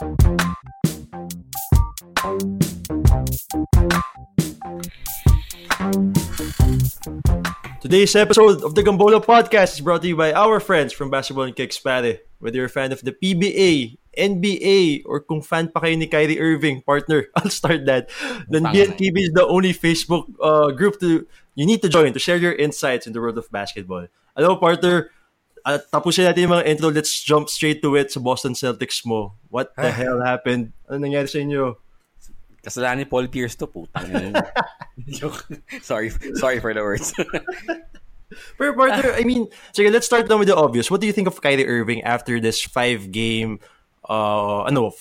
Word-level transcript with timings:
Today's 0.00 0.16
episode 8.16 8.64
of 8.64 8.72
the 8.72 8.80
Gambolo 8.80 9.20
Podcast 9.20 9.76
is 9.76 9.82
brought 9.82 10.00
to 10.00 10.08
you 10.08 10.16
by 10.16 10.32
our 10.32 10.58
friends 10.58 10.94
from 10.94 11.10
Basketball 11.10 11.44
and 11.44 11.54
Kicks 11.54 11.78
Pare. 11.78 12.20
Whether 12.38 12.56
you're 12.56 12.64
a 12.64 12.70
fan 12.72 12.92
of 12.92 13.02
the 13.02 13.12
PBA, 13.12 13.98
NBA, 14.16 15.02
or 15.04 15.20
kung 15.20 15.42
fan 15.42 15.68
pa 15.68 15.80
kayo 15.84 15.98
ni 15.98 16.06
Kyrie 16.06 16.40
Irving, 16.40 16.80
partner, 16.80 17.28
I'll 17.36 17.52
start 17.52 17.84
that. 17.84 18.08
Then 18.48 18.64
BNTV 18.72 19.12
is 19.28 19.32
the 19.36 19.44
only 19.44 19.74
Facebook 19.74 20.32
uh, 20.40 20.72
group 20.72 20.98
to 21.00 21.28
you 21.56 21.66
need 21.66 21.82
to 21.82 21.90
join 21.90 22.14
to 22.14 22.18
share 22.18 22.40
your 22.40 22.56
insights 22.56 23.06
in 23.06 23.12
the 23.12 23.20
world 23.20 23.36
of 23.36 23.52
basketball. 23.52 24.08
Hello, 24.34 24.56
partner. 24.56 25.10
At 25.66 25.90
tapusin 25.92 26.24
natin 26.26 26.48
yung 26.48 26.54
mga 26.56 26.66
intro. 26.66 26.88
Let's 26.88 27.12
jump 27.22 27.48
straight 27.48 27.82
to 27.82 27.96
it 27.96 28.12
sa 28.12 28.20
Boston 28.20 28.54
Celtics 28.54 29.04
mo. 29.04 29.36
What 29.48 29.76
the 29.76 29.90
hell 29.90 30.20
happened? 30.20 30.72
Ano 30.88 31.04
nangyari 31.04 31.28
sa 31.28 31.38
inyo? 31.40 31.76
Kasalanan 32.60 33.04
ni 33.04 33.06
Paul 33.08 33.28
Pierce 33.32 33.56
to, 33.56 33.66
putang. 33.66 34.36
Sorry, 35.80 36.12
sorry 36.36 36.60
for 36.60 36.76
the 36.76 36.84
words. 36.84 37.16
Pero 38.58 38.76
partner, 38.76 39.16
I 39.16 39.24
mean, 39.24 39.48
sige, 39.72 39.90
let's 39.90 40.06
start 40.06 40.28
down 40.28 40.38
with 40.38 40.48
the 40.48 40.54
obvious. 40.54 40.90
What 40.90 41.00
do 41.00 41.06
you 41.08 41.12
think 41.12 41.26
of 41.26 41.40
Kyrie 41.40 41.66
Irving 41.66 42.04
after 42.04 42.38
this 42.38 42.62
five-game, 42.62 43.58
uh, 44.06 44.62
ano, 44.68 44.92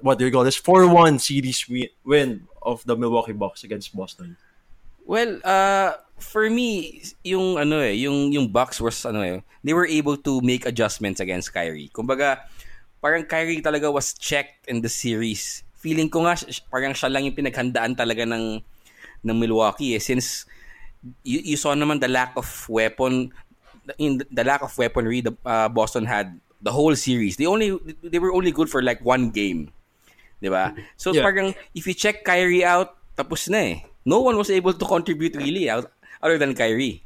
what 0.00 0.16
do 0.18 0.24
you 0.24 0.32
call 0.32 0.44
this, 0.44 0.56
4-1 0.56 1.20
series 1.20 1.66
win 2.04 2.46
of 2.62 2.84
the 2.86 2.96
Milwaukee 2.96 3.34
Bucks 3.34 3.64
against 3.64 3.94
Boston? 3.94 4.38
Well, 5.08 5.40
uh, 5.42 5.96
for 6.20 6.52
me, 6.52 7.00
yung 7.24 7.56
ano 7.56 7.80
eh, 7.80 7.96
yung 7.96 8.28
yung 8.30 8.52
Bucks 8.52 8.78
was 8.78 9.00
ano 9.08 9.24
eh, 9.24 9.40
they 9.64 9.72
were 9.72 9.88
able 9.88 10.20
to 10.20 10.44
make 10.44 10.68
adjustments 10.68 11.18
against 11.18 11.50
Kyrie. 11.56 11.88
Kumbaga, 11.88 12.44
parang 13.00 13.24
Kyrie 13.24 13.64
talaga 13.64 13.88
was 13.88 14.12
checked 14.12 14.68
in 14.68 14.84
the 14.84 14.92
series. 14.92 15.64
Feeling 15.80 16.12
ko 16.12 16.28
nga 16.28 16.36
parang 16.68 16.92
siya 16.92 17.08
lang 17.08 17.24
yung 17.24 17.34
pinaghandaan 17.34 17.96
talaga 17.96 18.28
ng 18.28 18.60
ng 19.24 19.36
Milwaukee 19.40 19.98
eh 19.98 20.02
since 20.02 20.46
you, 21.26 21.42
you 21.42 21.56
saw 21.58 21.74
naman 21.74 21.98
the 21.98 22.10
lack 22.10 22.34
of 22.38 22.46
weapon 22.70 23.30
in 23.98 24.20
the 24.30 24.44
lack 24.44 24.62
of 24.62 24.70
weaponry 24.76 25.22
the 25.22 25.34
uh, 25.46 25.66
Boston 25.70 26.04
had 26.04 26.38
the 26.60 26.74
whole 26.74 26.94
series. 26.94 27.38
They 27.38 27.46
only 27.46 27.78
they 28.02 28.18
were 28.18 28.34
only 28.34 28.50
good 28.50 28.68
for 28.68 28.82
like 28.82 29.00
one 29.06 29.30
game. 29.30 29.70
'Di 30.42 30.50
ba? 30.50 30.74
So 30.98 31.14
Yeah. 31.14 31.22
parang 31.24 31.54
if 31.74 31.86
you 31.86 31.94
check 31.94 32.26
Kyrie 32.26 32.66
out, 32.66 32.98
tapos 33.14 33.46
na 33.48 33.58
eh. 33.74 33.76
No 34.08 34.24
one 34.24 34.40
was 34.40 34.48
able 34.48 34.72
to 34.72 34.86
contribute 34.88 35.36
really 35.36 35.68
out 35.68 35.92
other 36.24 36.40
than 36.40 36.56
Kyrie. 36.56 37.04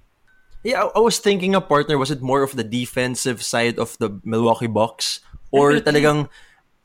Yeah, 0.62 0.86
I, 0.86 0.95
I 0.95 1.00
was 1.03 1.19
thinking 1.19 1.58
a 1.58 1.61
partner, 1.61 1.98
was 1.98 2.14
it 2.14 2.22
more 2.22 2.47
of 2.47 2.55
the 2.55 2.62
defensive 2.62 3.42
side 3.42 3.83
of 3.83 3.98
the 3.98 4.22
Milwaukee 4.22 4.70
Bucks? 4.70 5.19
Or 5.50 5.83
talagang, 5.83 6.30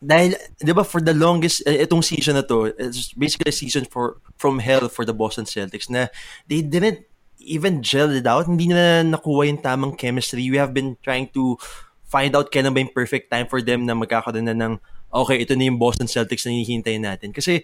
dahil, 0.02 0.34
di 0.58 0.74
ba, 0.74 0.82
for 0.82 0.98
the 0.98 1.14
longest, 1.14 1.62
eh, 1.70 1.86
itong 1.86 2.02
season 2.02 2.42
na 2.42 2.44
to, 2.50 2.74
it's 2.74 3.14
basically 3.14 3.54
a 3.54 3.56
season 3.56 3.86
for 3.86 4.18
from 4.42 4.58
hell 4.58 4.90
for 4.90 5.06
the 5.06 5.14
Boston 5.14 5.46
Celtics 5.46 5.94
na 5.94 6.10
they 6.50 6.66
didn't 6.66 7.06
even 7.38 7.86
gel 7.86 8.10
it 8.10 8.26
out. 8.26 8.50
Hindi 8.50 8.74
na 8.74 9.06
nakuha 9.06 9.46
yung 9.46 9.62
tamang 9.62 9.94
chemistry. 9.94 10.50
We 10.50 10.58
have 10.58 10.74
been 10.74 10.98
trying 11.06 11.30
to 11.38 11.62
find 12.10 12.34
out 12.34 12.50
kailan 12.50 12.74
ba 12.74 12.82
yung 12.82 12.98
perfect 12.98 13.30
time 13.30 13.46
for 13.46 13.62
them 13.62 13.86
na 13.86 13.94
magkakaroon 13.94 14.50
na 14.50 14.58
ng, 14.58 14.82
okay, 15.14 15.46
ito 15.46 15.54
na 15.54 15.70
yung 15.70 15.78
Boston 15.78 16.10
Celtics 16.10 16.50
na 16.50 16.58
hihintay 16.58 16.98
natin. 16.98 17.30
Kasi, 17.30 17.62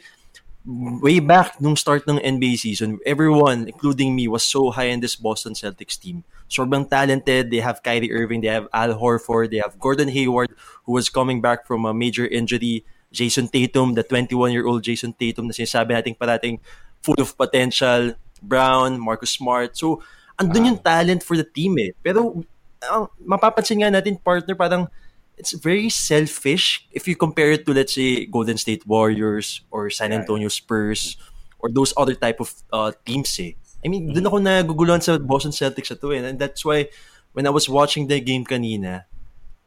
way 0.65 1.19
back 1.19 1.59
nung 1.59 1.75
start 1.75 2.07
ng 2.07 2.19
NBA 2.19 2.57
season, 2.57 2.99
everyone, 3.05 3.67
including 3.67 4.15
me, 4.15 4.27
was 4.27 4.43
so 4.43 4.71
high 4.71 4.87
in 4.91 4.99
this 4.99 5.15
Boston 5.15 5.53
Celtics 5.53 5.99
team. 5.99 6.23
Sobrang 6.49 6.87
talented. 6.87 7.51
They 7.51 7.59
have 7.59 7.83
Kyrie 7.83 8.11
Irving, 8.11 8.41
they 8.41 8.51
have 8.51 8.67
Al 8.71 8.95
Horford, 8.95 9.51
they 9.51 9.59
have 9.59 9.79
Gordon 9.79 10.07
Hayward, 10.07 10.55
who 10.85 10.93
was 10.93 11.09
coming 11.09 11.41
back 11.41 11.67
from 11.67 11.85
a 11.85 11.93
major 11.93 12.25
injury. 12.25 12.85
Jason 13.13 13.47
Tatum, 13.47 13.93
the 13.93 14.03
21-year-old 14.03 14.81
Jason 14.81 15.13
Tatum 15.13 15.45
na 15.45 15.53
sinasabi 15.53 15.93
natin 15.93 16.17
parating 16.17 16.57
full 17.05 17.19
of 17.21 17.37
potential. 17.37 18.17
Brown, 18.41 18.99
Marcus 18.99 19.31
Smart. 19.31 19.77
So, 19.77 20.01
andun 20.35 20.67
yung 20.67 20.79
talent 20.81 21.23
for 21.23 21.37
the 21.37 21.45
team 21.45 21.77
eh. 21.79 21.95
Pero, 22.01 22.43
ang 22.83 23.07
mapapansin 23.23 23.85
nga 23.85 23.93
natin, 23.93 24.19
partner, 24.19 24.57
parang 24.57 24.89
it's 25.37 25.53
very 25.53 25.89
selfish 25.89 26.87
if 26.91 27.07
you 27.07 27.15
compare 27.15 27.51
it 27.51 27.65
to 27.65 27.73
let's 27.73 27.95
say 27.95 28.25
Golden 28.25 28.57
State 28.57 28.85
Warriors 28.85 29.61
or 29.71 29.89
San 29.89 30.13
Antonio 30.13 30.47
Spurs 30.47 31.17
or 31.59 31.69
those 31.69 31.93
other 31.97 32.13
type 32.13 32.39
of 32.39 32.53
uh, 32.71 32.91
teams 33.05 33.31
eh. 33.39 33.55
I 33.83 33.91
mean, 33.91 34.15
doon 34.15 34.27
ako 34.27 34.37
naguguluhan 34.39 35.03
sa 35.03 35.19
Boston 35.19 35.51
Celtics 35.51 35.91
sa 35.91 35.95
to 35.99 36.15
eh. 36.15 36.23
And 36.23 36.39
that's 36.39 36.63
why 36.63 36.87
when 37.31 37.47
I 37.47 37.51
was 37.51 37.67
watching 37.67 38.07
the 38.07 38.19
game 38.19 38.45
kanina, 38.47 39.07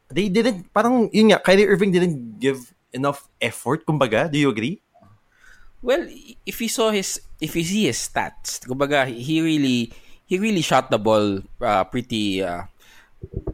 they 0.09 0.29
didn't, 0.29 0.73
parang 0.73 1.09
yun 1.13 1.33
nga, 1.33 1.39
Kyrie 1.41 1.67
Irving 1.67 1.91
didn't 1.91 2.39
give 2.39 2.73
enough 2.93 3.27
effort, 3.41 3.85
kumbaga. 3.85 4.31
Do 4.31 4.39
you 4.39 4.49
agree? 4.49 4.81
Well, 5.81 6.09
if 6.45 6.57
you 6.61 6.69
saw 6.69 6.89
his 6.89 7.21
if 7.37 7.53
you 7.53 7.61
see 7.61 7.85
his 7.85 8.01
stats, 8.01 8.65
kumbaga 8.65 9.05
he 9.05 9.41
really 9.41 9.93
he 10.25 10.41
really 10.41 10.65
shot 10.65 10.89
the 10.89 10.97
ball 10.97 11.45
uh, 11.61 11.83
pretty 11.85 12.41
uh, 12.41 12.65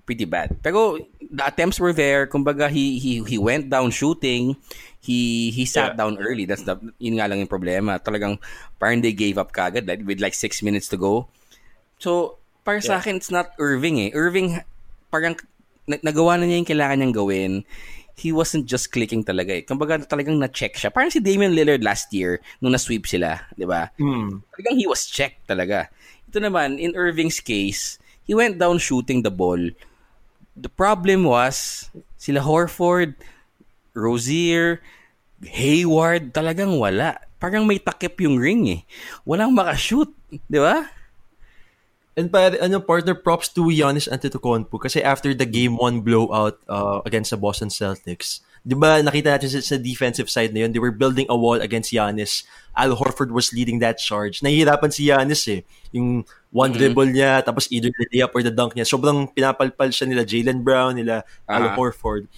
pretty 0.07 0.23
bad. 0.23 0.55
Pero 0.63 0.95
the 1.33 1.43
attempts 1.49 1.81
were 1.81 1.91
there. 1.91 2.29
Kumbaga 2.29 2.69
he 2.69 3.01
he 3.01 3.25
he 3.25 3.37
went 3.41 3.73
down 3.73 3.89
shooting. 3.89 4.53
He 5.01 5.49
he 5.49 5.65
sat 5.65 5.97
Yeah. 5.97 6.05
down 6.05 6.21
early. 6.21 6.45
That's 6.45 6.63
the 6.63 6.77
yun 7.01 7.17
nga 7.17 7.25
lang 7.27 7.41
yung 7.41 7.49
problema. 7.51 7.97
Talagang 7.97 8.37
parang 8.77 9.01
they 9.01 9.11
gave 9.11 9.41
up 9.41 9.49
kagad 9.51 9.89
like, 9.89 10.05
with 10.05 10.21
like 10.21 10.37
six 10.37 10.61
minutes 10.61 10.87
to 10.93 10.97
go. 11.01 11.27
So, 11.97 12.37
para 12.61 12.79
sa 12.79 12.95
Yeah. 12.95 13.01
akin, 13.01 13.15
it's 13.17 13.33
not 13.33 13.51
Irving 13.57 13.97
eh. 13.99 14.13
Irving, 14.13 14.61
parang 15.09 15.35
na- 15.89 15.99
nagawa 15.99 16.37
na 16.39 16.45
niya 16.47 16.61
yung 16.63 16.69
kailangan 16.69 16.97
niyang 17.01 17.15
gawin. 17.17 17.51
He 18.13 18.29
wasn't 18.29 18.69
just 18.69 18.93
clicking 18.93 19.25
talaga 19.25 19.57
eh. 19.57 19.63
Kumbaga 19.65 19.97
talagang 20.05 20.37
na-check 20.37 20.77
siya. 20.77 20.93
Parang 20.93 21.09
si 21.09 21.17
Damian 21.17 21.51
Lillard 21.57 21.81
last 21.81 22.13
year 22.13 22.39
nung 22.61 22.71
na-sweep 22.71 23.09
sila, 23.09 23.41
di 23.57 23.65
ba? 23.65 23.89
Hmm. 23.97 24.45
Talagang 24.53 24.77
he 24.77 24.85
was 24.85 25.09
checked 25.09 25.49
talaga. 25.49 25.89
Ito 26.29 26.37
naman, 26.37 26.77
in 26.77 26.93
Irving's 26.93 27.41
case, 27.41 27.97
he 28.21 28.37
went 28.37 28.61
down 28.61 28.77
shooting 28.77 29.25
the 29.25 29.33
ball. 29.33 29.57
The 30.53 30.69
problem 30.69 31.25
was, 31.25 31.89
sila 32.17 32.41
Horford, 32.45 33.17
Rozier, 33.97 34.81
Hayward, 35.41 36.33
talagang 36.33 36.77
wala. 36.77 37.17
Parang 37.41 37.65
may 37.67 37.81
takip 37.81 38.21
yung 38.21 38.37
ring 38.37 38.63
eh. 38.69 38.81
Walang 39.25 39.57
makashoot. 39.57 40.13
Di 40.47 40.59
ba? 40.61 40.87
And 42.13 42.29
pa, 42.29 42.53
ano, 42.61 42.77
partner, 42.77 43.17
props 43.17 43.49
to 43.57 43.73
Giannis 43.73 44.05
Antetokounmpo 44.05 44.77
kasi 44.77 45.01
after 45.01 45.33
the 45.33 45.49
game 45.49 45.75
one 45.81 46.05
blowout 46.05 46.61
uh, 46.69 47.01
against 47.09 47.33
the 47.33 47.39
Boston 47.41 47.73
Celtics, 47.73 48.45
di 48.63 48.75
ba 48.79 49.03
nakita 49.03 49.35
natin 49.35 49.51
sa, 49.51 49.59
sa 49.59 49.75
defensive 49.75 50.31
side 50.31 50.55
na 50.55 50.63
yun, 50.63 50.71
they 50.71 50.79
were 50.79 50.95
building 50.95 51.27
a 51.27 51.35
wall 51.35 51.59
against 51.59 51.91
Giannis. 51.91 52.47
Al 52.73 52.95
Horford 52.95 53.29
was 53.29 53.51
leading 53.51 53.83
that 53.83 53.99
charge. 53.99 54.39
Nahihirapan 54.39 54.89
si 54.89 55.11
Giannis 55.11 55.43
eh. 55.51 55.61
Yung 55.91 56.23
one 56.49 56.71
dribble 56.71 57.11
niya, 57.11 57.43
tapos 57.43 57.67
either 57.69 57.91
the 57.91 58.07
layup 58.09 58.31
or 58.31 58.41
the 58.41 58.49
dunk 58.49 58.73
niya. 58.73 58.87
Sobrang 58.87 59.27
pinapalpal 59.35 59.91
siya 59.91 60.07
nila 60.07 60.23
Jalen 60.23 60.63
Brown, 60.63 60.95
nila 60.95 61.27
Al 61.45 61.69
Ah. 61.69 61.75
Horford. 61.75 62.31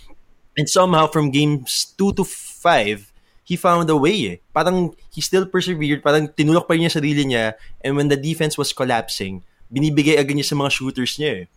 And 0.57 0.65
somehow, 0.65 1.07
from 1.07 1.29
games 1.29 1.93
2 1.95 2.17
to 2.17 2.23
5, 2.25 3.13
he 3.45 3.55
found 3.55 3.85
a 3.93 3.95
way 3.95 4.17
eh. 4.25 4.37
Parang 4.49 4.97
he 5.13 5.21
still 5.21 5.45
persevered, 5.45 6.01
parang 6.01 6.27
tinulak 6.33 6.65
pa 6.65 6.73
rin 6.73 6.89
niya 6.89 6.97
sarili 6.97 7.23
niya, 7.23 7.53
and 7.85 7.93
when 7.93 8.09
the 8.09 8.17
defense 8.17 8.57
was 8.57 8.73
collapsing, 8.73 9.45
binibigay 9.69 10.17
agad 10.17 10.33
niya 10.33 10.49
sa 10.49 10.57
mga 10.57 10.73
shooters 10.73 11.21
niya 11.21 11.45
eh. 11.45 11.47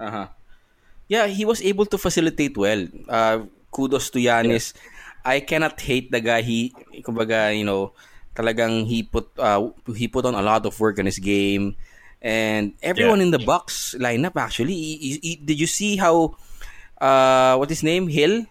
Uh-huh. 0.00 0.26
Yeah, 1.06 1.28
he 1.28 1.44
was 1.44 1.60
able 1.60 1.84
to 1.92 2.00
facilitate 2.00 2.56
well. 2.56 2.88
Uh, 3.04 3.44
kudos 3.74 4.08
to 4.14 4.22
Yanis. 4.22 4.70
I 5.26 5.40
cannot 5.42 5.80
hate 5.82 6.14
the 6.14 6.22
guy. 6.22 6.46
He, 6.46 6.70
kumbaga, 7.02 7.50
you 7.50 7.66
know, 7.66 7.90
talagang 8.38 8.86
he 8.86 9.02
put 9.02 9.26
uh, 9.34 9.74
he 9.98 10.06
put 10.06 10.22
on 10.24 10.38
a 10.38 10.42
lot 10.44 10.62
of 10.62 10.78
work 10.78 11.02
on 11.02 11.10
his 11.10 11.18
game. 11.18 11.74
And 12.22 12.72
everyone 12.80 13.20
Yeah. 13.20 13.28
in 13.28 13.30
the 13.34 13.42
box 13.42 13.92
lineup 13.98 14.38
actually, 14.38 14.72
he- 14.72 14.96
he- 15.00 15.20
he- 15.20 15.40
did 15.42 15.58
you 15.60 15.66
see 15.66 15.96
how 15.98 16.38
uh, 16.96 17.58
what 17.58 17.68
his 17.68 17.82
name 17.82 18.08
Hill? 18.08 18.46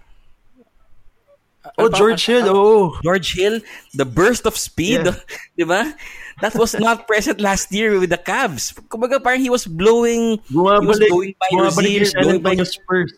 Oh, 1.79 1.87
George 1.89 2.25
Hill, 2.27 2.43
oh. 2.51 2.99
George 3.01 3.33
Hill, 3.33 3.61
the 3.95 4.03
burst 4.05 4.45
of 4.45 4.57
speed, 4.59 5.07
Yeah. 5.07 5.15
di 5.57 5.63
ba? 5.63 5.95
That 6.41 6.53
was 6.59 6.75
not 6.75 7.07
present 7.07 7.39
last 7.39 7.71
year 7.71 7.97
with 8.01 8.09
the 8.11 8.19
Cavs. 8.19 8.73
Kumbaga 8.91 9.21
parang 9.23 9.39
he 9.39 9.49
was 9.49 9.63
blowing, 9.65 10.43
he 10.49 10.57
was 10.57 10.83
Bumabalik, 10.83 11.07
blowing 11.09 11.33
by 11.39 11.47
bumabalik 11.55 11.77
Rozier, 11.77 12.03
yung 12.03 12.05
San 12.11 12.21
blowing 12.25 12.41
by 12.43 12.55
Spurs. 12.67 13.11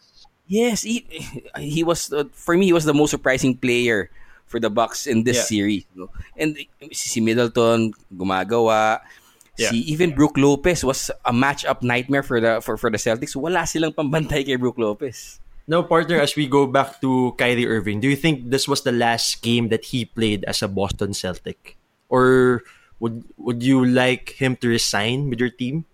Yes, 0.48 0.84
he, 0.86 1.06
he 1.58 1.84
was 1.84 2.14
uh, 2.14 2.26
for 2.34 2.56
me 2.56 2.66
he 2.70 2.74
was 2.74 2.86
the 2.86 2.94
most 2.94 3.10
surprising 3.12 3.58
player 3.58 4.10
for 4.46 4.60
the 4.60 4.70
Bucks 4.70 5.08
in 5.08 5.24
this 5.26 5.38
Yeah. 5.38 5.50
series. 5.50 5.84
no? 5.96 6.10
And 6.38 6.58
si 6.94 7.20
Middleton 7.22 7.94
gumagawa. 8.14 9.02
Yeah. 9.58 9.72
Si 9.72 9.80
even 9.90 10.14
Brook 10.14 10.38
Lopez 10.38 10.84
was 10.84 11.10
a 11.24 11.32
matchup 11.34 11.82
nightmare 11.82 12.22
for 12.22 12.38
the 12.44 12.60
for, 12.62 12.78
for 12.78 12.92
the 12.92 12.98
Celtics. 13.00 13.36
Wala 13.36 13.66
silang 13.66 13.94
pambantay 13.96 14.46
kay 14.46 14.56
Brook 14.60 14.78
Lopez. 14.78 15.40
Now, 15.66 15.82
partner, 15.82 16.22
as 16.22 16.36
we 16.38 16.46
go 16.46 16.68
back 16.70 17.02
to 17.02 17.34
Kyrie 17.42 17.66
Irving, 17.66 17.98
do 18.00 18.06
you 18.08 18.16
think 18.16 18.52
this 18.54 18.68
was 18.70 18.86
the 18.86 18.92
last 18.94 19.42
game 19.42 19.70
that 19.74 19.90
he 19.90 20.06
played 20.06 20.46
as 20.46 20.62
a 20.62 20.68
Boston 20.70 21.16
Celtic? 21.18 21.74
Or 22.06 22.62
would 23.02 23.26
would 23.42 23.64
you 23.66 23.82
like 23.82 24.38
him 24.38 24.54
to 24.62 24.70
resign 24.70 25.26
with 25.32 25.40
your 25.42 25.50
team? 25.50 25.90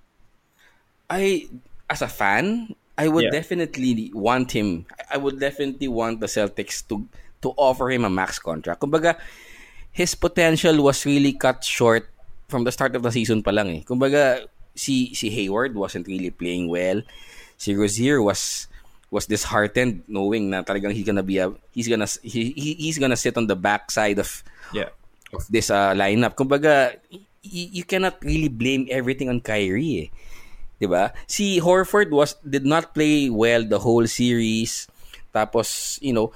I 1.09 1.47
as 1.89 2.01
a 2.01 2.07
fan, 2.11 2.75
I 3.01 3.09
would 3.09 3.25
Yeah. 3.25 3.33
definitely 3.33 4.13
want 4.13 4.53
him. 4.53 4.85
I 5.09 5.17
would 5.17 5.41
definitely 5.41 5.89
want 5.89 6.21
the 6.21 6.29
Celtics 6.29 6.85
to 6.93 7.01
to 7.41 7.49
offer 7.57 7.89
him 7.89 8.05
a 8.05 8.13
max 8.13 8.37
contract. 8.37 8.77
Kumbaga, 8.77 9.17
his 9.89 10.13
potential 10.13 10.77
was 10.85 11.01
really 11.09 11.33
cut 11.33 11.65
short 11.65 12.05
from 12.45 12.61
the 12.63 12.69
start 12.71 12.93
of 12.93 13.01
the 13.01 13.09
season 13.09 13.41
pa 13.41 13.49
lang 13.49 13.73
eh. 13.73 13.81
Kumbaga, 13.81 14.45
si 14.77 15.09
si 15.17 15.33
Hayward 15.33 15.73
wasn't 15.73 16.05
really 16.05 16.29
playing 16.29 16.69
well. 16.69 17.01
Si 17.57 17.73
Rozier 17.73 18.21
was 18.21 18.69
was 19.09 19.25
disheartened 19.27 20.05
knowing 20.07 20.53
na 20.53 20.61
talagang 20.63 20.93
he's 20.93 21.03
gonna 21.09 21.25
be 21.25 21.41
a 21.41 21.49
he's 21.75 21.89
gonna 21.89 22.07
he, 22.23 22.53
he's 22.55 22.95
gonna 23.01 23.17
sit 23.19 23.35
on 23.35 23.49
the 23.49 23.57
backside 23.57 24.21
of 24.21 24.45
yeah 24.71 24.93
of 25.33 25.43
this 25.49 25.67
uh, 25.73 25.91
lineup. 25.97 26.37
Kumbaga, 26.37 26.95
y- 27.11 27.71
you 27.75 27.83
cannot 27.83 28.21
really 28.23 28.47
blame 28.47 28.85
everything 28.93 29.27
on 29.27 29.41
Kyrie 29.41 30.07
eh. 30.07 30.09
'Di 30.81 30.89
ba? 30.89 31.13
Si 31.29 31.61
Horford 31.61 32.09
was 32.09 32.33
did 32.41 32.65
not 32.65 32.97
play 32.97 33.29
well 33.29 33.61
the 33.61 33.77
whole 33.77 34.09
series. 34.09 34.89
Tapos, 35.29 36.01
you 36.01 36.11
know, 36.11 36.33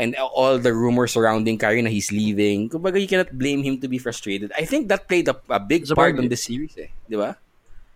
and 0.00 0.16
all 0.16 0.56
the 0.56 0.72
rumors 0.72 1.12
surrounding 1.12 1.60
Kyrie 1.60 1.84
na 1.84 1.92
he's 1.92 2.08
leaving. 2.08 2.72
Kumbaga, 2.72 2.96
you 2.96 3.06
cannot 3.06 3.36
blame 3.36 3.60
him 3.60 3.76
to 3.84 3.86
be 3.86 4.00
frustrated. 4.00 4.50
I 4.56 4.64
think 4.64 4.88
that 4.88 5.06
played 5.06 5.28
a, 5.28 5.36
a 5.52 5.60
big 5.60 5.84
Sabagay. 5.84 5.94
part 5.94 6.18
on 6.18 6.32
the 6.32 6.40
series 6.40 6.72
eh. 6.80 6.88
'Di 7.06 7.20
ba? 7.20 7.36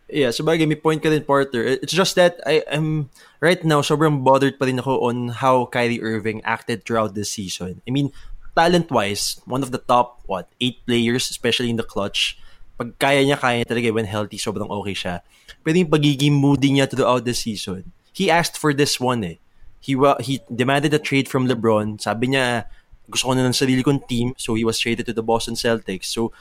Yeah, 0.07 0.31
sabagay, 0.31 0.71
may 0.71 0.79
point 0.79 1.03
ka 1.03 1.11
din, 1.11 1.27
Porter. 1.27 1.67
It's 1.67 1.91
just 1.91 2.15
that 2.15 2.39
I 2.47 2.63
am, 2.71 3.11
right 3.43 3.59
now, 3.67 3.83
sobrang 3.83 4.23
bothered 4.23 4.55
pa 4.55 4.71
rin 4.71 4.79
ako 4.79 5.03
on 5.03 5.35
how 5.35 5.67
Kyrie 5.67 5.99
Irving 5.99 6.47
acted 6.47 6.87
throughout 6.87 7.19
this 7.19 7.35
season. 7.35 7.83
I 7.83 7.91
mean, 7.91 8.15
talent-wise, 8.55 9.43
one 9.51 9.67
of 9.67 9.75
the 9.75 9.83
top, 9.83 10.23
what, 10.31 10.47
eight 10.63 10.79
players, 10.87 11.27
especially 11.27 11.75
in 11.75 11.77
the 11.77 11.83
clutch. 11.83 12.39
Pag 12.77 12.93
kaya 13.01 13.25
niya, 13.25 13.41
kaya 13.41 13.65
niya 13.65 13.69
talaga 13.69 13.93
when 13.93 14.05
healthy, 14.05 14.37
sobrang 14.37 14.69
okay 14.69 14.93
siya. 14.93 15.25
Pero 15.65 15.81
yung 15.81 15.93
pagiging 15.93 16.37
moody 16.37 16.77
niya 16.77 16.89
throughout 16.89 17.25
the 17.25 17.33
season, 17.33 17.93
he 18.13 18.29
asked 18.29 18.61
for 18.61 18.77
this 18.77 19.01
one 19.01 19.25
eh. 19.25 19.37
He, 19.81 19.97
he 20.21 20.41
demanded 20.53 20.93
a 20.93 20.99
trade 20.99 21.29
from 21.29 21.47
LeBron. 21.47 22.01
Sabi 22.01 22.35
niya, 22.35 22.67
gusto 23.11 23.29
ko 23.29 23.33
na 23.35 23.47
ng 23.47 23.55
sarili 23.55 23.85
kong 23.85 24.03
team, 24.09 24.35
so 24.37 24.55
he 24.55 24.65
was 24.65 24.79
traded 24.79 25.07
to 25.07 25.15
the 25.15 25.23
Boston 25.23 25.55
Celtics. 25.55 26.07
So, 26.07 26.33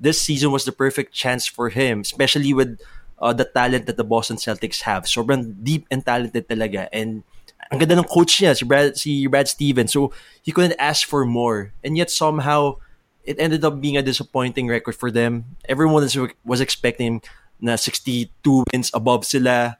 this 0.00 0.20
season 0.20 0.50
was 0.50 0.64
the 0.64 0.72
perfect 0.72 1.12
chance 1.12 1.46
for 1.46 1.68
him, 1.68 2.00
especially 2.00 2.52
with 2.52 2.80
uh, 3.20 3.32
the 3.32 3.44
talent 3.44 3.86
that 3.86 3.96
the 3.96 4.04
Boston 4.04 4.36
Celtics 4.36 4.82
have. 4.82 5.04
Sobrang 5.04 5.62
deep 5.62 5.86
and 5.90 6.04
talented 6.04 6.48
talaga. 6.48 6.88
And 6.92 7.22
ang 7.70 7.78
ganda 7.78 7.96
ng 7.98 8.08
coach 8.08 8.40
niya, 8.40 8.56
si 8.56 8.64
Brad, 8.64 8.96
si 8.96 9.26
Brad 9.26 9.48
Stevens. 9.48 9.92
So, 9.92 10.12
he 10.42 10.52
couldn't 10.52 10.80
ask 10.80 11.06
for 11.06 11.24
more. 11.24 11.72
And 11.84 11.96
yet, 11.96 12.10
somehow, 12.10 12.80
it 13.24 13.40
ended 13.40 13.64
up 13.64 13.80
being 13.80 13.96
a 13.96 14.02
disappointing 14.02 14.68
record 14.68 14.94
for 14.94 15.10
them. 15.10 15.56
Everyone 15.68 16.04
was, 16.04 16.16
was 16.44 16.60
expecting 16.60 17.22
na 17.60 17.76
62 17.76 18.64
wins 18.72 18.90
above 18.92 19.24
sila. 19.24 19.78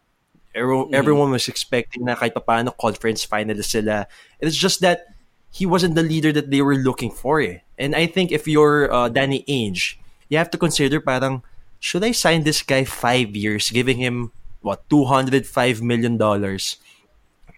Everyone, 0.54 0.94
everyone 0.94 1.30
was 1.30 1.48
expecting 1.48 2.04
na 2.04 2.14
kahit 2.14 2.34
paano 2.34 2.72
conference 2.76 3.26
finalist 3.26 3.74
sila. 3.76 4.06
It's 4.40 4.56
just 4.56 4.80
that 4.80 5.12
he 5.52 5.66
wasn't 5.66 5.94
the 5.94 6.02
leader 6.02 6.32
that 6.32 6.50
they 6.50 6.62
were 6.62 6.76
looking 6.76 7.10
for. 7.10 7.40
Eh. 7.40 7.60
And 7.78 7.94
I 7.94 8.06
think 8.06 8.32
if 8.32 8.48
you're 8.48 8.90
uh, 8.90 9.08
Danny 9.08 9.44
Ainge, 9.46 9.96
you 10.28 10.38
have 10.38 10.50
to 10.50 10.58
consider 10.58 11.00
parang, 11.00 11.42
should 11.78 12.02
I 12.02 12.12
sign 12.12 12.42
this 12.42 12.62
guy 12.62 12.84
five 12.84 13.36
years, 13.36 13.70
giving 13.70 13.98
him, 13.98 14.32
what, 14.62 14.88
$205 14.88 15.82
million? 15.82 16.18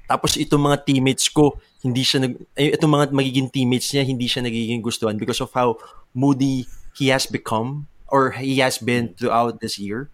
Tapos 0.06 0.38
itong 0.38 0.62
mga 0.70 0.86
teammates 0.86 1.26
ko, 1.26 1.58
hindi 1.82 2.06
siya 2.06 2.26
nag, 2.26 2.34
eh, 2.54 2.74
itong 2.78 2.90
mga 2.90 3.06
magiging 3.10 3.50
teammates 3.50 3.90
niya, 3.90 4.06
hindi 4.06 4.26
siya 4.30 4.46
nagiging 4.46 4.82
gustuhan 4.82 5.18
because 5.18 5.42
of 5.42 5.50
how 5.50 5.78
moody 6.14 6.66
he 6.94 7.10
has 7.10 7.26
become 7.26 7.90
or 8.08 8.38
he 8.38 8.62
has 8.62 8.78
been 8.78 9.12
throughout 9.18 9.58
this 9.60 9.78
year. 9.78 10.08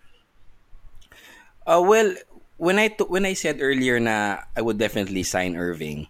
Uh, 1.69 1.81
well, 1.85 2.17
when 2.57 2.81
I 2.81 2.91
when 3.07 3.23
I 3.23 3.37
said 3.39 3.63
earlier 3.63 4.01
na 4.01 4.43
I 4.57 4.61
would 4.65 4.81
definitely 4.81 5.23
sign 5.23 5.55
Irving, 5.55 6.09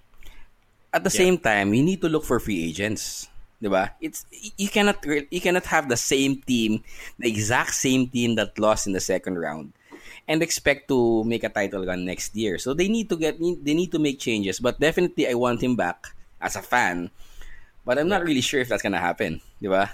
at 0.95 1.05
the 1.05 1.13
same 1.13 1.37
time, 1.37 1.75
you 1.75 1.83
need 1.83 2.01
to 2.01 2.09
look 2.09 2.25
for 2.25 2.41
free 2.41 2.65
agents. 2.65 3.29
'Di 3.61 3.69
ba? 3.69 3.93
It's 4.01 4.25
you 4.57 4.71
cannot 4.73 5.05
you 5.05 5.43
cannot 5.43 5.69
have 5.69 5.93
the 5.93 6.01
same 6.01 6.41
team, 6.43 6.83
the 7.21 7.29
exact 7.29 7.77
same 7.77 8.09
team 8.09 8.35
that 8.41 8.57
lost 8.57 8.89
in 8.89 8.97
the 8.97 9.03
second 9.03 9.39
round 9.39 9.77
and 10.29 10.43
expect 10.43 10.89
to 10.89 11.25
make 11.25 11.45
a 11.45 11.51
title 11.51 11.85
run 11.85 12.05
next 12.05 12.35
year. 12.37 12.59
So 12.59 12.75
they 12.75 12.89
need 12.89 13.09
to 13.11 13.17
get 13.17 13.39
they 13.39 13.75
need 13.75 13.93
to 13.93 13.99
make 13.99 14.19
changes, 14.19 14.61
but 14.61 14.81
definitely 14.81 15.29
I 15.29 15.35
want 15.35 15.63
him 15.63 15.77
back 15.77 16.15
as 16.41 16.57
a 16.57 16.63
fan. 16.63 17.11
But 17.85 17.99
I'm 17.99 18.09
not 18.09 18.23
really 18.23 18.43
sure 18.43 18.61
if 18.61 18.69
that's 18.69 18.83
gonna 18.83 19.03
happen, 19.03 19.43
'di 19.61 19.69
ba? 19.69 19.91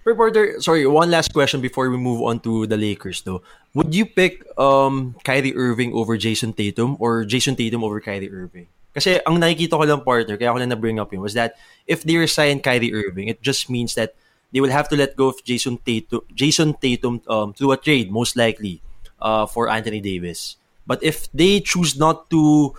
Reporter, 0.00 0.56
sorry, 0.64 0.86
one 0.88 1.12
last 1.12 1.34
question 1.34 1.60
before 1.60 1.90
we 1.90 2.00
move 2.00 2.24
on 2.24 2.40
to 2.40 2.64
the 2.64 2.78
Lakers 2.78 3.20
though. 3.20 3.44
Would 3.74 3.94
you 3.94 4.06
pick 4.06 4.42
um 4.56 5.14
Kyrie 5.26 5.54
Irving 5.54 5.92
over 5.92 6.16
Jason 6.16 6.56
Tatum 6.56 6.96
or 6.98 7.28
Jason 7.28 7.54
Tatum 7.54 7.84
over 7.84 8.00
Kyrie 8.00 8.32
Irving? 8.32 8.66
Kasi 8.90 9.22
ang 9.22 9.38
nakikita 9.38 9.78
ko 9.78 9.86
lang 9.86 10.02
partner, 10.02 10.34
kaya 10.34 10.50
ako 10.50 10.58
lang 10.58 10.72
na-bring 10.74 10.98
up 10.98 11.12
yun, 11.14 11.22
was 11.22 11.38
that 11.38 11.54
if 11.86 12.02
they 12.02 12.18
resign 12.18 12.58
Kyrie 12.58 12.90
Irving, 12.90 13.30
it 13.30 13.38
just 13.38 13.70
means 13.70 13.94
that 13.94 14.18
they 14.50 14.58
will 14.58 14.74
have 14.74 14.90
to 14.90 14.98
let 14.98 15.14
go 15.14 15.30
of 15.30 15.38
Jason 15.46 15.78
Tatum, 15.78 16.26
Jason 16.34 16.74
Tatum 16.74 17.22
um, 17.30 17.54
through 17.54 17.70
a 17.70 17.78
trade, 17.78 18.10
most 18.10 18.34
likely, 18.34 18.82
uh, 19.22 19.46
for 19.46 19.68
Anthony 19.68 20.00
Davis. 20.00 20.56
But 20.86 21.02
if 21.02 21.30
they 21.32 21.60
choose 21.60 21.96
not 21.96 22.30
to 22.30 22.74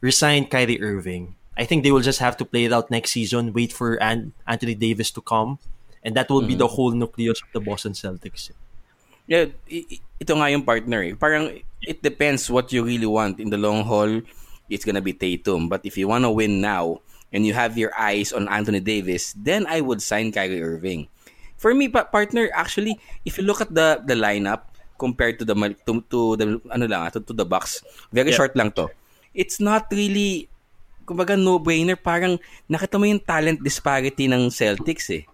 resign 0.00 0.46
Kyrie 0.46 0.80
Irving, 0.80 1.36
I 1.56 1.64
think 1.64 1.84
they 1.84 1.92
will 1.92 2.00
just 2.00 2.20
have 2.20 2.36
to 2.38 2.44
play 2.44 2.64
it 2.64 2.72
out 2.72 2.90
next 2.90 3.12
season, 3.12 3.52
wait 3.52 3.72
for 3.72 4.00
An- 4.00 4.32
Anthony 4.46 4.74
Davis 4.74 5.10
to 5.12 5.20
come, 5.20 5.58
and 6.02 6.16
that 6.16 6.30
will 6.30 6.40
be 6.40 6.54
the 6.54 6.66
whole 6.66 6.92
nucleus 6.92 7.42
of 7.42 7.52
the 7.52 7.60
Boston 7.60 7.92
Celtics. 7.92 8.50
Yeah, 9.28 9.52
ito 9.68 10.32
nga 10.34 10.50
yung 10.50 10.64
partner 10.64 11.04
eh. 11.04 11.14
Parang 11.14 11.52
it 11.84 12.00
depends 12.02 12.48
what 12.48 12.72
you 12.72 12.82
really 12.82 13.06
want. 13.06 13.38
In 13.38 13.50
the 13.52 13.60
long 13.60 13.84
haul, 13.84 14.24
it's 14.72 14.88
gonna 14.88 15.04
be 15.04 15.12
Tatum. 15.12 15.68
But 15.68 15.84
if 15.84 16.00
you 16.00 16.08
wanna 16.08 16.32
win 16.32 16.64
now 16.64 17.04
and 17.30 17.44
you 17.44 17.52
have 17.52 17.76
your 17.76 17.92
eyes 17.94 18.32
on 18.32 18.48
Anthony 18.48 18.80
Davis, 18.80 19.36
then 19.36 19.68
I 19.68 19.84
would 19.84 20.02
sign 20.02 20.32
Kyrie 20.32 20.64
Irving. 20.64 21.06
For 21.60 21.76
me, 21.76 21.92
pa- 21.92 22.08
partner, 22.08 22.48
actually, 22.56 22.98
if 23.28 23.36
you 23.36 23.44
look 23.44 23.60
at 23.60 23.70
the 23.70 24.00
the 24.00 24.16
lineup 24.16 24.69
compared 25.00 25.40
to 25.40 25.48
the 25.48 25.56
to, 25.88 26.04
to 26.12 26.36
the 26.36 26.60
ano 26.68 26.84
lang 26.84 27.00
ah, 27.00 27.10
to, 27.10 27.24
to 27.24 27.32
the 27.32 27.48
Bucks, 27.48 27.80
very 28.12 28.28
Yeah. 28.28 28.36
short 28.36 28.52
lang 28.52 28.68
to. 28.76 28.92
It's 29.32 29.56
not 29.56 29.88
really 29.88 30.52
kumbaga 31.08 31.34
no-brainer, 31.34 31.96
parang 31.96 32.36
nakita 32.68 33.00
mo 33.00 33.08
yung 33.08 33.24
talent 33.24 33.64
disparity 33.64 34.28
ng 34.28 34.52
Celtics 34.52 35.08
eh. 35.10 35.24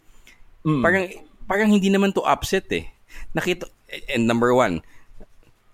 Parang 0.62 1.10
parang 1.44 1.68
hindi 1.68 1.90
naman 1.90 2.14
to 2.14 2.22
upset 2.22 2.70
eh. 2.70 2.86
Nakita 3.34 3.66
and 4.14 4.24
number 4.24 4.54
one, 4.54 4.80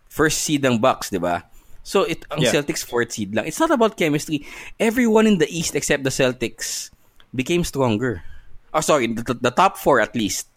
first 0.08 0.42
seed 0.42 0.64
ng 0.64 0.80
Bucks, 0.80 1.12
'di 1.12 1.20
ba? 1.20 1.44
So 1.82 2.02
it 2.02 2.26
ang 2.30 2.42
Yeah. 2.42 2.50
Celtics 2.54 2.82
fourth 2.82 3.12
seed 3.14 3.34
lang. 3.34 3.46
It's 3.46 3.58
not 3.58 3.70
about 3.70 3.94
chemistry. 3.94 4.42
Everyone 4.78 5.26
in 5.26 5.38
the 5.38 5.50
East 5.50 5.74
except 5.74 6.02
the 6.02 6.14
Celtics 6.14 6.90
became 7.30 7.62
stronger. 7.62 8.22
Oh 8.72 8.82
sorry, 8.84 9.10
the, 9.10 9.22
the 9.34 9.52
top 9.52 9.78
four 9.78 9.98
at 10.02 10.14
least. 10.14 10.50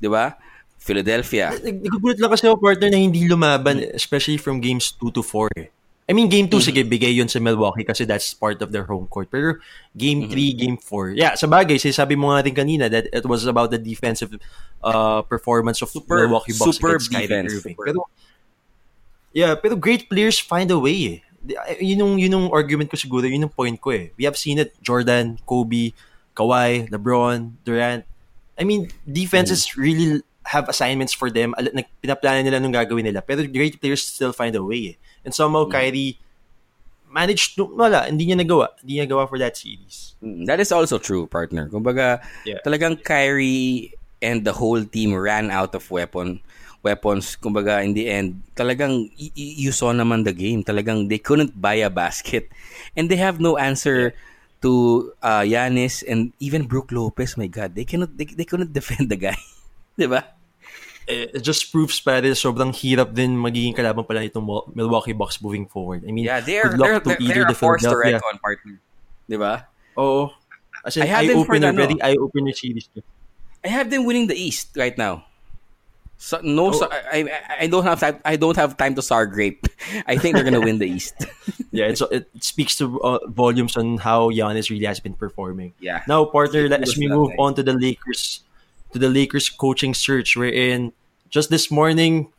'Di 0.00 0.08
ba? 0.08 0.36
Philadelphia. 0.78 1.52
Naggugulat 1.58 2.16
lang 2.22 2.30
kasi 2.30 2.46
ako 2.46 2.56
partner 2.62 2.88
na 2.88 2.96
hindi 2.96 3.26
lumaban, 3.26 3.82
especially 3.92 4.38
from 4.38 4.62
games 4.62 4.94
2 4.96 5.10
to 5.12 5.22
4. 5.22 5.50
eh. 5.58 5.68
I 6.08 6.16
mean, 6.16 6.32
game 6.32 6.48
2, 6.48 6.56
sige, 6.64 6.80
bigay 6.88 7.12
yun 7.12 7.28
sa 7.28 7.36
Milwaukee 7.36 7.84
kasi 7.84 8.08
that's 8.08 8.32
part 8.32 8.64
of 8.64 8.72
their 8.72 8.88
home 8.88 9.04
court. 9.12 9.28
Pero 9.28 9.60
game 9.92 10.24
3, 10.24 10.56
game 10.56 10.80
4, 10.80 11.12
yeah, 11.12 11.36
sa 11.36 11.44
bagay, 11.44 11.76
sinasabi 11.76 12.16
mo 12.16 12.32
nga 12.32 12.40
rin 12.40 12.56
kanina 12.56 12.88
that 12.88 13.12
it 13.12 13.28
was 13.28 13.44
about 13.44 13.68
the 13.68 13.76
defensive 13.76 14.32
uh, 14.80 15.20
performance 15.28 15.84
of 15.84 15.92
Superb- 15.92 16.24
Milwaukee 16.32 16.56
Bucks 16.56 16.80
superb 16.80 17.04
against 17.04 17.12
Kyrie 17.12 17.28
defense. 17.28 17.52
Irving. 17.52 17.76
Superb. 17.76 17.86
Pero, 17.92 18.00
yeah, 19.36 19.52
pero 19.52 19.76
great 19.76 20.08
players 20.08 20.40
find 20.40 20.72
a 20.72 20.80
way 20.80 21.20
eh. 21.20 21.76
Yun 21.76 22.00
yung, 22.00 22.12
yun 22.16 22.32
yung 22.32 22.46
argument 22.56 22.88
ko 22.88 22.96
siguro, 22.96 23.28
yun 23.28 23.44
yung 23.44 23.52
point 23.52 23.76
ko 23.76 23.92
eh. 23.92 24.08
We 24.16 24.24
have 24.24 24.40
seen 24.40 24.56
it, 24.56 24.80
Jordan, 24.80 25.36
Kobe, 25.44 25.92
Kawhi, 26.32 26.88
LeBron, 26.88 27.52
Durant. 27.68 28.08
I 28.56 28.64
mean, 28.64 28.88
defenses 29.04 29.76
really 29.76 30.24
have 30.48 30.64
assignments 30.68 31.12
for 31.12 31.28
them. 31.28 31.52
Al- 31.60 31.72
nag- 31.76 31.92
Pinaplano 32.00 32.40
nila 32.40 32.56
nung 32.58 32.72
gagawin 32.72 33.04
nila. 33.04 33.20
Pero 33.20 33.44
great 33.44 33.76
players 33.76 34.00
still 34.00 34.32
find 34.32 34.56
a 34.56 34.64
way 34.64 34.96
eh. 34.96 34.96
And 35.24 35.36
somehow, 35.36 35.68
Kyrie 35.68 36.16
managed 37.12 37.56
to, 37.56 37.64
wala, 37.64 38.04
hindi 38.08 38.28
niya 38.28 38.40
nagawa. 38.40 38.68
Hindi 38.80 39.00
niya 39.00 39.04
nagawa 39.08 39.28
for 39.28 39.38
that 39.38 39.56
series. 39.56 40.14
Mm, 40.24 40.46
That 40.46 40.60
is 40.60 40.72
also 40.72 40.96
true, 40.98 41.26
partner. 41.26 41.68
Kumbaga, 41.68 42.20
Yeah. 42.44 42.60
talagang 42.64 43.00
Kyrie 43.00 43.92
and 44.20 44.44
the 44.44 44.52
whole 44.56 44.84
team 44.84 45.12
ran 45.14 45.50
out 45.50 45.74
of 45.76 45.88
weapon 45.90 46.40
weapons. 46.80 47.34
Kumbaga, 47.36 47.82
in 47.84 47.92
the 47.92 48.06
end, 48.08 48.40
talagang 48.54 49.10
y- 49.18 49.34
y- 49.34 49.56
you 49.66 49.72
saw 49.72 49.90
naman 49.92 50.24
the 50.24 50.32
game. 50.32 50.62
Talagang 50.62 51.08
they 51.10 51.18
couldn't 51.18 51.58
buy 51.60 51.74
a 51.82 51.90
basket. 51.90 52.48
And 52.96 53.10
they 53.10 53.18
have 53.18 53.40
no 53.42 53.58
answer 53.58 54.14
to 54.62 54.70
uh, 55.22 55.42
Giannis 55.42 56.02
and 56.06 56.30
even 56.38 56.66
Brook 56.70 56.90
Lopez. 56.94 57.36
My 57.36 57.46
God, 57.50 57.74
they 57.74 57.84
cannot 57.84 58.14
they, 58.16 58.26
they 58.30 58.46
couldn't 58.46 58.72
defend 58.78 59.10
the 59.10 59.18
guy. 59.18 59.38
'Di 59.98 60.06
ba? 60.06 60.37
It 61.08 61.40
just 61.40 61.72
proves 61.72 61.96
pa 62.04 62.20
rin 62.20 62.36
sobrang 62.36 62.68
hirap 62.68 63.16
din 63.16 63.32
magiging 63.32 63.72
kalaban 63.72 64.04
pala 64.04 64.20
itong 64.20 64.44
Mil- 64.44 64.68
Milwaukee 64.76 65.16
Bucks 65.16 65.40
moving 65.40 65.64
forward. 65.64 66.04
I 66.04 66.12
mean, 66.12 66.28
Yeah, 66.28 66.44
they 66.44 66.60
are 66.60 66.68
good 66.68 66.78
luck 66.78 66.88
they're, 66.88 67.00
to 67.00 67.08
they're, 67.16 67.22
either 67.24 67.34
they're 67.48 67.52
the 67.52 67.56
a 67.56 67.64
force 67.64 67.80
to 67.82 67.88
Philadelphia. 67.88 68.20
reckon, 68.20 68.38
partner. 68.44 68.74
'Di 69.28 69.36
ba? 69.40 69.52
Oo. 69.96 70.28
As 70.84 70.96
in, 71.00 71.02
I 71.02 71.06
have 71.08 71.24
them 71.26 71.42
for 71.48 71.56
eye-opener, 71.56 71.72
the 71.88 71.98
ano. 71.98 72.04
eye-opener 72.04 72.52
series. 72.52 72.86
I 73.64 73.68
have 73.72 73.88
them 73.90 74.04
winning 74.04 74.28
the 74.28 74.36
East 74.38 74.76
right 74.76 74.94
now. 74.96 75.24
So, 76.18 76.42
no, 76.42 76.74
so, 76.74 76.90
I, 76.90 77.22
I 77.22 77.64
I 77.64 77.66
don't 77.70 77.86
have 77.86 78.02
time. 78.02 78.18
I 78.26 78.34
don't 78.34 78.58
have 78.58 78.74
time 78.74 78.98
to 78.98 79.02
sour 79.02 79.22
grape. 79.26 79.70
I 80.06 80.18
think 80.18 80.34
they're 80.34 80.42
gonna 80.46 80.58
win 80.62 80.82
the 80.82 80.86
East. 80.90 81.14
yeah, 81.70 81.86
it's, 81.86 82.02
it 82.10 82.26
speaks 82.42 82.74
to 82.82 82.98
uh, 83.06 83.22
volumes 83.30 83.78
on 83.78 84.02
how 84.02 84.30
Giannis 84.34 84.66
really 84.66 84.86
has 84.86 84.98
been 84.98 85.14
performing. 85.14 85.78
Yeah. 85.78 86.02
Now, 86.10 86.26
partner, 86.26 86.66
as 86.74 86.98
we 86.98 87.06
move 87.06 87.30
on 87.38 87.54
to 87.54 87.62
the 87.62 87.70
Lakers, 87.74 88.42
to 88.92 88.98
the 88.98 89.08
Lakers 89.08 89.48
coaching 89.50 89.94
search, 89.94 90.36
wherein 90.36 90.92
just 91.28 91.50
this 91.50 91.70
morning, 91.70 92.32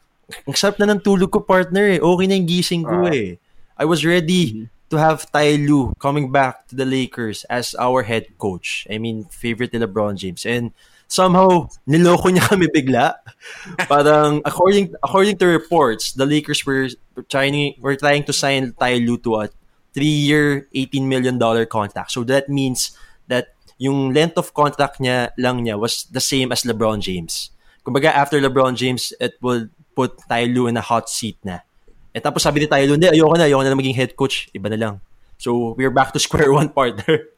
ang 0.46 0.54
sarap 0.54 0.78
na 0.78 0.90
ng 0.94 1.02
tulog 1.02 1.32
ko, 1.34 1.42
partner. 1.42 1.98
Eh. 1.98 2.00
Okay 2.02 2.26
na 2.30 2.36
yung 2.38 2.50
gising 2.50 2.84
ko 2.86 3.06
uh, 3.06 3.14
eh. 3.14 3.38
I 3.80 3.86
was 3.86 4.06
ready 4.06 4.46
mm-hmm. 4.46 4.66
to 4.92 4.96
have 4.98 5.26
Ty 5.32 5.62
Lue 5.64 5.94
coming 5.98 6.32
back 6.32 6.68
to 6.70 6.76
the 6.76 6.86
Lakers 6.86 7.46
as 7.50 7.74
our 7.80 8.04
head 8.04 8.28
coach. 8.38 8.86
I 8.92 8.98
mean, 8.98 9.26
favorite 9.32 9.74
ni 9.74 9.80
LeBron 9.80 10.20
James. 10.20 10.46
And 10.46 10.76
somehow 11.10 11.72
niloko 11.88 12.30
niya 12.30 12.46
kami 12.46 12.68
bigla. 12.70 13.18
Parang 13.92 14.44
according 14.46 14.94
according 15.02 15.40
to 15.42 15.48
reports, 15.48 16.14
the 16.14 16.28
Lakers 16.28 16.66
were 16.68 16.92
trying 17.32 17.74
were 17.82 17.96
trying 17.96 18.28
to 18.28 18.34
sign 18.34 18.76
Ty 18.78 19.02
Lue 19.02 19.18
to 19.26 19.42
a 19.42 19.50
three-year, 19.96 20.70
18 20.76 21.10
million 21.10 21.40
dollar 21.42 21.66
contract. 21.66 22.12
So 22.12 22.24
that 22.30 22.48
means 22.48 22.94
that 23.28 23.58
yung 23.80 24.12
length 24.12 24.38
of 24.38 24.52
contract 24.52 25.00
niya 25.00 25.32
lang 25.40 25.64
niya 25.64 25.80
was 25.80 26.06
the 26.12 26.22
same 26.22 26.52
as 26.52 26.68
LeBron 26.68 27.00
James. 27.00 27.50
Kumbaga 27.82 28.12
after 28.12 28.38
LeBron 28.38 28.76
James, 28.76 29.16
it 29.18 29.40
will 29.40 29.72
put 29.96 30.20
Ty 30.28 30.52
Lue 30.52 30.68
in 30.68 30.76
a 30.76 30.84
hot 30.84 31.10
seat 31.10 31.40
na. 31.42 31.64
Eh 32.12 32.20
tapos 32.20 32.44
sabi 32.44 32.60
ni 32.60 32.68
Ty 32.68 32.86
Lue, 32.86 33.00
ayoko 33.00 33.40
na, 33.40 33.48
ayoko 33.48 33.64
na 33.64 33.80
maging 33.80 33.96
head 33.96 34.12
coach. 34.20 34.52
Iba 34.52 34.70
na 34.70 34.78
lang. 34.78 34.96
So, 35.40 35.74
we're 35.80 35.90
back 35.90 36.12
to 36.14 36.20
square 36.28 36.52
one, 36.52 36.70
partner. 36.70 37.32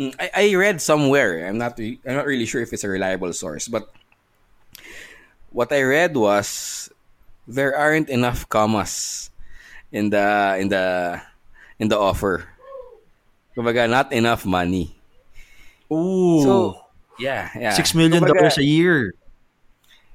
Mm, 0.00 0.16
I, 0.16 0.48
I 0.48 0.54
read 0.56 0.80
somewhere. 0.80 1.44
I'm 1.46 1.60
not. 1.60 1.76
I'm 1.76 2.16
not 2.16 2.24
really 2.24 2.48
sure 2.48 2.64
if 2.64 2.72
it's 2.72 2.84
a 2.84 2.88
reliable 2.88 3.32
source, 3.36 3.68
but 3.68 3.92
what 5.52 5.68
I 5.70 5.84
read 5.84 6.16
was 6.16 6.88
there 7.44 7.76
aren't 7.76 8.08
enough 8.08 8.48
commas 8.48 9.28
in 9.92 10.08
the 10.08 10.56
in 10.56 10.72
the 10.72 11.20
in 11.76 11.92
the 11.92 12.00
offer. 12.00 12.48
Kumbaga, 13.52 13.84
not 13.90 14.12
enough 14.16 14.46
money. 14.48 14.96
Ooh. 15.92 16.42
So, 16.42 16.54
yeah, 17.18 17.50
yeah. 17.58 17.74
Six 17.74 17.94
million 17.94 18.22
dollars 18.24 18.58
a 18.58 18.64
year. 18.64 19.14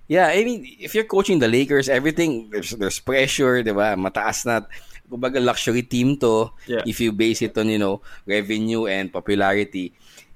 Yeah, 0.07 0.29
I 0.29 0.45
mean, 0.45 0.69
if 0.79 0.93
you're 0.93 1.09
coaching 1.09 1.39
the 1.39 1.49
Lakers, 1.49 1.89
everything 1.89 2.49
there's 2.53 2.71
there's 2.77 3.01
pressure, 3.01 3.65
'di 3.65 3.73
ba? 3.73 3.97
Mataas 3.97 4.45
na 4.45 4.61
kumbaga 5.09 5.41
luxury 5.41 5.81
team 5.81 6.17
to 6.21 6.49
yeah. 6.69 6.85
if 6.85 7.01
you 7.01 7.13
base 7.13 7.41
it 7.41 7.57
on, 7.57 7.69
you 7.69 7.81
know, 7.81 8.01
revenue 8.25 8.85
and 8.85 9.09
popularity. 9.13 9.93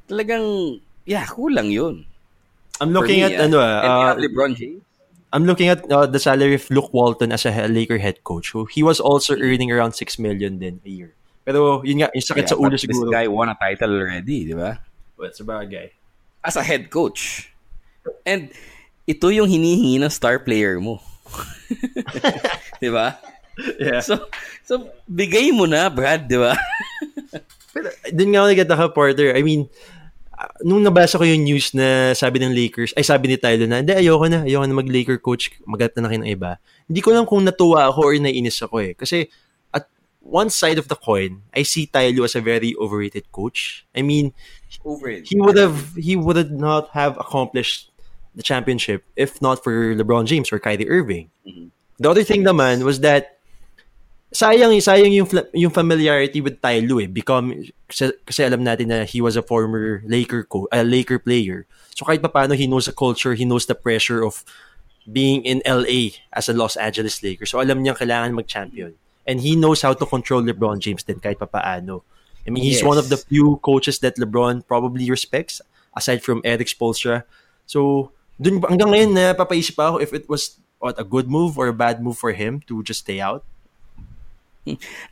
Talagang, 0.10 0.77
yeah, 1.05 1.25
kulang 1.25 1.69
yun. 1.69 2.05
I'm 2.81 2.93
looking 2.93 3.22
me, 3.22 3.29
at, 3.29 3.38
uh, 3.38 3.46
ano, 3.46 3.58
uh, 3.60 4.15
LeBron 4.17 4.55
James. 4.58 4.81
I'm 5.29 5.46
looking 5.46 5.69
at 5.69 5.86
uh, 5.91 6.10
the 6.10 6.17
salary 6.17 6.55
of 6.58 6.65
Luke 6.74 6.89
Walton 6.89 7.31
as 7.31 7.46
a 7.46 7.53
Laker 7.69 8.00
head 8.01 8.24
coach. 8.24 8.50
So 8.51 8.65
he 8.65 8.81
was 8.81 9.00
also 9.00 9.38
earning 9.38 9.69
around 9.69 9.93
6 9.93 10.17
million 10.17 10.58
din 10.58 10.81
a 10.81 10.89
year. 10.89 11.13
Pero 11.46 11.86
yun 11.86 12.01
nga, 12.01 12.10
yung 12.17 12.25
sakit 12.25 12.50
yeah, 12.50 12.53
sa 12.53 12.58
ulo 12.58 12.74
siguro. 12.81 13.10
This 13.10 13.13
guy 13.13 13.27
won 13.29 13.50
a 13.50 13.58
title 13.58 13.93
already, 13.93 14.50
di 14.50 14.58
ba? 14.58 14.81
Well, 15.19 15.27
it's 15.27 15.43
a 15.43 15.45
bagay. 15.45 15.91
As 16.39 16.55
a 16.55 16.63
head 16.63 16.88
coach. 16.88 17.51
And 18.23 18.55
ito 19.03 19.27
yung 19.27 19.51
hinihingi 19.51 19.99
ng 19.99 20.07
star 20.07 20.39
player 20.39 20.79
mo. 20.79 21.03
di 22.79 22.88
ba? 22.88 23.19
Yeah. 23.75 23.99
So, 23.99 24.31
so 24.63 24.88
bigay 25.11 25.51
mo 25.51 25.67
na, 25.67 25.91
Brad, 25.91 26.31
di 26.31 26.39
ba? 26.39 26.55
Pero, 27.75 27.91
dun 28.15 28.31
nga 28.31 28.39
ako 28.39 28.47
nagkataka, 28.47 28.85
Porter. 28.95 29.35
I 29.35 29.43
mean, 29.43 29.67
nung 30.63 30.88
nabasa 30.88 31.19
ko 31.19 31.27
yung 31.27 31.43
news 31.43 31.75
na 31.75 32.15
sabi 32.15 32.39
ng 32.39 32.55
Lakers, 32.55 32.95
ay 32.95 33.03
sabi 33.03 33.27
ni 33.27 33.35
Tyler 33.35 33.67
na, 33.67 33.83
hindi, 33.83 33.91
ayoko 33.91 34.25
na, 34.31 34.47
ayoko 34.47 34.65
na 34.71 34.79
mag-Laker 34.79 35.19
coach, 35.19 35.51
magat 35.67 35.91
na 35.99 36.07
ng 36.07 36.31
iba. 36.31 36.55
Hindi 36.88 37.03
ko 37.03 37.11
lang 37.11 37.27
kung 37.27 37.43
natuwa 37.43 37.91
ako 37.91 37.99
or 38.07 38.15
nainis 38.15 38.63
ako 38.63 38.79
eh. 38.79 38.95
Kasi, 38.95 39.27
one 40.21 40.49
side 40.49 40.77
of 40.77 40.88
the 40.88 40.95
coin, 40.95 41.43
I 41.55 41.63
see 41.63 41.85
Tyler 41.85 42.25
as 42.25 42.35
a 42.35 42.41
very 42.41 42.75
overrated 42.75 43.31
coach. 43.31 43.85
I 43.95 44.01
mean, 44.01 44.33
overrated. 44.85 45.27
he 45.29 45.39
would 45.39 45.57
have, 45.57 45.95
he 45.95 46.15
would 46.15 46.51
not 46.51 46.89
have 46.89 47.17
accomplished 47.17 47.91
the 48.35 48.43
championship 48.43 49.03
if 49.15 49.41
not 49.41 49.63
for 49.63 49.95
LeBron 49.95 50.25
James 50.25 50.51
or 50.51 50.59
Kyrie 50.59 50.89
Irving. 50.89 51.29
Mm-hmm. 51.47 51.67
The 51.99 52.09
other 52.09 52.23
thing 52.23 52.43
naman 52.43 52.83
was 52.83 53.01
that 53.01 53.39
sayang 54.33 54.77
sayang 54.77 55.11
yung 55.11 55.27
yung 55.53 55.73
familiarity 55.73 56.39
with 56.39 56.61
Ty 56.61 56.79
Lue 56.85 57.01
eh. 57.01 57.09
Become 57.09 57.65
kasi, 57.89 58.13
kasi 58.25 58.45
alam 58.45 58.63
natin 58.63 58.88
na 58.88 59.03
he 59.03 59.19
was 59.21 59.35
a 59.35 59.43
former 59.43 60.01
Laker 60.05 60.47
co- 60.47 60.69
a 60.71 60.85
Laker 60.85 61.19
player. 61.19 61.65
So 61.97 62.05
kahit 62.05 62.21
paano 62.21 62.55
he 62.55 62.67
knows 62.67 62.85
the 62.85 62.95
culture, 62.95 63.33
he 63.33 63.43
knows 63.43 63.65
the 63.65 63.75
pressure 63.75 64.23
of 64.23 64.45
being 65.09 65.43
in 65.43 65.65
LA 65.65 66.21
as 66.31 66.47
a 66.47 66.53
Los 66.53 66.77
Angeles 66.77 67.19
Lakers. 67.19 67.51
So 67.51 67.59
alam 67.59 67.81
niya 67.83 67.97
kailangan 67.97 68.38
mag-champion. 68.38 68.93
And 69.29 69.38
he 69.38 69.53
knows 69.53 69.86
how 69.86 69.93
to 69.93 70.05
control 70.09 70.41
LeBron 70.41 70.81
James 70.81 71.05
din 71.05 71.21
kahit 71.21 71.38
papaano. 71.38 72.01
I 72.41 72.50
mean, 72.50 72.65
he's 72.65 72.81
yes. 72.81 72.89
one 72.89 72.98
of 72.98 73.13
the 73.13 73.21
few 73.21 73.62
coaches 73.62 74.01
that 74.01 74.17
LeBron 74.17 74.65
probably 74.65 75.05
respects 75.05 75.62
aside 75.93 76.25
from 76.25 76.41
Eric 76.41 76.65
Spoelstra. 76.65 77.29
So, 77.69 78.09
dun 78.41 78.57
hanggang 78.65 78.89
ngayon 78.89 79.12
na 79.13 79.38
papaisip 79.38 79.77
ako 79.77 80.01
if 80.01 80.17
it 80.17 80.25
was 80.25 80.57
what 80.81 80.98
a 80.98 81.05
good 81.05 81.29
move 81.29 81.62
or 81.62 81.69
a 81.69 81.77
bad 81.77 82.01
move 82.01 82.17
for 82.17 82.33
him 82.33 82.65
to 82.65 82.81
just 82.81 83.05
stay 83.05 83.21
out. 83.21 83.45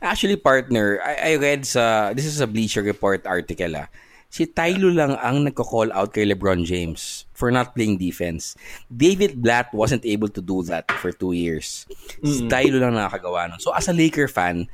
Actually, 0.02 0.34
partner, 0.34 0.98
I, 1.04 1.14
I 1.14 1.32
read 1.36 1.62
sa, 1.62 2.10
this 2.10 2.26
is 2.26 2.40
a 2.40 2.50
Bleacher 2.50 2.82
Report 2.82 3.22
article 3.22 3.76
ah. 3.76 3.86
Si 4.28 4.44
Tylo 4.44 4.92
lang 4.92 5.16
ang 5.24 5.48
nagko-call 5.48 5.88
out 5.96 6.12
kay 6.12 6.28
LeBron 6.28 6.60
James 6.68 7.24
for 7.32 7.48
not 7.48 7.72
playing 7.72 7.96
defense. 7.96 8.52
David 8.92 9.40
Blatt 9.40 9.72
wasn't 9.72 10.04
able 10.04 10.28
to 10.28 10.44
do 10.44 10.60
that 10.68 10.84
for 11.00 11.12
two 11.16 11.32
years. 11.32 11.88
Mm. 12.20 12.28
Si 12.28 12.40
Tylo 12.44 12.76
lang 12.76 12.92
nakakagawa 12.92 13.48
nun. 13.48 13.60
So, 13.60 13.72
as 13.72 13.88
a 13.88 13.96
Laker 13.96 14.28
fan, 14.28 14.68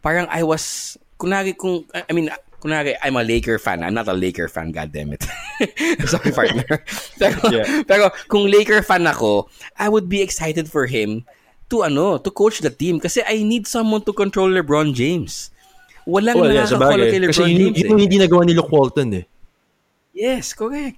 parang 0.00 0.24
I 0.32 0.40
was, 0.40 0.96
kunwari 1.20 1.52
kung, 1.52 1.84
I 1.92 2.12
mean, 2.16 2.32
kunwari, 2.64 2.96
I'm 3.04 3.20
a 3.20 3.24
Laker 3.24 3.60
fan. 3.60 3.84
I'm 3.84 3.92
not 3.92 4.08
a 4.08 4.16
Laker 4.16 4.48
fan, 4.48 4.72
God 4.72 4.88
damn 4.92 5.12
it. 5.12 5.28
Sorry, 6.08 6.32
partner. 6.32 6.80
pero, 7.20 7.38
yeah. 7.52 7.84
pero 7.84 8.04
kung 8.32 8.48
Laker 8.48 8.80
fan 8.80 9.06
ako, 9.06 9.52
I 9.76 9.92
would 9.92 10.08
be 10.08 10.24
excited 10.24 10.64
for 10.72 10.88
him 10.88 11.28
to 11.68 11.84
ano, 11.84 12.16
to 12.16 12.30
coach 12.32 12.64
the 12.64 12.72
team 12.72 12.98
kasi 12.98 13.20
I 13.28 13.44
need 13.44 13.68
someone 13.68 14.00
to 14.08 14.16
control 14.16 14.48
LeBron 14.48 14.96
James. 14.96 15.52
Walang 16.08 16.40
well, 16.40 16.48
yeah, 16.48 16.64
nakakakolo 16.64 17.04
kay 17.04 17.20
LeBron 17.20 17.36
kasi 17.36 17.52
James. 17.52 17.76
Kasi 17.76 17.84
yun, 17.84 18.00
eh. 18.00 18.04
hindi 18.08 18.16
nagawa 18.16 18.42
ni 18.48 18.56
Luke 18.56 18.72
Walton 18.72 19.08
eh. 19.12 19.24
Yes, 20.16 20.56
correct. 20.56 20.96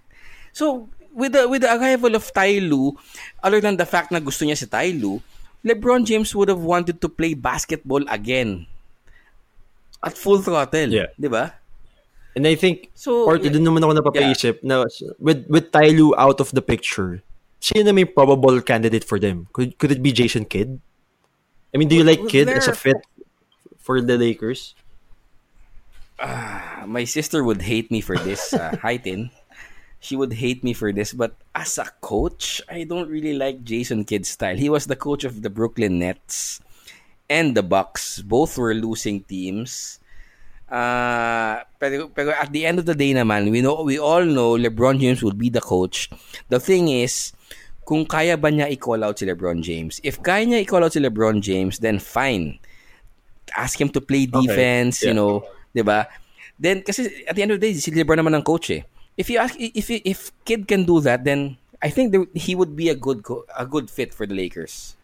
So, 0.55 0.87
with 1.11 1.35
the 1.35 1.51
with 1.51 1.67
the 1.67 1.71
arrival 1.75 2.15
of 2.15 2.31
Ty 2.31 2.63
Lue, 2.63 2.95
other 3.43 3.59
than 3.59 3.75
the 3.75 3.85
fact 3.85 4.15
na 4.15 4.23
gusto 4.23 4.47
niya 4.47 4.55
si 4.55 4.71
Ty 4.71 4.95
Lue, 4.95 5.19
LeBron 5.67 6.07
James 6.07 6.31
would 6.39 6.47
have 6.47 6.63
wanted 6.63 7.03
to 7.03 7.11
play 7.11 7.35
basketball 7.35 8.07
again 8.07 8.71
at 9.99 10.15
full 10.15 10.39
throttle, 10.39 10.95
yeah. 10.95 11.11
'di 11.19 11.27
ba? 11.27 11.59
And 12.39 12.47
I 12.47 12.55
think 12.55 12.95
so, 12.95 13.27
part 13.27 13.43
yeah, 13.43 13.51
din 13.51 13.67
naman 13.67 13.83
ako 13.83 13.99
napapaisip 13.99 14.63
yeah. 14.63 14.87
na 14.87 14.87
with 15.19 15.43
with 15.51 15.75
Ty 15.75 15.91
Lue 15.91 16.15
out 16.15 16.39
of 16.39 16.55
the 16.55 16.63
picture, 16.63 17.27
sino 17.59 17.83
na 17.83 17.93
may 17.93 18.07
probable 18.07 18.63
candidate 18.63 19.03
for 19.03 19.19
them? 19.19 19.51
Could 19.51 19.75
could 19.77 19.91
it 19.91 20.01
be 20.01 20.15
Jason 20.15 20.47
Kidd? 20.47 20.79
I 21.75 21.83
mean, 21.83 21.91
do 21.91 21.99
you 21.99 22.07
like 22.07 22.23
Kidd 22.31 22.47
as 22.47 22.71
a 22.71 22.75
fit 22.75 22.99
for 23.79 23.99
the 23.99 24.15
Lakers? 24.15 24.79
Uh, 26.21 26.85
my 26.87 27.05
sister 27.05 27.43
would 27.43 27.63
hate 27.63 27.91
me 27.91 28.01
for 28.01 28.17
this. 28.19 28.53
Uh, 28.53 28.77
hi, 28.83 28.99
Tin. 28.99 29.31
She 30.01 30.17
would 30.17 30.33
hate 30.33 30.65
me 30.65 30.73
for 30.73 30.93
this, 30.93 31.13
but 31.13 31.37
as 31.55 31.77
a 31.77 31.89
coach, 32.01 32.61
I 32.69 32.85
don't 32.85 33.09
really 33.09 33.35
like 33.35 33.65
Jason 33.65 34.05
Kidd's 34.05 34.29
style. 34.29 34.57
He 34.57 34.69
was 34.69 34.87
the 34.87 34.97
coach 34.97 35.25
of 35.25 35.43
the 35.43 35.51
Brooklyn 35.51 35.99
Nets 35.99 36.61
and 37.29 37.55
the 37.57 37.63
Bucks. 37.63 38.23
Both 38.23 38.57
were 38.57 38.73
losing 38.73 39.25
teams. 39.25 40.01
Uh, 40.71 41.61
pero, 41.79 42.09
pero 42.09 42.31
at 42.31 42.53
the 42.53 42.65
end 42.65 42.79
of 42.79 42.87
the 42.87 42.95
day 42.95 43.13
naman, 43.13 43.51
we 43.51 43.61
know 43.61 43.83
we 43.83 43.99
all 43.99 44.25
know 44.25 44.57
LeBron 44.57 45.01
James 45.01 45.23
would 45.23 45.37
be 45.37 45.51
the 45.51 45.61
coach. 45.61 46.09
The 46.49 46.61
thing 46.61 46.89
is, 46.89 47.33
kung 47.85 48.07
kaya 48.07 48.39
ba 48.39 48.49
niya 48.49 48.71
i-call 48.71 49.03
out 49.03 49.19
si 49.19 49.27
LeBron 49.27 49.61
James. 49.67 50.01
If 50.07 50.23
kaya 50.23 50.47
niya 50.47 50.63
i-call 50.63 50.85
out 50.87 50.95
si 50.95 51.01
LeBron 51.03 51.43
James, 51.43 51.83
then 51.83 51.99
fine. 51.99 52.63
Ask 53.59 53.81
him 53.81 53.91
to 53.91 54.01
play 54.01 54.31
defense, 54.31 55.03
okay. 55.03 55.11
yeah. 55.11 55.11
you 55.11 55.15
know, 55.19 55.43
'di 55.73 55.83
ba? 55.83 56.07
Then 56.61 56.85
kasi 56.85 57.25
at 57.25 57.35
the 57.37 57.43
end 57.43 57.53
of 57.55 57.59
the 57.61 57.71
day, 57.71 57.77
si 57.77 57.89
LeBron 57.91 58.21
naman 58.21 58.37
ang 58.37 58.45
coach 58.45 58.69
eh. 58.71 58.85
If 59.17 59.29
you 59.29 59.41
ask 59.41 59.57
if 59.59 59.89
if 59.91 60.33
kid 60.45 60.69
can 60.69 60.85
do 60.85 61.01
that, 61.05 61.25
then 61.25 61.57
I 61.81 61.89
think 61.89 62.13
there, 62.13 62.29
he 62.37 62.53
would 62.55 62.77
be 62.77 62.93
a 62.93 62.97
good 62.97 63.25
a 63.57 63.65
good 63.65 63.89
fit 63.89 64.13
for 64.13 64.29
the 64.29 64.37
Lakers. 64.37 64.97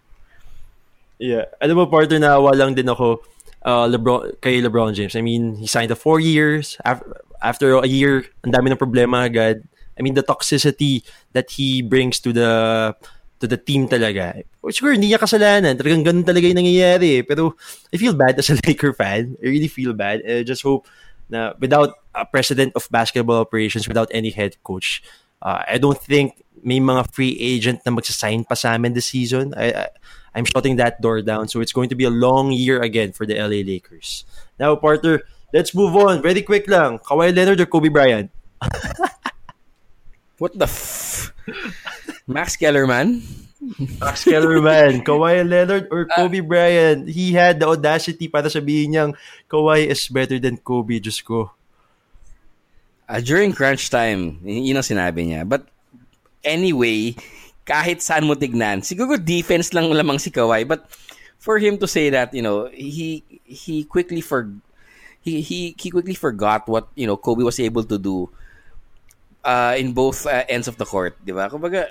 Yeah. 1.16 1.48
Alam 1.64 1.80
mo, 1.80 1.84
partner, 1.88 2.20
naawa 2.20 2.52
lang 2.52 2.76
din 2.76 2.88
ako 2.92 3.24
uh, 3.64 3.88
LeBron, 3.88 4.36
kay 4.40 4.60
LeBron 4.60 4.92
James. 4.92 5.16
I 5.16 5.24
mean, 5.24 5.56
he 5.56 5.66
signed 5.66 5.90
a 5.90 5.96
four 5.96 6.20
years. 6.20 6.76
After, 6.84 7.24
after 7.40 7.66
a 7.80 7.88
year, 7.88 8.28
ang 8.44 8.52
dami 8.52 8.72
ng 8.72 8.76
problema 8.76 9.24
agad. 9.24 9.64
I 9.96 10.04
mean, 10.04 10.12
the 10.12 10.22
toxicity 10.22 11.00
that 11.32 11.56
he 11.56 11.80
brings 11.80 12.20
to 12.20 12.32
the 12.32 12.92
to 13.40 13.46
the 13.46 13.56
team 13.56 13.88
talaga. 13.88 14.42
Sure, 14.70 14.92
hindi 14.92 15.12
niya 15.12 15.20
kasalanan. 15.20 15.76
Talagang 15.76 16.04
ganun 16.04 16.24
talaga 16.24 16.48
yung 16.48 16.60
nangyayari. 16.60 17.20
Pero 17.26 17.54
I 17.92 17.96
feel 17.96 18.14
bad 18.16 18.38
as 18.38 18.48
a 18.50 18.56
Laker 18.66 18.92
fan. 18.92 19.36
I 19.42 19.46
really 19.46 19.68
feel 19.68 19.92
bad. 19.92 20.24
I 20.24 20.42
just 20.42 20.62
hope 20.62 20.88
na 21.28 21.52
without 21.58 21.98
a 22.14 22.24
president 22.24 22.72
of 22.74 22.88
basketball 22.90 23.42
operations, 23.42 23.88
without 23.88 24.08
any 24.14 24.30
head 24.30 24.56
coach, 24.62 25.02
uh, 25.42 25.62
I 25.66 25.78
don't 25.78 25.98
think 25.98 26.42
may 26.62 26.80
mga 26.80 27.12
free 27.12 27.36
agent 27.38 27.84
na 27.84 27.92
magsasign 27.92 28.48
pa 28.48 28.54
sa 28.54 28.74
amin 28.74 28.94
this 28.94 29.06
season. 29.06 29.52
I, 29.56 29.72
I, 29.72 29.86
I'm 30.34 30.44
shutting 30.44 30.76
that 30.76 31.00
door 31.00 31.22
down. 31.22 31.48
So 31.48 31.60
it's 31.60 31.72
going 31.72 31.88
to 31.90 31.94
be 31.94 32.04
a 32.04 32.10
long 32.10 32.52
year 32.52 32.80
again 32.80 33.12
for 33.12 33.26
the 33.26 33.36
LA 33.36 33.64
Lakers. 33.64 34.24
Now, 34.58 34.76
partner, 34.76 35.22
let's 35.52 35.74
move 35.74 35.96
on. 35.96 36.22
Very 36.22 36.42
quick 36.42 36.68
lang. 36.68 36.98
Kawhi 36.98 37.34
Leonard 37.34 37.60
or 37.60 37.66
Kobe 37.66 37.88
Bryant? 37.88 38.30
What 40.36 40.52
the 40.52 40.68
f... 40.68 41.32
Max 42.28 42.56
Kellerman? 42.56 43.24
Max 44.00 44.24
Kellerman, 44.24 45.00
Kawhi 45.06 45.48
Leonard 45.48 45.88
or 45.90 46.04
Kobe 46.04 46.40
Bryant? 46.40 47.08
He 47.08 47.32
had 47.32 47.60
the 47.60 47.66
audacity 47.72 48.28
para 48.28 48.52
sabihin 48.52 48.92
niyang 48.92 49.12
Kawhi 49.48 49.88
is 49.88 50.06
better 50.12 50.36
than 50.36 50.60
Kobe. 50.60 51.00
just 51.00 51.24
ko. 51.24 51.50
Uh, 53.08 53.22
during 53.22 53.54
crunch 53.54 53.88
time, 53.88 54.42
yun 54.44 54.76
ang 54.76 54.84
sinabi 54.84 55.24
niya. 55.24 55.48
But 55.48 55.70
anyway, 56.44 57.16
kahit 57.64 58.04
saan 58.04 58.28
mo 58.28 58.36
tignan, 58.36 58.84
siguro 58.84 59.16
defense 59.16 59.72
lang 59.72 59.88
lamang 59.88 60.20
si 60.20 60.28
Kawhi. 60.28 60.68
But 60.68 60.84
for 61.40 61.56
him 61.56 61.78
to 61.80 61.88
say 61.88 62.10
that, 62.12 62.34
you 62.36 62.42
know, 62.42 62.68
he 62.74 63.24
he 63.46 63.88
quickly 63.88 64.20
for 64.20 64.52
he 65.24 65.40
he 65.40 65.72
he 65.78 65.88
quickly 65.88 66.18
forgot 66.18 66.68
what 66.68 66.92
you 66.92 67.06
know 67.08 67.16
Kobe 67.16 67.46
was 67.46 67.56
able 67.56 67.86
to 67.88 67.96
do 67.96 68.28
uh, 69.46 69.78
in 69.78 69.94
both 69.94 70.26
uh, 70.26 70.42
ends 70.50 70.66
of 70.66 70.76
the 70.76 70.84
court, 70.84 71.14
di 71.22 71.30
ba? 71.30 71.46
Kumbaga, 71.46 71.86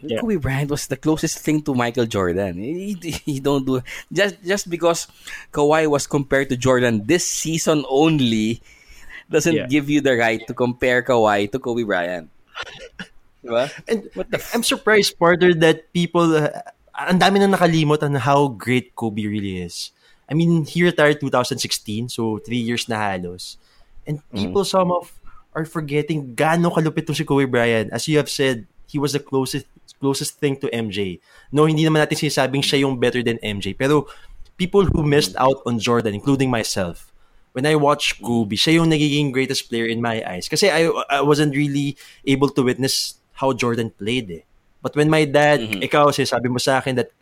yeah. 0.00 0.22
Kobe 0.22 0.38
Bryant 0.38 0.70
was 0.70 0.86
the 0.86 0.96
closest 0.96 1.42
thing 1.42 1.60
to 1.66 1.74
Michael 1.74 2.06
Jordan. 2.06 2.54
He, 2.62 2.94
he 3.26 3.42
don't 3.42 3.66
do 3.66 3.82
just 4.14 4.38
just 4.46 4.70
because 4.70 5.10
Kawhi 5.50 5.90
was 5.90 6.06
compared 6.06 6.48
to 6.54 6.56
Jordan 6.56 7.02
this 7.04 7.26
season 7.26 7.82
only 7.90 8.62
doesn't 9.26 9.54
yeah. 9.54 9.66
give 9.66 9.90
you 9.90 10.00
the 10.00 10.14
right 10.14 10.46
to 10.46 10.54
compare 10.54 11.02
Kawhi 11.02 11.50
to 11.50 11.58
Kobe 11.58 11.82
Bryant. 11.82 12.30
Diba? 13.42 13.66
And 13.88 14.06
what 14.14 14.30
the 14.30 14.38
f- 14.38 14.54
I'm 14.54 14.62
surprised, 14.62 15.18
Porter, 15.18 15.54
that 15.66 15.90
people, 15.92 16.36
uh, 16.36 16.52
ang 16.94 17.18
dami 17.18 17.42
na 17.42 17.50
nakalimot 17.50 18.04
on 18.04 18.14
how 18.14 18.54
great 18.54 18.94
Kobe 18.94 19.26
really 19.26 19.58
is. 19.58 19.90
I 20.30 20.34
mean, 20.34 20.64
he 20.64 20.84
retired 20.84 21.18
2016, 21.18 22.08
so 22.08 22.38
three 22.38 22.62
years 22.62 22.88
na 22.88 22.96
halos. 22.96 23.58
And 24.06 24.22
people, 24.30 24.62
mm. 24.62 24.70
some 24.70 24.92
of, 24.92 25.10
are 25.52 25.64
forgetting 25.64 26.34
gaano 26.34 26.72
kalupit 26.72 27.06
to 27.06 27.14
si 27.14 27.24
Kobe 27.24 27.44
Bryant. 27.44 27.92
As 27.92 28.08
you 28.08 28.16
have 28.16 28.28
said, 28.28 28.66
he 28.88 28.98
was 28.98 29.12
the 29.12 29.20
closest 29.20 29.66
closest 30.00 30.42
thing 30.42 30.58
to 30.58 30.66
MJ. 30.74 31.22
No, 31.54 31.64
hindi 31.64 31.86
naman 31.86 32.02
natin 32.02 32.18
sinasabing 32.18 32.66
siya 32.66 32.82
yung 32.82 32.98
better 32.98 33.22
than 33.22 33.38
MJ. 33.38 33.76
Pero 33.76 34.10
people 34.58 34.84
who 34.90 35.06
missed 35.06 35.36
out 35.38 35.62
on 35.64 35.78
Jordan, 35.78 36.14
including 36.14 36.50
myself, 36.50 37.12
when 37.52 37.64
I 37.64 37.76
watch 37.76 38.18
Kobe, 38.18 38.56
siya 38.56 38.82
yung 38.82 38.90
nagiging 38.90 39.30
greatest 39.30 39.68
player 39.68 39.86
in 39.86 40.02
my 40.02 40.24
eyes. 40.26 40.48
Kasi 40.48 40.68
I, 40.68 40.90
I 41.08 41.20
wasn't 41.22 41.54
really 41.54 41.96
able 42.26 42.48
to 42.50 42.62
witness 42.62 43.20
how 43.38 43.52
Jordan 43.52 43.94
played 43.94 44.30
eh. 44.30 44.42
But 44.82 44.96
when 44.96 45.08
my 45.08 45.24
dad, 45.24 45.60
mm-hmm. 45.60 45.86
ikaw, 45.86 46.10
sabi 46.10 46.48
mo 46.50 46.58
sa 46.58 46.82
akin 46.82 46.96
that 46.98 47.14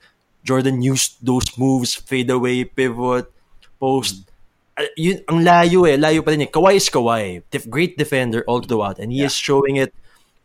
Jordan 0.43 0.81
used 0.81 1.21
those 1.21 1.45
moves, 1.61 1.95
fade 1.95 2.31
away, 2.31 2.65
pivot, 2.65 3.29
post. 3.79 4.30
Uh, 4.81 4.89
yun, 4.97 5.21
ang 5.29 5.45
layo 5.45 5.85
eh. 5.85 6.01
Layo 6.01 6.25
pa 6.25 6.33
rin 6.33 6.49
eh. 6.49 6.51
Kawhi 6.51 6.81
is 6.81 6.89
Kawhi. 6.89 7.45
Def- 7.53 7.69
great 7.69 8.01
defender 8.01 8.41
all 8.49 8.65
throughout. 8.65 8.97
And 8.97 9.13
he 9.13 9.21
yeah. 9.21 9.29
is 9.29 9.37
showing 9.37 9.77
it 9.77 9.93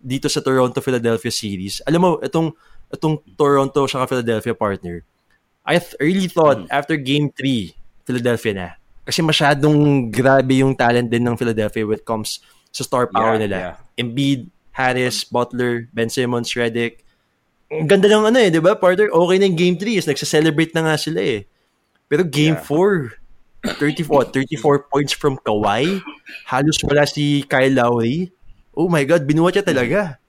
dito 0.03 0.27
sa 0.27 0.43
Toronto-Philadelphia 0.43 1.31
series. 1.31 1.79
Alam 1.87 1.99
mo, 2.03 2.09
itong, 2.19 2.51
itong 2.91 3.23
Toronto 3.39 3.87
sa 3.87 4.03
Philadelphia 4.03 4.51
partner, 4.51 5.07
I 5.63 5.79
th- 5.79 5.95
really 6.03 6.27
thought 6.27 6.67
mm-hmm. 6.67 6.75
after 6.75 6.99
game 6.99 7.31
3, 7.31 7.71
Philadelphia 8.03 8.53
na 8.53 8.69
kasi 9.05 9.21
masyadong 9.21 10.09
grabe 10.09 10.65
yung 10.65 10.73
talent 10.73 11.13
din 11.13 11.21
ng 11.21 11.37
Philadelphia 11.37 11.85
when 11.85 12.01
it 12.01 12.03
comes 12.03 12.41
sa 12.73 12.81
star 12.81 13.05
power 13.05 13.37
yeah, 13.37 13.43
nila. 13.45 13.57
Yeah. 13.57 13.75
Embiid, 14.01 14.49
Harris, 14.73 15.23
Butler, 15.23 15.87
Ben 15.93 16.09
Simmons, 16.09 16.49
Redick. 16.57 17.05
Ang 17.69 17.85
ganda 17.87 18.09
ng 18.09 18.33
ano 18.33 18.37
eh, 18.41 18.49
di 18.49 18.59
ba? 18.59 18.73
Partner, 18.73 19.13
okay 19.13 19.37
na 19.37 19.45
yung 19.45 19.57
game 19.57 19.77
3 19.77 20.01
is 20.01 20.09
nagsa-celebrate 20.09 20.73
na 20.73 20.89
nga 20.89 20.95
sila 20.97 21.21
eh. 21.21 21.45
Pero 22.09 22.25
game 22.25 22.57
yeah. 22.57 22.65
4, 23.73 24.29
34, 24.29 24.31
34 24.31 24.89
points 24.91 25.13
from 25.13 25.37
Kawhi. 25.41 26.01
Halos 26.45 26.77
wala 26.85 27.07
si 27.09 27.43
Kyle 27.49 27.73
Lowry. 27.73 28.29
Oh 28.75 28.91
my 28.91 29.03
God, 29.07 29.25
binuha 29.25 29.49
siya 29.49 29.65
talaga. 29.65 30.19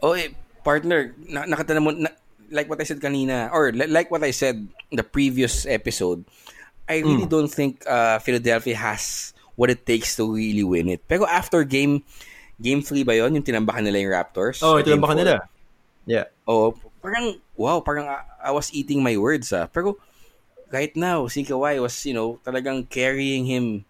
Oh, 0.00 0.14
eh, 0.16 0.32
partner, 0.62 1.12
na, 1.28 1.44
nakatana 1.44 1.80
mo, 1.82 1.90
na, 1.90 2.08
like 2.50 2.68
what 2.68 2.80
I 2.80 2.84
said 2.84 3.00
kanina, 3.00 3.50
or 3.52 3.72
like 3.72 4.10
what 4.10 4.24
I 4.24 4.30
said 4.30 4.66
the 4.92 5.04
previous 5.04 5.64
episode, 5.66 6.24
I 6.88 7.00
really 7.00 7.26
mm. 7.26 7.32
don't 7.32 7.50
think 7.50 7.86
uh, 7.86 8.18
Philadelphia 8.18 8.74
has 8.76 9.32
what 9.54 9.70
it 9.70 9.86
takes 9.86 10.16
to 10.16 10.26
really 10.26 10.64
win 10.64 10.88
it. 10.88 11.06
Pero 11.06 11.24
after 11.24 11.62
game 11.62 12.02
game 12.60 12.82
3 12.82 13.06
ba 13.06 13.14
yon 13.16 13.38
yung 13.38 13.46
tinambakan 13.46 13.86
nila 13.86 14.02
yung 14.02 14.12
Raptors? 14.12 14.58
Oh, 14.60 14.82
tinambakan 14.82 15.16
nila. 15.16 15.46
Yeah. 16.04 16.26
Oh, 16.44 16.74
parang 17.00 17.38
wow, 17.54 17.80
parang 17.80 18.10
I, 18.10 18.26
I 18.40 18.50
was 18.50 18.74
eating 18.74 19.00
my 19.00 19.14
words 19.16 19.54
ah. 19.54 19.70
Pero 19.70 20.02
right 20.72 20.94
now, 20.96 21.26
si 21.26 21.44
Kawhi 21.44 21.80
was, 21.80 21.94
you 22.06 22.14
know, 22.14 22.38
talagang 22.46 22.88
carrying 22.88 23.46
him 23.46 23.84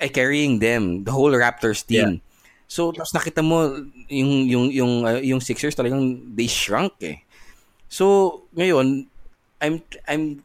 ay 0.00 0.08
carrying 0.08 0.58
them, 0.62 1.02
the 1.04 1.10
whole 1.10 1.32
Raptors 1.32 1.82
team. 1.84 2.22
Yeah. 2.22 2.26
So, 2.68 2.92
tapos 2.92 3.16
nakita 3.16 3.42
mo 3.42 3.88
yung 4.06 4.46
yung 4.46 4.66
yung 4.70 4.92
uh, 5.02 5.18
yung 5.18 5.40
Sixers 5.40 5.74
talagang 5.74 6.36
they 6.36 6.46
shrunk 6.46 6.94
eh. 7.00 7.24
So, 7.88 8.44
ngayon 8.54 9.08
I'm 9.58 9.82
I'm 10.06 10.44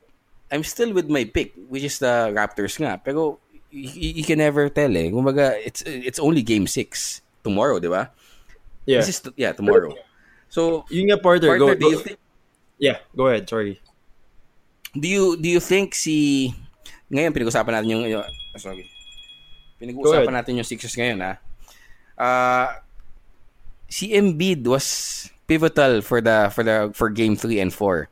I'm 0.49 0.63
still 0.63 0.93
with 0.93 1.09
my 1.09 1.25
pick, 1.25 1.53
which 1.69 1.83
is 1.83 1.99
the 1.99 2.31
Raptors 2.33 2.79
nga. 2.79 2.97
Pero 3.03 3.37
you, 3.69 4.21
you 4.21 4.23
can 4.23 4.39
never 4.39 4.69
tell 4.69 4.89
eh. 4.95 5.11
Kumbaga, 5.11 5.59
it's 5.59 5.83
it's 5.85 6.17
only 6.17 6.41
game 6.41 6.65
6 6.65 7.21
tomorrow, 7.43 7.77
di 7.77 7.91
ba? 7.91 8.09
Yeah. 8.85 9.03
This 9.03 9.09
is, 9.09 9.19
yeah, 9.35 9.51
tomorrow. 9.51 9.93
So, 10.49 10.85
yung 10.93 11.09
nga, 11.09 11.17
Porter, 11.17 11.49
Porter 11.57 11.75
go, 11.75 11.91
go. 11.91 11.99
Think, 11.99 12.19
yeah, 12.77 13.01
go 13.17 13.27
ahead, 13.27 13.49
sorry. 13.49 13.81
Do 14.93 15.07
you 15.09 15.37
do 15.37 15.49
you 15.49 15.59
think 15.59 15.97
si 15.97 16.49
ngayon 17.09 17.33
pinag-usapan 17.33 17.81
natin 17.81 17.89
yung, 17.89 18.03
yung 18.09 18.25
sorry. 18.57 18.85
Pinag-usapan 19.81 20.33
natin 20.33 20.57
yung 20.57 20.67
Sixers 20.67 20.93
ngayon 20.97 21.19
ha. 21.21 21.33
Uh, 22.13 22.69
si 23.89 24.13
Embiid 24.13 24.65
was 24.65 25.29
pivotal 25.49 26.05
for 26.05 26.21
the 26.21 26.53
for 26.53 26.61
the 26.61 26.93
for 26.93 27.09
game 27.09 27.33
3 27.35 27.59
and 27.59 27.73
4. 27.73 28.09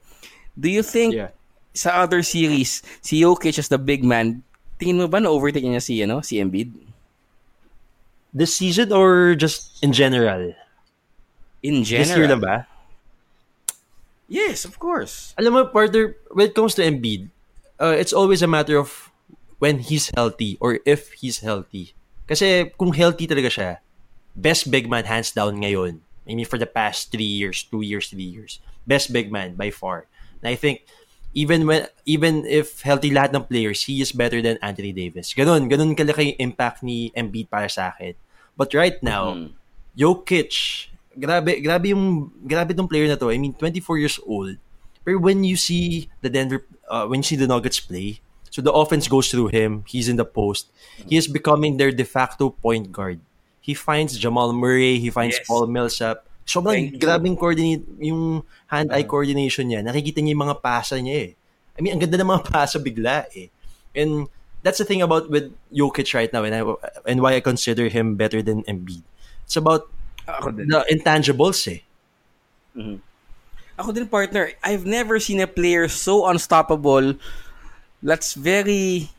Do 0.58 0.68
you 0.68 0.82
think 0.82 1.14
yeah 1.14 1.32
sa 1.74 2.04
other 2.04 2.24
series, 2.24 2.84
si 3.00 3.24
Jokic 3.24 3.56
as 3.60 3.72
the 3.72 3.80
big 3.80 4.04
man, 4.04 4.44
tingin 4.80 5.00
mo 5.00 5.08
ba 5.08 5.24
na 5.24 5.32
overtake 5.32 5.64
niya 5.64 5.84
si 5.84 6.04
ano, 6.04 6.20
si 6.20 6.40
Embiid? 6.40 6.72
This 8.32 8.56
season 8.56 8.92
or 8.92 9.36
just 9.36 9.80
in 9.84 9.92
general? 9.92 10.56
In 11.64 11.84
general. 11.84 12.08
This 12.08 12.16
year 12.16 12.28
na 12.28 12.40
ba? 12.40 12.56
Yes, 14.32 14.64
of 14.64 14.80
course. 14.80 15.36
Alam 15.36 15.60
mo, 15.60 15.62
partner, 15.68 16.16
when 16.32 16.48
it 16.48 16.56
comes 16.56 16.80
to 16.80 16.88
Embiid, 16.88 17.28
uh, 17.76 17.92
it's 18.00 18.16
always 18.16 18.40
a 18.40 18.48
matter 18.48 18.80
of 18.80 19.12
when 19.60 19.84
he's 19.84 20.08
healthy 20.16 20.56
or 20.64 20.80
if 20.88 21.12
he's 21.20 21.44
healthy. 21.44 21.92
Kasi 22.32 22.72
kung 22.80 22.96
healthy 22.96 23.28
talaga 23.28 23.52
siya, 23.52 23.72
best 24.32 24.72
big 24.72 24.88
man 24.88 25.04
hands 25.04 25.36
down 25.36 25.60
ngayon. 25.60 26.00
I 26.24 26.40
mean, 26.40 26.48
for 26.48 26.56
the 26.56 26.70
past 26.70 27.12
three 27.12 27.28
years, 27.28 27.68
two 27.68 27.84
years, 27.84 28.08
three 28.08 28.24
years. 28.24 28.64
Best 28.88 29.12
big 29.12 29.36
man 29.36 29.60
by 29.60 29.68
far. 29.68 30.08
And 30.40 30.48
I 30.48 30.56
think 30.56 30.88
even 31.36 31.68
when 31.68 31.92
even 32.08 32.48
if 32.48 32.88
healthy 32.88 33.12
lahat 33.12 33.36
ng 33.36 33.52
players, 33.52 33.84
he 33.84 34.00
is 34.00 34.16
better 34.16 34.40
than 34.40 34.56
Anthony 34.64 34.96
Davis. 34.96 35.36
Ganun, 35.36 35.68
ganun 35.68 35.92
kalaki 35.92 36.40
yung 36.40 36.52
impact 36.56 36.88
ni 36.88 37.12
Embiid 37.20 37.52
para 37.52 37.68
sa 37.68 37.92
akin. 37.92 38.16
But 38.56 38.72
right 38.72 38.96
now, 39.04 39.36
mm-hmm. 39.36 39.60
Jokic, 40.00 40.88
grabe, 41.18 41.62
grabe 41.62 41.94
yung, 41.94 42.32
grabe 42.46 42.76
tong 42.76 42.88
player 42.88 43.08
na 43.08 43.16
to. 43.16 43.30
I 43.30 43.38
mean, 43.38 43.54
24 43.54 43.98
years 43.98 44.20
old. 44.26 44.58
But 45.04 45.18
when 45.20 45.44
you 45.44 45.58
see 45.58 46.10
the 46.22 46.30
Denver, 46.30 46.66
uh, 46.90 47.08
when 47.08 47.20
you 47.20 47.28
see 47.28 47.36
the 47.36 47.48
Nuggets 47.48 47.80
play, 47.80 48.22
so 48.50 48.62
the 48.62 48.72
offense 48.72 49.08
goes 49.08 49.32
through 49.32 49.50
him, 49.50 49.84
he's 49.88 50.10
in 50.10 50.16
the 50.16 50.26
post, 50.26 50.70
he 51.08 51.18
is 51.18 51.28
becoming 51.28 51.78
their 51.78 51.92
de 51.92 52.06
facto 52.06 52.52
point 52.52 52.92
guard. 52.92 53.20
He 53.62 53.74
finds 53.74 54.18
Jamal 54.18 54.54
Murray, 54.54 55.00
he 55.00 55.10
finds 55.10 55.38
yes. 55.38 55.48
Paul 55.48 55.68
Millsap, 55.68 56.26
Sobrang 56.46 57.00
grabing 57.00 57.38
coordinate, 57.38 57.86
yung 58.02 58.44
hand-eye 58.68 59.08
coordination 59.08 59.70
niya. 59.70 59.86
Nakikita 59.86 60.20
niya 60.20 60.34
yung 60.36 60.44
mga 60.50 60.60
pasa 60.60 60.98
niya 60.98 61.30
eh. 61.30 61.32
I 61.78 61.80
mean, 61.80 61.96
ang 61.96 62.02
ganda 62.02 62.20
ng 62.20 62.28
mga 62.28 62.44
pasa 62.52 62.76
bigla 62.82 63.30
eh. 63.32 63.48
And 63.96 64.28
that's 64.60 64.82
the 64.82 64.88
thing 64.88 65.00
about 65.00 65.30
with 65.30 65.54
Jokic 65.72 66.12
right 66.12 66.32
now 66.32 66.44
and, 66.44 66.56
I, 66.56 66.62
and 67.08 67.22
why 67.22 67.38
I 67.38 67.42
consider 67.42 67.88
him 67.88 68.20
better 68.20 68.42
than 68.42 68.68
Embiid. 68.68 69.06
It's 69.46 69.56
about 69.56 69.88
Ako 70.40 70.48
din. 70.56 70.72
the 70.72 70.80
intangibles 70.88 71.60
eh. 71.68 71.84
Mm-hmm. 72.78 72.98
Ako 73.82 73.90
din 73.92 74.08
partner, 74.08 74.54
I've 74.64 74.86
never 74.86 75.20
seen 75.20 75.42
a 75.42 75.50
player 75.50 75.90
so 75.90 76.30
unstoppable 76.30 77.18
that's 78.04 78.38
very 78.38 79.10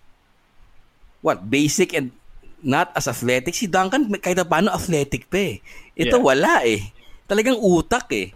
what, 1.21 1.51
basic 1.51 1.93
and 1.93 2.15
not 2.63 2.95
as 2.95 3.11
athletic. 3.11 3.55
Si 3.59 3.67
Duncan 3.67 4.07
kahit 4.23 4.39
paano 4.47 4.71
athletic 4.71 5.27
pa 5.27 5.39
eh. 5.39 5.55
Ito 5.99 6.17
yeah. 6.17 6.23
wala 6.23 6.55
eh 6.63 6.95
talagang 7.27 7.59
utak 7.59 8.07
eh. 8.13 8.29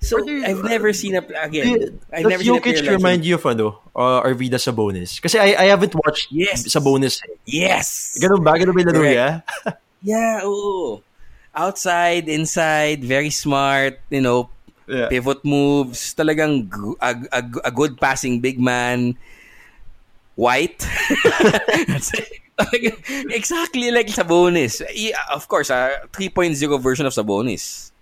So, 0.00 0.16
you, 0.24 0.40
I've 0.40 0.64
never 0.64 0.96
seen 0.96 1.12
a 1.12 1.20
again. 1.44 2.00
I've 2.08 2.24
never 2.24 2.40
seen 2.40 2.56
Jokic 2.56 2.88
a 2.88 2.96
remind 2.96 3.20
you 3.20 3.36
of 3.36 3.44
ano, 3.44 3.84
uh, 3.92 4.24
Arvida 4.24 4.56
sa 4.56 4.72
bonus? 4.72 5.20
Kasi 5.20 5.36
I 5.36 5.52
I 5.52 5.66
haven't 5.68 5.92
watched 5.92 6.32
yes. 6.32 6.64
sa 6.72 6.80
bonus. 6.80 7.20
Eh. 7.20 7.36
Yes. 7.44 8.16
Ganun 8.16 8.40
ba? 8.40 8.56
Ganun 8.56 8.72
ba 8.72 8.80
yung 8.80 8.88
laro 8.88 9.04
niya? 9.04 9.44
yeah, 10.00 10.40
oo. 10.48 11.04
Outside, 11.54 12.28
inside, 12.28 13.04
very 13.04 13.30
smart, 13.30 14.00
you 14.10 14.20
know, 14.22 14.48
Yeah. 14.90 15.06
pivot 15.06 15.46
moves, 15.46 16.18
talagang 16.18 16.66
a, 16.98 17.14
a, 17.30 17.40
a 17.62 17.70
good 17.70 17.94
passing 18.02 18.42
big 18.42 18.58
man, 18.58 19.14
white. 20.34 20.82
That's 21.86 22.10
it. 22.10 22.26
Talagang 22.58 22.98
exactly 23.30 23.94
like 23.94 24.10
Sabonis. 24.10 24.82
Of 25.30 25.46
course, 25.46 25.70
ah, 25.70 25.94
a 26.02 26.08
3.0 26.10 26.58
version 26.82 27.06
of 27.06 27.14
Sabonis. 27.14 27.94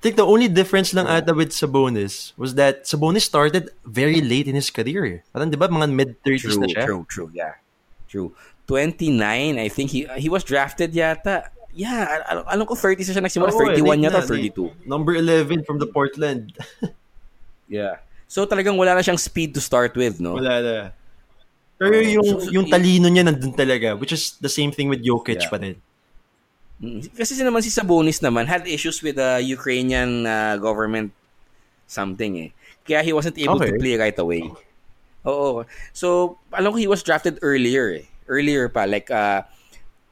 think 0.00 0.16
the 0.16 0.24
only 0.24 0.48
difference 0.48 0.96
lang 0.96 1.04
ata 1.04 1.36
with 1.36 1.52
Sabonis 1.52 2.32
was 2.40 2.56
that 2.56 2.84
Sabonis 2.88 3.28
started 3.28 3.68
very 3.84 4.24
late 4.24 4.48
in 4.48 4.56
his 4.56 4.72
career. 4.72 5.24
Parang, 5.28 5.52
di 5.52 5.60
ba, 5.60 5.68
mga 5.68 5.92
mid-30s 5.92 6.56
na 6.56 6.64
True, 6.64 6.72
siya? 6.72 6.84
true, 6.88 7.02
true, 7.08 7.30
yeah. 7.36 7.60
True. 8.08 8.32
29, 8.64 9.20
I 9.60 9.68
think 9.68 9.92
he 9.92 10.08
he 10.16 10.32
was 10.32 10.40
drafted 10.40 10.96
yata. 10.96 11.52
Yeah, 11.74 12.06
al- 12.06 12.26
al- 12.38 12.48
alam 12.54 12.64
ko 12.64 12.78
30 12.78 13.02
na 13.02 13.12
siya 13.12 13.24
nagsimula, 13.26 13.50
Oo, 13.50 13.66
eh, 13.66 13.82
31 13.82 13.98
late 13.98 14.06
yata, 14.06 14.20
na, 14.22 14.26
late. 14.30 14.54
32. 14.54 14.86
Number 14.86 15.12
11 15.18 15.66
from 15.66 15.78
the 15.78 15.86
Portland. 15.86 16.54
Yeah. 17.66 17.96
So 18.28 18.44
talagang 18.44 18.76
wala 18.76 18.92
na 18.92 19.00
siyang 19.00 19.16
speed 19.18 19.56
to 19.56 19.60
start 19.60 19.96
with, 19.96 20.20
no? 20.20 20.36
Wala 20.36 20.54
na. 20.60 20.76
Pero 21.80 21.96
Oo. 21.96 22.04
yung, 22.04 22.26
So- 22.28 22.40
so- 22.44 22.52
yung 22.52 22.68
talino 22.68 23.08
niya 23.08 23.24
nandun 23.24 23.56
talaga, 23.56 23.96
which 23.96 24.12
is 24.12 24.36
the 24.38 24.52
same 24.52 24.68
thing 24.70 24.86
with 24.86 25.00
Jokic 25.00 25.40
Yeah. 25.40 25.50
pa 25.50 25.56
din. 25.56 25.76
Mm, 26.76 27.08
Kasi 27.16 27.40
naman 27.40 27.64
si 27.64 27.72
Sabonis 27.72 28.20
naman 28.20 28.44
had 28.44 28.68
issues 28.68 29.00
with 29.00 29.16
the 29.16 29.40
Ukrainian 29.40 30.28
uh, 30.28 30.60
government 30.60 31.10
something 31.88 32.36
eh. 32.36 32.50
Kaya 32.84 33.00
he 33.00 33.16
wasn't 33.16 33.40
able 33.40 33.56
to 33.58 33.72
Okay. 33.72 33.80
play 33.80 33.94
right 33.96 34.18
away. 34.20 34.44
Oo. 35.24 35.64
So, 35.96 36.36
alam 36.52 36.68
ko 36.68 36.78
he 36.78 36.86
was 36.86 37.00
drafted 37.00 37.40
earlier 37.40 37.96
eh. 37.96 38.04
Earlier 38.28 38.68
pa. 38.68 38.84
Like, 38.84 39.08
uh, 39.08 39.40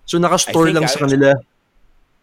So 0.09 0.17
nakastore 0.17 0.73
lang 0.73 0.89
I- 0.89 0.91
sa 0.91 1.05
kanila. 1.05 1.37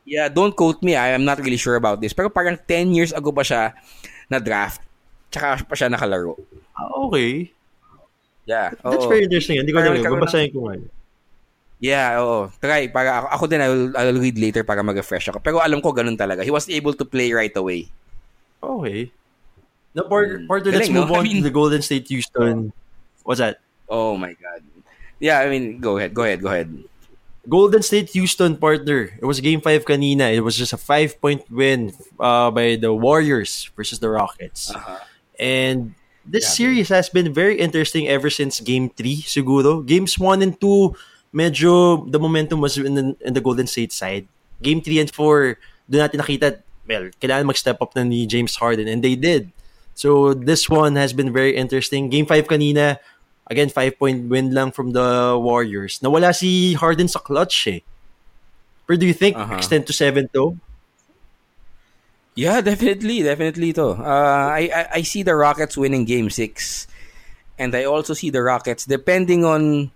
Yeah, 0.09 0.27
don't 0.27 0.57
quote 0.57 0.81
me. 0.81 0.97
I 0.97 1.13
am 1.13 1.21
not 1.21 1.37
really 1.37 1.61
sure 1.61 1.77
about 1.77 2.01
this. 2.01 2.17
Pero 2.17 2.33
parang 2.33 2.57
10 2.57 2.97
years 2.97 3.13
ago 3.13 3.29
pa 3.29 3.45
siya 3.45 3.77
na 4.25 4.41
draft. 4.41 4.81
Tsaka 5.29 5.61
pa 5.69 5.77
siya 5.77 5.93
nakalaro. 5.93 6.33
Ah, 6.73 6.89
okay. 7.05 7.53
Yeah. 8.49 8.73
That's 8.81 9.05
oo. 9.05 9.11
very 9.13 9.29
interesting. 9.29 9.61
Hindi 9.61 9.69
ko 9.69 9.85
alam. 9.85 9.93
nagkaroon 9.93 10.25
Babasahin 10.25 10.49
ko 10.49 10.59
nga. 10.65 10.81
Yeah, 11.79 12.17
oo. 12.19 12.49
Try. 12.57 12.89
Para, 12.89 13.23
ako, 13.23 13.27
ako 13.29 13.43
din, 13.45 13.61
I 13.61 13.69
will, 13.69 13.87
I 13.93 14.03
will 14.09 14.19
read 14.19 14.41
later 14.41 14.65
para 14.65 14.81
mag-refresh 14.81 15.29
ako. 15.29 15.39
Pero 15.39 15.61
alam 15.61 15.79
ko 15.79 15.93
ganun 15.93 16.17
talaga. 16.17 16.41
He 16.41 16.51
was 16.51 16.65
able 16.67 16.97
to 16.97 17.05
play 17.05 17.29
right 17.29 17.53
away. 17.53 17.87
Okay. 18.59 19.13
Mm. 19.95 20.47
partner, 20.47 20.71
let's 20.71 20.89
Galing, 20.89 20.93
no? 20.93 21.01
move 21.05 21.11
on 21.13 21.21
I 21.21 21.23
mean- 21.29 21.37
to 21.39 21.47
the 21.47 21.53
Golden 21.53 21.81
State 21.85 22.09
Houston. 22.09 22.73
What's 23.23 23.39
that? 23.39 23.61
Oh 23.87 24.17
my 24.17 24.33
God. 24.33 24.61
Yeah, 25.19 25.39
I 25.39 25.49
mean, 25.49 25.79
go 25.79 25.97
ahead. 25.97 26.13
Go 26.13 26.23
ahead. 26.23 26.41
Go 26.41 26.49
ahead. 26.49 26.71
Golden 27.47 27.81
State 27.81 28.09
Houston 28.11 28.57
partner. 28.57 29.15
It 29.17 29.25
was 29.25 29.39
game 29.39 29.61
5 29.61 29.85
kanina. 29.85 30.33
It 30.33 30.41
was 30.41 30.57
just 30.57 30.73
a 30.73 30.77
5-point 30.77 31.49
win 31.49 31.93
uh, 32.19 32.51
by 32.51 32.75
the 32.75 32.93
Warriors 32.93 33.69
versus 33.75 33.99
the 33.99 34.09
Rockets. 34.09 34.73
Uh-huh. 34.73 34.99
And 35.39 35.95
this 36.25 36.43
Yeah, 36.45 36.67
series 36.75 36.89
has 36.89 37.09
been 37.09 37.33
very 37.33 37.57
interesting 37.57 38.07
ever 38.07 38.29
since 38.29 38.59
game 38.59 38.89
3 38.89 39.23
siguro. 39.23 39.85
Games 39.85 40.19
1 40.19 40.41
and 40.41 40.59
2 40.59 40.93
medyo 41.33 42.03
the 42.09 42.19
momentum 42.19 42.59
was 42.59 42.77
in 42.77 42.93
the, 42.95 43.15
in 43.21 43.33
the 43.33 43.41
Golden 43.41 43.67
State 43.67 43.93
side. 43.93 44.27
Game 44.61 44.81
3 44.81 45.07
and 45.07 45.11
4 45.11 45.57
doon 45.89 45.99
natin 46.05 46.21
nakita 46.21 46.61
well, 46.85 47.09
kailangan 47.21 47.45
mag-step 47.45 47.77
up 47.81 47.93
na 47.93 48.01
ni 48.01 48.25
James 48.25 48.57
Harden 48.57 48.89
and 48.89 49.01
they 49.01 49.13
did. 49.15 49.53
So 49.93 50.33
this 50.33 50.69
one 50.69 50.95
has 50.95 51.13
been 51.13 51.33
very 51.33 51.53
interesting. 51.55 52.09
Game 52.09 52.25
5 52.25 52.47
kanina, 52.49 52.97
again 53.49 53.69
5-point 53.69 54.29
win 54.29 54.53
lang 54.53 54.71
from 54.71 54.91
the 54.93 55.35
Warriors. 55.37 55.99
Nawala 55.99 56.35
si 56.35 56.73
Harden 56.73 57.07
sa 57.07 57.19
clutch 57.19 57.67
eh. 57.67 57.79
Pero 58.85 58.97
do 58.97 59.05
you 59.05 59.13
think 59.13 59.37
Uh-huh. 59.37 59.57
extend 59.57 59.85
to 59.85 59.93
7 59.93 60.29
to? 60.33 60.57
Yeah, 62.35 62.61
definitely, 62.61 63.21
definitely 63.23 63.73
to. 63.73 63.99
Uh, 63.99 64.47
I, 64.55 64.69
I 64.71 64.83
I 64.95 65.01
see 65.03 65.23
the 65.23 65.35
Rockets 65.35 65.75
winning 65.75 66.05
Game 66.05 66.29
Six, 66.29 66.87
and 67.59 67.75
I 67.75 67.83
also 67.83 68.13
see 68.15 68.29
the 68.31 68.39
Rockets 68.41 68.85
depending 68.87 69.43
on, 69.43 69.91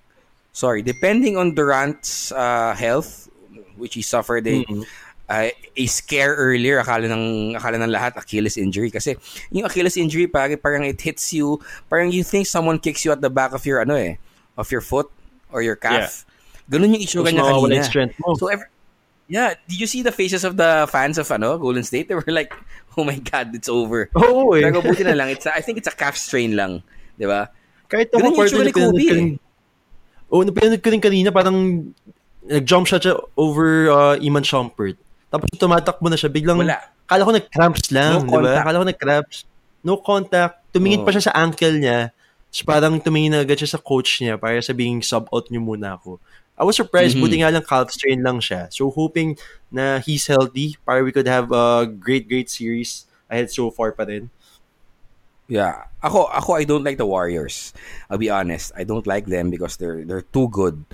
sorry, 0.51 0.81
depending 0.83 1.37
on 1.37 1.55
Durant's 1.55 2.33
uh, 2.35 2.75
health, 2.75 3.29
which 3.79 3.95
he 3.95 4.01
suffered 4.03 4.43
a 4.47 4.65
Mhm. 4.65 4.83
Uh, 5.33 5.49
a 5.49 5.85
scare 5.89 6.37
earlier. 6.37 6.77
Akala 6.77 7.09
ng 7.09 7.57
akala 7.57 7.81
ng 7.81 7.89
lahat 7.89 8.13
Achilles 8.13 8.55
injury 8.57 8.93
kasi 8.93 9.17
yung 9.49 9.65
Achilles 9.65 9.97
injury 9.97 10.29
pare 10.29 10.53
parang 10.57 10.85
it 10.85 11.01
hits 11.01 11.33
you, 11.33 11.57
parang 11.89 12.13
you 12.13 12.21
think 12.21 12.45
someone 12.45 12.77
kicks 12.77 13.01
you 13.01 13.09
at 13.09 13.21
the 13.21 13.33
back 13.33 13.51
of 13.57 13.65
your 13.65 13.81
ano 13.81 13.97
eh, 13.97 14.21
of 14.57 14.69
your 14.69 14.81
foot 14.81 15.09
or 15.49 15.65
your 15.65 15.75
calf. 15.75 16.25
Ganun 16.69 16.93
yung 16.93 17.03
itsura 17.03 17.33
niya 17.33 17.43
kanina. 17.43 17.81
yung 17.81 17.89
strength 17.89 18.15
mo. 18.21 18.37
So 18.37 18.47
every, 18.47 18.69
yeah, 19.27 19.57
did 19.67 19.79
you 19.81 19.89
see 19.89 20.05
the 20.05 20.13
faces 20.13 20.45
of 20.45 20.55
the 20.55 20.87
fans 20.87 21.17
of 21.17 21.27
ano 21.33 21.57
Golden 21.57 21.83
State? 21.83 22.07
They 22.07 22.15
were 22.15 22.29
like, 22.29 22.53
"Oh 22.95 23.03
my 23.03 23.17
God, 23.17 23.51
it's 23.57 23.67
over." 23.67 24.07
Oo 24.15 24.53
eh. 24.55 24.63
Pero 24.63 24.79
buti 24.79 25.03
na 25.03 25.17
lang, 25.17 25.33
it's 25.33 25.49
a, 25.49 25.51
I 25.51 25.65
think 25.65 25.81
it's 25.81 25.89
a 25.89 25.95
calf 25.95 26.15
strain 26.15 26.55
lang, 26.55 26.85
'di 27.17 27.25
ba? 27.27 27.49
Kahit 27.89 28.13
Ganun 28.13 28.31
ako 28.31 28.31
yung 28.31 28.37
partner 28.37 28.63
itsura 28.63 28.63
ni 28.63 28.73
Kobe 28.73 29.03
eh. 29.09 29.25
oh, 30.33 30.41
napinood 30.41 30.81
ko 30.81 30.89
rin 30.89 31.03
kanina, 31.03 31.29
parang 31.29 31.57
nag-jump 32.47 32.87
shot 32.87 33.03
siya 33.03 33.15
over 33.37 33.87
uh, 33.91 34.15
Iman 34.19 34.43
Shumpert. 34.43 34.97
Tapos 35.33 35.49
tumatakbo 35.57 36.05
na 36.05 36.17
siya, 36.19 36.29
biglang, 36.29 36.61
Wala. 36.61 36.77
kala 37.09 37.25
ko 37.25 37.31
nag-cramps 37.33 37.89
lang, 37.89 38.21
No 38.21 38.29
di 38.29 38.45
ba? 38.45 38.61
Kala 38.61 38.77
ko 38.77 38.85
nag-cramps. 38.85 39.37
No 39.81 39.97
contact. 39.97 40.61
Tumingin 40.69 41.01
Oo. 41.01 41.05
pa 41.09 41.11
siya 41.11 41.33
sa 41.33 41.33
ankle 41.33 41.81
niya. 41.81 42.13
Tapos 42.53 42.61
parang 42.69 43.01
tumingin 43.01 43.33
na 43.33 43.41
agad 43.41 43.57
siya 43.57 43.73
sa 43.73 43.81
coach 43.81 44.21
niya 44.21 44.37
para 44.37 44.61
sabing 44.61 45.01
sub-out 45.01 45.49
niyo 45.49 45.65
muna 45.65 45.97
ako. 45.97 46.21
I 46.53 46.61
was 46.61 46.77
surprised, 46.77 47.17
Mhm. 47.17 47.21
buti 47.25 47.35
nga 47.41 47.49
lang 47.49 47.65
calf 47.65 47.89
strain 47.89 48.21
lang 48.21 48.37
siya. 48.37 48.69
So 48.69 48.93
hoping 48.93 49.41
na 49.73 49.97
he's 50.05 50.29
healthy 50.29 50.77
para 50.85 51.01
we 51.01 51.09
could 51.09 51.25
have 51.25 51.49
a 51.49 51.89
great, 51.89 52.29
great 52.29 52.45
series 52.53 53.09
ahead 53.25 53.49
so 53.49 53.73
far 53.73 53.89
pa 53.89 54.05
rin. 54.05 54.29
Yeah. 55.49 55.89
Ako 56.05 56.29
ako 56.29 56.55
I 56.55 56.63
don't 56.63 56.85
like 56.85 57.01
the 57.01 57.09
Warriors. 57.09 57.73
I'll 58.07 58.21
be 58.21 58.29
honest. 58.29 58.69
I 58.77 58.85
don't 58.85 59.03
like 59.09 59.25
them 59.25 59.49
because 59.49 59.75
they're 59.81 60.05
they're 60.05 60.23
too 60.23 60.47
good. 60.47 60.85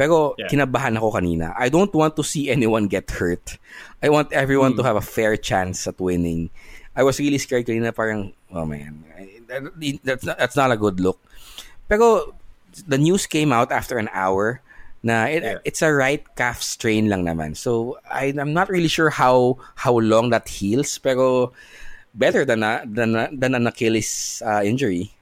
Pero 0.00 0.32
Yeah. 0.40 0.48
kinabahan 0.48 0.96
ako 0.96 1.20
kanina. 1.20 1.52
I 1.60 1.68
don't 1.68 1.92
want 1.92 2.16
to 2.16 2.24
see 2.24 2.48
anyone 2.48 2.88
get 2.88 3.04
hurt. 3.20 3.60
I 4.00 4.08
want 4.08 4.32
everyone 4.32 4.72
to 4.80 4.82
have 4.82 4.96
a 4.96 5.04
fair 5.04 5.36
chance 5.36 5.84
at 5.84 6.00
winning. 6.00 6.48
I 6.96 7.04
was 7.04 7.20
really 7.20 7.36
scared 7.36 7.68
kanina 7.68 7.92
parang 7.92 8.32
oh 8.48 8.64
man. 8.64 9.04
that- 9.52 9.76
That's 10.00 10.24
not, 10.24 10.40
that's 10.40 10.56
not 10.56 10.72
a 10.72 10.80
good 10.80 11.04
look. 11.04 11.20
Pero 11.84 12.32
the 12.88 12.96
news 12.96 13.28
came 13.28 13.52
out 13.52 13.68
after 13.68 14.00
an 14.00 14.08
hour 14.16 14.62
na 15.04 15.28
it, 15.28 15.42
Yeah. 15.42 15.58
it's 15.68 15.82
a 15.84 15.92
right 15.92 16.24
calf 16.32 16.62
strain 16.64 17.08
lang 17.12 17.28
naman. 17.28 17.52
So 17.56 18.00
I, 18.08 18.32
I'm 18.32 18.56
not 18.56 18.72
really 18.72 18.88
sure 18.88 19.10
how 19.12 19.60
how 19.84 20.00
long 20.00 20.30
that 20.32 20.48
heals 20.48 20.96
pero 20.96 21.52
better 22.16 22.44
than 22.48 22.62
a, 22.64 22.84
than 22.88 23.16
a, 23.16 23.28
than 23.32 23.52
an 23.58 23.66
Achilles 23.68 24.40
uh, 24.46 24.62
injury. 24.64 25.12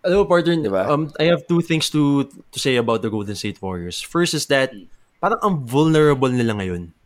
Alam 0.00 0.16
mo, 0.16 0.24
partner, 0.24 0.56
Diba? 0.56 0.88
um, 0.88 1.12
I 1.20 1.28
have 1.28 1.44
two 1.44 1.60
things 1.60 1.92
to 1.92 2.24
to 2.24 2.58
say 2.58 2.80
about 2.80 3.04
the 3.04 3.12
Golden 3.12 3.36
State 3.36 3.60
Warriors. 3.60 4.00
First 4.00 4.32
is 4.32 4.48
that, 4.48 4.72
parang 5.20 5.40
ang 5.44 5.56
vulnerable 5.68 6.32
nila 6.32 6.56
ngayon. 6.56 6.96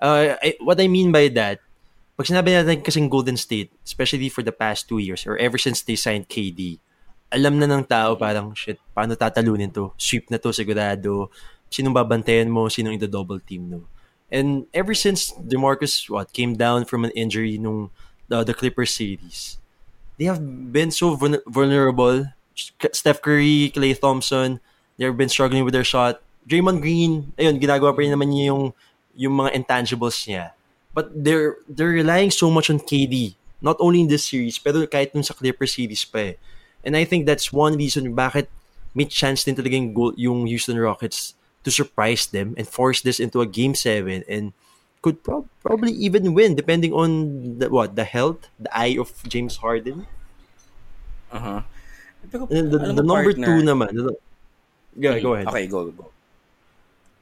Uh, 0.00 0.40
I, 0.40 0.56
what 0.64 0.80
I 0.80 0.88
mean 0.88 1.12
by 1.12 1.28
that, 1.36 1.60
pag 2.16 2.26
sinabi 2.26 2.56
natin 2.56 2.80
kasing 2.80 3.12
Golden 3.12 3.36
State, 3.36 3.68
especially 3.84 4.32
for 4.32 4.40
the 4.40 4.54
past 4.54 4.88
two 4.88 4.96
years, 4.96 5.28
or 5.28 5.36
ever 5.36 5.60
since 5.60 5.84
they 5.84 5.94
signed 5.94 6.32
KD, 6.32 6.80
alam 7.28 7.60
na 7.60 7.68
ng 7.68 7.84
tao 7.84 8.16
parang, 8.16 8.56
shit, 8.56 8.80
paano 8.96 9.12
tatalunin 9.12 9.68
to? 9.68 9.92
Sweep 10.00 10.32
na 10.32 10.40
to, 10.40 10.48
sigurado. 10.48 11.28
Sinong 11.68 11.92
babantayan 11.92 12.48
mo? 12.48 12.72
Sinong 12.72 12.96
the 12.96 13.10
double 13.10 13.38
team, 13.44 13.68
no? 13.68 13.84
And 14.32 14.64
ever 14.72 14.96
since 14.96 15.36
DeMarcus, 15.36 16.08
what, 16.08 16.32
came 16.32 16.56
down 16.56 16.88
from 16.88 17.04
an 17.04 17.12
injury 17.12 17.60
nung 17.60 17.92
the, 18.28 18.44
the 18.44 18.56
Clippers 18.56 18.92
series, 18.96 19.60
they 20.16 20.24
have 20.24 20.40
been 20.72 20.88
so 20.90 21.12
vul- 21.12 21.44
vulnerable. 21.44 22.32
Steph 22.92 23.22
Curry, 23.22 23.72
Klay 23.74 23.98
Thompson, 23.98 24.60
they've 24.96 25.16
been 25.16 25.30
struggling 25.30 25.64
with 25.64 25.72
their 25.72 25.86
shot. 25.86 26.20
Draymond 26.48 26.80
Green, 26.80 27.32
ayun, 27.38 27.60
ginagawa 27.60 27.94
pa 27.94 28.00
rin 28.02 28.12
naman 28.12 28.32
niya 28.32 28.50
yung, 28.52 28.72
yung 29.14 29.34
mga 29.38 29.54
intangibles 29.54 30.18
niya. 30.26 30.52
But 30.94 31.12
they're 31.12 31.60
they're 31.68 31.94
relying 31.94 32.32
so 32.32 32.50
much 32.50 32.70
on 32.70 32.80
KD. 32.80 33.36
Not 33.60 33.76
only 33.78 34.02
in 34.02 34.08
this 34.08 34.26
series, 34.26 34.58
pero 34.58 34.82
kahit 34.86 35.14
nung 35.14 35.26
sa 35.26 35.34
Clippers 35.34 35.74
series 35.76 36.02
pa 36.06 36.32
eh. 36.32 36.34
And 36.82 36.96
I 36.96 37.04
think 37.04 37.26
that's 37.26 37.52
one 37.52 37.76
reason 37.76 38.14
bakit 38.14 38.48
may 38.94 39.04
chance 39.04 39.44
din 39.44 39.54
talaga 39.54 39.76
yung, 39.76 39.92
goal, 39.92 40.14
yung 40.16 40.46
Houston 40.46 40.78
Rockets 40.78 41.34
to 41.64 41.70
surprise 41.70 42.26
them 42.26 42.54
and 42.56 42.66
force 42.66 43.02
this 43.02 43.20
into 43.20 43.42
a 43.42 43.46
game 43.46 43.74
7 43.74 44.24
and 44.26 44.54
could 45.02 45.22
prob- 45.22 45.50
probably 45.62 45.92
even 45.92 46.34
win 46.34 46.54
depending 46.54 46.92
on 46.92 47.58
the, 47.58 47.68
what 47.70 47.94
the 47.94 48.04
health, 48.04 48.48
the 48.58 48.70
eye 48.76 48.96
of 48.98 49.12
James 49.28 49.58
Harden. 49.58 50.06
Uh-huh. 51.30 51.62
Pero, 52.26 52.44
And 52.50 52.66
the, 52.68 52.78
the 52.92 53.04
number 53.04 53.32
partner- 53.32 53.46
two 53.46 53.60
naman. 53.62 53.88
The, 53.94 54.12
yeah, 54.98 55.16
go 55.22 55.34
ahead. 55.38 55.46
Okay, 55.48 55.64
go, 55.66 55.88
go. 55.94 56.10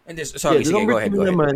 And 0.07 0.17
this, 0.17 0.33
sorry, 0.35 0.63
yeah, 0.63 0.65
the 0.65 0.71
sige, 0.71 0.77
number 0.81 0.93
go 0.93 0.99
ahead, 0.99 1.11
two 1.13 1.19
go 1.19 1.23
ahead. 1.27 1.35
naman. 1.37 1.55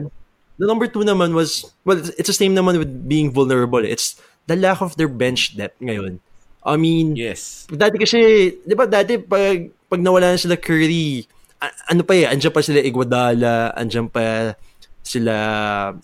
The 0.61 0.66
number 0.68 0.87
two 0.87 1.03
naman 1.03 1.33
was 1.33 1.64
well, 1.83 1.96
it's, 1.96 2.29
the 2.29 2.37
same 2.37 2.53
naman 2.53 2.76
with 2.79 3.09
being 3.09 3.33
vulnerable. 3.33 3.81
It's 3.81 4.20
the 4.44 4.55
lack 4.55 4.83
of 4.85 4.94
their 5.00 5.09
bench 5.09 5.57
depth 5.57 5.81
ngayon. 5.81 6.20
I 6.61 6.76
mean, 6.76 7.16
Yes. 7.16 7.64
dati 7.72 7.96
kasi, 7.96 8.20
di 8.61 8.74
ba 8.76 8.85
dati 8.85 9.16
pag, 9.16 9.72
pag 9.88 10.00
nawala 10.05 10.37
na 10.37 10.38
sila 10.38 10.61
Curry, 10.61 11.24
a- 11.57 11.72
ano 11.88 12.05
pa 12.05 12.12
eh, 12.12 12.29
andyan 12.29 12.53
pa 12.53 12.61
sila 12.61 12.85
Iguodala, 12.85 13.72
andyan 13.72 14.12
pa 14.12 14.53
sila, 15.00 15.35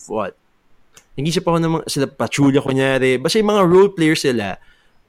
what, 0.09 0.33
Nag-isip 1.13 1.45
ako 1.45 1.57
ng 1.57 1.71
mga, 1.77 1.85
sila 1.89 2.05
Pachulia 2.09 2.61
kunyari. 2.61 3.17
Basta 3.17 3.41
yung 3.41 3.49
mga 3.49 3.65
role 3.65 3.89
players 3.89 4.21
sila, 4.21 4.57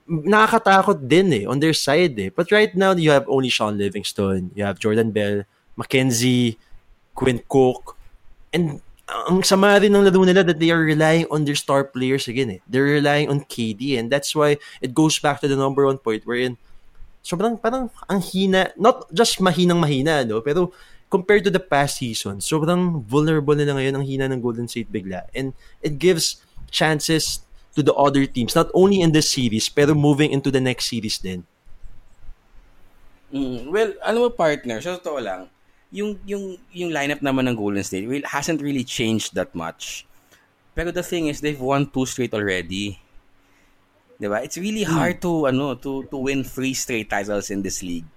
nakakatakot 0.09 1.05
din 1.05 1.29
eh, 1.33 1.44
on 1.44 1.61
their 1.61 1.77
side 1.77 2.16
eh. 2.16 2.33
But 2.33 2.49
right 2.51 2.73
now, 2.73 2.97
you 2.97 3.12
have 3.12 3.29
only 3.29 3.53
Sean 3.53 3.77
Livingston, 3.77 4.51
you 4.57 4.64
have 4.64 4.81
Jordan 4.81 5.12
Bell, 5.12 5.44
Mackenzie, 5.77 6.57
Quinn 7.12 7.44
Cook, 7.44 7.94
and 8.53 8.81
ang 9.09 9.40
sama 9.40 9.81
rin 9.81 9.92
ng 9.92 10.05
laro 10.05 10.21
nila 10.25 10.44
that 10.44 10.61
they 10.61 10.68
are 10.68 10.85
relying 10.85 11.25
on 11.33 11.49
their 11.49 11.57
star 11.57 11.85
players 11.85 12.29
again 12.29 12.61
eh. 12.61 12.61
They're 12.68 13.01
relying 13.01 13.33
on 13.33 13.49
KD 13.49 13.97
and 13.97 14.12
that's 14.12 14.37
why 14.37 14.61
it 14.85 14.92
goes 14.92 15.16
back 15.16 15.40
to 15.40 15.49
the 15.49 15.57
number 15.57 15.88
one 15.88 15.97
point 15.97 16.29
wherein 16.29 16.61
sobrang 17.25 17.57
parang 17.57 17.88
ang 18.05 18.21
hina, 18.21 18.68
not 18.77 19.09
just 19.09 19.40
mahinang 19.40 19.81
mahina, 19.81 20.29
no? 20.29 20.44
pero 20.44 20.73
compared 21.09 21.40
to 21.44 21.53
the 21.53 21.61
past 21.61 22.05
season, 22.05 22.44
sobrang 22.44 23.01
vulnerable 23.09 23.57
na 23.57 23.73
ngayon 23.73 23.97
ang 23.97 24.05
hina 24.05 24.29
ng 24.29 24.44
Golden 24.44 24.68
State 24.68 24.92
bigla. 24.92 25.25
And 25.33 25.57
it 25.81 25.97
gives 25.97 26.44
chances 26.68 27.40
to 27.79 27.83
the 27.87 27.95
other 27.95 28.27
teams, 28.27 28.59
not 28.59 28.67
only 28.75 28.99
in 28.99 29.14
this 29.14 29.31
series, 29.31 29.71
pero 29.71 29.95
moving 29.95 30.35
into 30.35 30.51
the 30.51 30.59
next 30.59 30.91
series 30.91 31.23
din. 31.23 31.47
Mm, 33.31 33.71
well, 33.71 33.95
ano 34.03 34.27
mo 34.27 34.29
partner, 34.35 34.83
sa 34.83 34.99
totoo 34.99 35.23
lang, 35.23 35.47
yung 35.95 36.19
yung 36.27 36.59
yung 36.75 36.91
lineup 36.91 37.23
naman 37.23 37.47
ng 37.47 37.55
Golden 37.55 37.87
State 37.87 38.11
will 38.11 38.27
hasn't 38.27 38.59
really 38.59 38.83
changed 38.83 39.38
that 39.38 39.55
much. 39.55 40.03
Pero 40.75 40.91
the 40.91 41.07
thing 41.07 41.31
is 41.31 41.38
they've 41.38 41.62
won 41.62 41.87
two 41.87 42.05
straight 42.05 42.35
already. 42.35 42.99
'Di 44.19 44.27
ba? 44.27 44.43
It's 44.43 44.59
really 44.59 44.83
hard 44.83 45.23
to 45.23 45.47
ano 45.47 45.79
to 45.79 46.03
to 46.11 46.17
win 46.19 46.43
three 46.43 46.75
straight 46.75 47.07
titles 47.07 47.55
in 47.55 47.62
this 47.62 47.81
league. 47.81 48.09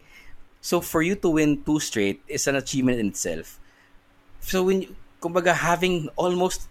So 0.57 0.81
for 0.81 1.05
you 1.05 1.13
to 1.21 1.29
win 1.37 1.61
two 1.61 1.77
straight 1.77 2.25
is 2.25 2.49
an 2.49 2.57
achievement 2.57 2.97
in 2.97 3.13
itself. 3.13 3.61
So 4.41 4.65
when 4.65 4.89
kumbaga 5.21 5.53
having 5.53 6.09
almost 6.17 6.65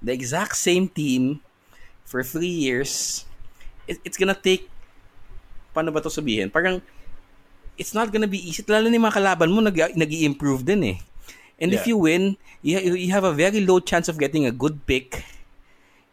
the 0.00 0.16
exact 0.16 0.56
same 0.56 0.88
team 0.88 1.43
for 2.04 2.22
three 2.22 2.52
years, 2.52 3.24
it, 3.88 3.98
it's 4.04 4.16
gonna 4.16 4.36
take 4.36 4.68
paano 5.74 5.90
ba 5.90 5.98
to 6.00 6.08
sabihin? 6.08 6.52
Parang 6.52 6.78
it's 7.74 7.92
not 7.92 8.14
gonna 8.14 8.30
be 8.30 8.38
easy. 8.38 8.62
Lalo 8.70 8.86
na 8.86 8.94
yung 8.94 9.06
mga 9.10 9.18
kalaban 9.18 9.50
mo, 9.50 9.58
nag, 9.58 9.74
nag 9.74 10.12
improve 10.22 10.62
din 10.62 10.94
eh. 10.94 10.98
And 11.58 11.74
yeah. 11.74 11.78
if 11.82 11.86
you 11.86 11.98
win, 11.98 12.38
you, 12.62 12.78
you 12.94 13.10
have 13.10 13.26
a 13.26 13.34
very 13.34 13.60
low 13.66 13.78
chance 13.82 14.06
of 14.06 14.18
getting 14.18 14.46
a 14.46 14.54
good 14.54 14.86
pick 14.86 15.26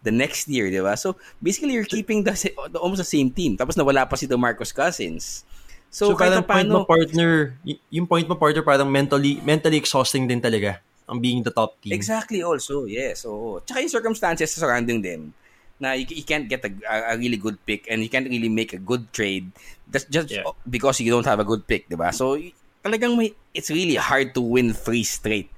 the 0.02 0.10
next 0.10 0.50
year, 0.50 0.70
di 0.70 0.82
ba? 0.82 0.98
So, 0.98 1.18
basically, 1.42 1.78
you're 1.78 1.86
keeping 1.86 2.26
the, 2.26 2.34
the 2.74 2.80
almost 2.82 3.06
the 3.06 3.10
same 3.10 3.30
team. 3.30 3.58
Tapos 3.58 3.78
nawala 3.78 4.10
pa 4.10 4.18
si 4.18 4.26
DeMarcus 4.26 4.74
Cousins. 4.74 5.46
So, 5.92 6.14
so 6.14 6.16
kahit 6.18 6.42
point 6.48 6.70
mo 6.70 6.86
partner, 6.86 7.54
yung 7.92 8.08
point 8.08 8.26
mo 8.26 8.34
partner 8.34 8.64
parang 8.64 8.88
mentally 8.88 9.44
mentally 9.44 9.76
exhausting 9.76 10.24
din 10.24 10.40
talaga 10.40 10.80
ang 11.04 11.20
being 11.20 11.44
the 11.44 11.52
top 11.52 11.76
team. 11.84 11.92
Exactly 11.92 12.40
also, 12.42 12.88
yes. 12.88 13.28
So, 13.28 13.60
tsaka 13.68 13.84
yung 13.84 13.92
circumstances 13.92 14.56
surrounding 14.56 15.04
them 15.04 15.36
na 15.82 15.98
you, 15.98 16.06
you 16.08 16.24
can't 16.24 16.46
get 16.46 16.62
a, 16.64 16.72
a 17.12 17.18
really 17.18 17.36
good 17.36 17.58
pick 17.66 17.90
and 17.90 18.06
you 18.06 18.10
can't 18.10 18.30
really 18.30 18.48
make 18.48 18.72
a 18.72 18.78
good 18.78 19.12
trade 19.12 19.50
that's 19.90 20.06
just 20.06 20.32
yeah. 20.32 20.46
because 20.70 21.02
you 21.02 21.12
don't 21.12 21.26
have 21.26 21.42
a 21.42 21.44
good 21.44 21.68
pick, 21.68 21.90
'di 21.90 21.98
ba? 22.00 22.14
So 22.14 22.40
talagang 22.86 23.18
may 23.18 23.36
it's 23.52 23.74
really 23.74 24.00
hard 24.00 24.38
to 24.38 24.42
win 24.42 24.72
three 24.72 25.04
straight, 25.04 25.52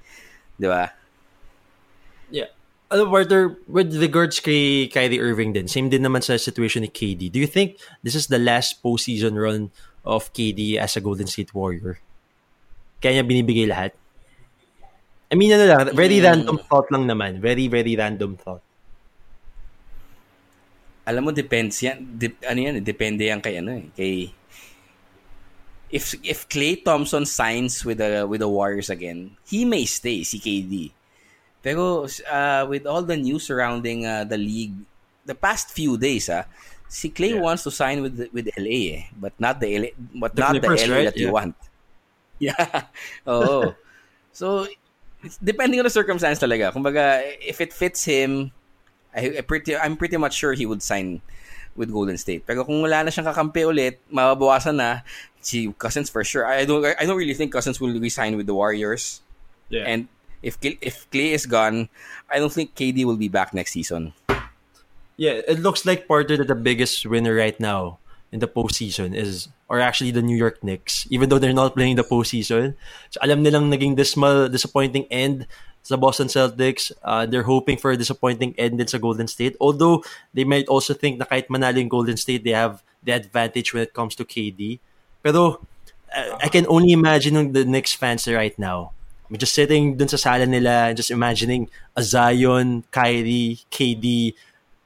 'di 0.58 0.66
ba? 0.66 0.90
Yeah. 2.32 2.50
Ano, 2.90 3.08
Walter, 3.08 3.56
with 3.68 3.94
the 3.94 4.00
regards 4.02 4.40
kay 4.40 4.88
Kyrie 4.88 5.22
Irving 5.22 5.54
din, 5.54 5.68
same 5.68 5.88
din 5.88 6.02
naman 6.02 6.24
sa 6.24 6.36
situation 6.36 6.82
ni 6.82 6.90
KD. 6.90 7.30
Do 7.30 7.38
you 7.38 7.48
think 7.48 7.80
this 8.02 8.16
is 8.16 8.28
the 8.28 8.40
last 8.40 8.82
postseason 8.82 9.38
run 9.38 9.70
of 10.04 10.30
KD 10.34 10.76
as 10.76 10.98
a 10.98 11.02
Golden 11.02 11.26
State 11.26 11.54
Warrior? 11.54 11.98
Kaya 13.00 13.20
niya 13.20 13.24
binibigay 13.24 13.66
lahat? 13.66 13.96
I 15.32 15.34
mean, 15.34 15.50
ano 15.56 15.64
lang, 15.64 15.96
very 15.96 16.20
mm. 16.20 16.26
random 16.28 16.56
thought 16.60 16.86
lang 16.92 17.08
naman. 17.08 17.40
Very, 17.40 17.66
very 17.66 17.96
random 17.96 18.36
thought 18.36 18.62
alam 21.04 21.28
mo 21.28 21.30
depends 21.30 21.84
yan 21.84 22.00
dip, 22.16 22.40
ano 22.48 22.58
yan 22.60 22.74
depende 22.80 23.28
yan 23.28 23.40
kay 23.40 23.60
ano 23.60 23.76
eh 23.76 23.86
kay 23.92 24.14
if 25.92 26.16
if 26.24 26.48
Clay 26.48 26.80
Thompson 26.80 27.28
signs 27.28 27.84
with 27.84 28.00
the 28.00 28.24
with 28.24 28.40
the 28.40 28.48
Warriors 28.48 28.88
again 28.88 29.36
he 29.44 29.68
may 29.68 29.84
stay 29.84 30.24
si 30.24 30.40
KD 30.40 30.90
pero 31.60 32.08
uh, 32.08 32.62
with 32.66 32.88
all 32.88 33.04
the 33.04 33.16
news 33.16 33.44
surrounding 33.46 34.08
uh, 34.08 34.24
the 34.24 34.40
league 34.40 34.74
the 35.28 35.36
past 35.36 35.70
few 35.70 36.00
days 36.00 36.32
ah 36.32 36.48
si 36.88 37.12
Clay 37.12 37.36
yeah. 37.36 37.44
wants 37.44 37.62
to 37.68 37.70
sign 37.70 38.00
with 38.00 38.16
with 38.32 38.48
LA 38.56 38.80
eh 38.96 39.02
but 39.20 39.36
not 39.36 39.60
the 39.60 39.68
LA 39.68 39.90
but 40.16 40.32
the 40.32 40.40
not 40.40 40.52
Clippers, 40.56 40.80
the 40.80 40.88
LA 40.88 40.96
right? 40.96 41.06
that 41.12 41.16
yeah. 41.20 41.24
you 41.24 41.30
want 41.30 41.56
yeah 42.42 42.88
oh 43.28 43.76
so 44.32 44.66
depending 45.44 45.78
on 45.78 45.86
the 45.86 45.94
circumstance 45.94 46.40
talaga 46.40 46.72
kumbaga 46.72 47.22
if 47.38 47.60
it 47.60 47.70
fits 47.70 48.02
him 48.02 48.50
I, 49.14 49.38
I 49.38 49.40
pretty 49.40 49.76
I'm 49.76 49.96
pretty 49.96 50.16
much 50.16 50.34
sure 50.34 50.52
he 50.52 50.66
would 50.66 50.82
sign 50.82 51.22
with 51.76 51.90
Golden 51.90 52.18
State. 52.18 52.46
Pero 52.46 52.64
kung 52.64 52.82
wala 52.82 53.06
na 53.06 53.10
siyang 53.10 53.30
kakampi 53.30 53.66
ulit, 53.66 53.98
mababawasan 54.10 54.76
na 54.78 55.02
si 55.40 55.72
Cousins 55.78 56.10
for 56.10 56.24
sure. 56.24 56.46
I 56.46 56.64
don't 56.64 56.84
I 56.84 57.06
don't 57.06 57.18
really 57.18 57.34
think 57.34 57.52
Cousins 57.52 57.80
will 57.80 57.94
resign 57.98 58.36
with 58.36 58.46
the 58.46 58.54
Warriors. 58.54 59.22
Yeah. 59.70 59.86
And 59.86 60.08
if 60.42 60.58
if 60.62 61.08
Clay 61.10 61.32
is 61.32 61.46
gone, 61.46 61.88
I 62.28 62.38
don't 62.38 62.52
think 62.52 62.74
KD 62.74 63.04
will 63.04 63.18
be 63.18 63.32
back 63.32 63.54
next 63.54 63.72
season. 63.72 64.12
Yeah, 65.16 65.38
it 65.46 65.62
looks 65.62 65.86
like 65.86 66.10
Porter 66.10 66.36
that 66.36 66.50
the 66.50 66.58
biggest 66.58 67.06
winner 67.06 67.34
right 67.34 67.54
now 67.58 68.02
in 68.34 68.42
the 68.42 68.50
postseason 68.50 69.14
is, 69.14 69.46
or 69.70 69.78
actually 69.78 70.10
the 70.10 70.26
New 70.26 70.34
York 70.34 70.58
Knicks, 70.66 71.06
even 71.08 71.30
though 71.30 71.38
they're 71.38 71.54
not 71.54 71.78
playing 71.78 71.94
the 71.94 72.02
postseason. 72.02 72.74
So 73.14 73.22
alam 73.22 73.46
nilang 73.46 73.70
naging 73.70 73.94
dismal, 73.94 74.50
disappointing 74.50 75.06
end 75.06 75.46
sa 75.84 76.00
Boston 76.00 76.26
Celtics. 76.26 76.90
Uh, 77.04 77.28
they're 77.28 77.46
hoping 77.46 77.76
for 77.76 77.92
a 77.92 77.96
disappointing 77.96 78.56
end 78.56 78.80
sa 78.88 78.98
Golden 78.98 79.28
State. 79.28 79.54
Although, 79.60 80.02
they 80.32 80.42
might 80.42 80.66
also 80.66 80.96
think 80.96 81.20
na 81.20 81.28
kahit 81.28 81.52
manalo 81.52 81.76
yung 81.76 81.92
Golden 81.92 82.16
State, 82.16 82.42
they 82.42 82.56
have 82.56 82.82
the 83.04 83.12
advantage 83.12 83.76
when 83.76 83.84
it 83.84 83.92
comes 83.92 84.16
to 84.16 84.24
KD. 84.24 84.80
Pero, 85.22 85.60
uh, 86.08 86.40
I 86.40 86.48
can 86.48 86.64
only 86.66 86.96
imagine 86.96 87.52
the 87.52 87.68
Knicks 87.68 87.92
fans 87.92 88.26
right 88.26 88.56
now. 88.58 88.96
I'm 89.28 89.36
just 89.36 89.54
sitting 89.54 89.96
dun 89.96 90.08
sa 90.08 90.16
sala 90.16 90.48
nila 90.48 90.92
just 90.96 91.12
imagining 91.12 91.68
a 91.96 92.02
Zion, 92.02 92.84
Kyrie, 92.90 93.60
KD, 93.70 94.34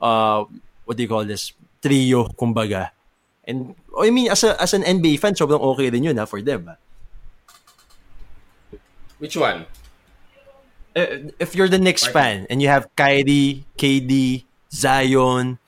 uh, 0.03 0.45
what 0.85 0.97
do 0.97 1.03
you 1.03 1.09
call 1.09 1.25
this? 1.25 1.53
Trio, 1.83 2.27
kumbaga. 2.35 2.91
And, 3.47 3.75
I 3.99 4.11
mean, 4.11 4.31
as, 4.31 4.43
a, 4.43 4.61
as 4.61 4.75
an 4.75 4.83
NBA 4.83 5.19
fan, 5.21 5.35
sobrang 5.35 5.61
okay 5.75 5.91
din 5.91 6.05
yun 6.05 6.17
ha, 6.17 6.27
for 6.27 6.43
them. 6.43 6.71
Which 9.19 9.37
one? 9.37 9.67
Uh, 10.99 11.31
if 11.39 11.55
you're 11.55 11.71
the 11.71 11.79
Knicks 11.79 12.03
fan 12.07 12.47
and 12.51 12.61
you 12.61 12.67
have 12.67 12.91
Kyrie, 12.97 13.63
KD, 13.79 14.43
Zion, 14.75 15.59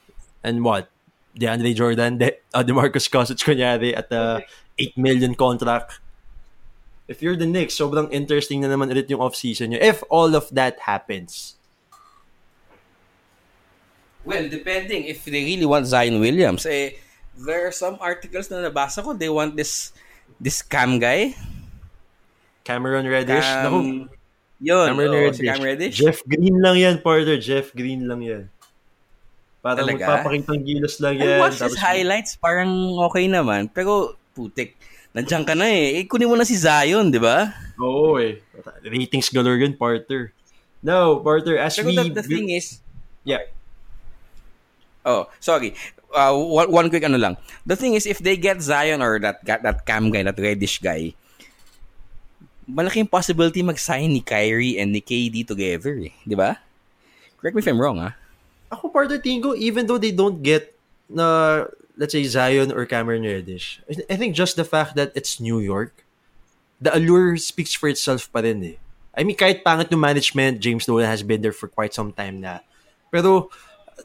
and 0.42 0.64
what? 0.64 0.90
DeAndre 1.38 1.74
Jordan, 1.74 2.18
De, 2.18 2.34
uh, 2.52 2.64
DeMarcus 2.66 3.06
Cousins 3.06 3.42
kunyari 3.46 3.96
at 3.96 4.10
the 4.10 4.18
uh, 4.18 4.40
8 4.78 4.98
million 4.98 5.34
contract. 5.34 6.00
If 7.06 7.22
you're 7.22 7.36
the 7.36 7.46
Knicks, 7.46 7.78
sobrang 7.78 8.10
interesting 8.10 8.60
na 8.60 8.68
naman 8.68 8.90
ulit 8.90 9.06
yung 9.10 9.22
off-season 9.22 9.70
nyo. 9.70 9.78
If 9.78 10.02
all 10.10 10.34
of 10.34 10.50
that 10.50 10.82
happens. 10.90 11.54
Well, 14.24 14.50
depending 14.50 15.06
if 15.06 15.24
they 15.24 15.42
really 15.46 15.66
want 15.66 15.86
Zion 15.86 16.18
Williams. 16.18 16.66
Eh, 16.66 16.98
there 17.38 17.66
are 17.66 17.72
some 17.72 17.96
articles 18.00 18.50
na 18.50 18.62
nabasa 18.62 19.02
ko. 19.02 19.14
They 19.14 19.30
want 19.30 19.56
this 19.56 19.94
this 20.38 20.62
Cam 20.62 20.98
guy. 20.98 21.34
Cameron 22.62 23.08
Reddish. 23.08 23.42
Naku, 23.42 24.06
yun, 24.60 24.86
Cameron 24.92 25.10
oh, 25.10 25.20
Reddish. 25.24 25.40
Si 25.40 25.48
Cam 25.48 25.62
Reddish. 25.64 25.96
Jeff 25.96 26.18
Green 26.28 26.56
lang 26.60 26.76
yan, 26.76 26.96
partner. 27.00 27.36
Jeff 27.40 27.72
Green 27.72 28.04
lang 28.04 28.20
yan. 28.20 28.42
Parang 29.60 29.84
Talaga? 29.84 30.04
magpapakitang 30.04 30.60
gilos 30.64 30.96
lang 31.00 31.16
yan. 31.20 31.40
I 31.40 31.42
watched 31.44 31.64
his 31.64 31.80
highlights, 31.80 32.36
parang 32.36 32.70
okay 33.08 33.24
naman. 33.28 33.72
Pero, 33.72 34.16
putik, 34.36 34.76
nandiyan 35.16 35.44
ka 35.48 35.56
na 35.56 35.68
eh. 35.68 36.00
eh 36.00 36.04
kunin 36.04 36.28
mo 36.28 36.36
na 36.36 36.44
si 36.44 36.56
Zion, 36.56 37.08
di 37.08 37.20
ba? 37.20 37.52
Oo 37.80 38.20
eh. 38.20 38.40
Ratings 38.84 39.32
galore 39.32 39.60
yun, 39.60 39.76
partner. 39.76 40.32
No, 40.80 41.20
partner, 41.20 41.60
as 41.60 41.76
Pero 41.76 41.92
we... 41.92 41.96
the, 41.96 42.20
the 42.20 42.24
thing 42.24 42.52
is... 42.52 42.80
Yeah. 43.24 43.44
Oh, 45.04 45.28
sorry. 45.40 45.76
Uh, 46.12 46.36
one, 46.36 46.68
one 46.72 46.88
quick 46.88 47.04
ano 47.04 47.16
lang. 47.16 47.36
The 47.64 47.76
thing 47.76 47.94
is, 47.94 48.04
if 48.04 48.18
they 48.18 48.36
get 48.36 48.60
Zion 48.60 49.00
or 49.00 49.20
that 49.20 49.44
that 49.44 49.86
Cam 49.86 50.10
guy, 50.10 50.24
that 50.24 50.36
Reddish 50.36 50.80
guy, 50.82 51.14
malaking 52.70 53.10
possibility 53.10 53.62
mag-sign 53.62 54.10
ni 54.10 54.22
Kyrie 54.22 54.78
and 54.78 54.94
ni 54.94 55.02
KD 55.02 55.46
together 55.46 55.98
eh. 55.98 56.14
Di 56.24 56.34
ba? 56.38 56.58
Correct 57.38 57.56
me 57.56 57.60
if 57.60 57.68
I'm 57.68 57.80
wrong, 57.80 57.98
ah. 57.98 58.14
Ako, 58.70 58.88
part 58.88 59.10
of 59.10 59.18
Tingo, 59.22 59.56
even 59.58 59.86
though 59.86 59.98
they 59.98 60.14
don't 60.14 60.42
get 60.42 60.76
na, 61.10 61.66
let's 61.98 62.12
say, 62.14 62.22
Zion 62.24 62.70
or 62.70 62.86
Cameron 62.86 63.26
Reddish, 63.26 63.82
I 64.08 64.14
think 64.14 64.36
just 64.38 64.54
the 64.54 64.64
fact 64.64 64.94
that 64.94 65.10
it's 65.14 65.40
New 65.40 65.58
York, 65.58 66.06
the 66.80 66.94
allure 66.94 67.36
speaks 67.36 67.74
for 67.74 67.88
itself 67.90 68.30
pa 68.30 68.40
rin 68.40 68.62
eh. 68.62 68.78
I 69.10 69.26
mean, 69.26 69.34
kahit 69.34 69.66
pangit 69.66 69.90
yung 69.90 70.00
management, 70.00 70.62
James 70.62 70.86
Dolan 70.86 71.10
has 71.10 71.26
been 71.26 71.42
there 71.42 71.56
for 71.56 71.66
quite 71.66 71.92
some 71.92 72.14
time 72.14 72.38
na. 72.40 72.62
Pero, 73.10 73.50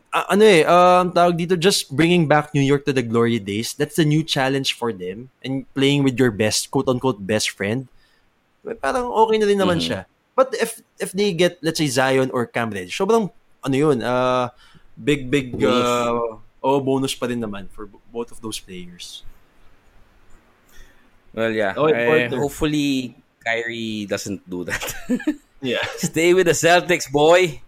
uh, 0.10 0.25
ano 0.34 0.43
eh, 0.43 0.65
um, 0.65 1.13
tawag 1.13 1.38
dito, 1.38 1.54
just 1.54 1.93
bringing 1.93 2.25
back 2.25 2.58
New 2.58 2.65
York 2.65 2.89
to 2.89 2.93
the 2.93 3.06
glory 3.06 3.38
days, 3.38 3.78
that's 3.78 4.01
a 4.01 4.04
new 4.04 4.25
challenge 4.25 4.73
for 4.73 4.89
them. 4.89 5.30
And 5.45 5.69
playing 5.78 6.01
with 6.01 6.17
your 6.17 6.34
best, 6.34 6.73
quote-unquote, 6.73 7.21
best 7.21 7.54
friend 7.54 7.88
parang 8.73 9.06
okay 9.06 9.38
na 9.38 9.45
din 9.45 9.62
naman 9.62 9.78
mm-hmm. 9.78 10.01
siya. 10.01 10.10
But 10.34 10.58
if 10.58 10.82
if 10.99 11.13
they 11.13 11.32
get, 11.32 11.62
let's 11.62 11.78
say, 11.78 11.88
Zion 11.88 12.34
or 12.34 12.49
Cam 12.49 12.73
Reddish, 12.73 12.97
sobrang 12.97 13.30
ano 13.62 13.75
yun, 13.75 14.01
uh, 14.01 14.49
big, 14.97 15.30
big, 15.30 15.62
uh, 15.63 16.41
oh, 16.60 16.80
bonus 16.82 17.13
pa 17.13 17.30
rin 17.30 17.39
naman 17.39 17.69
for 17.71 17.88
both 18.12 18.34
of 18.34 18.41
those 18.41 18.60
players. 18.60 19.23
Well, 21.36 21.51
yeah. 21.51 21.75
Oh, 21.75 21.88
Eh, 21.91 22.32
hopefully, 22.32 23.15
Kyrie 23.43 24.08
doesn't 24.08 24.43
do 24.49 24.63
that. 24.65 24.84
Yeah. 25.65 25.82
Stay 25.97 26.34
with 26.34 26.45
the 26.45 26.54
Celtics, 26.54 27.10
boy. 27.10 27.62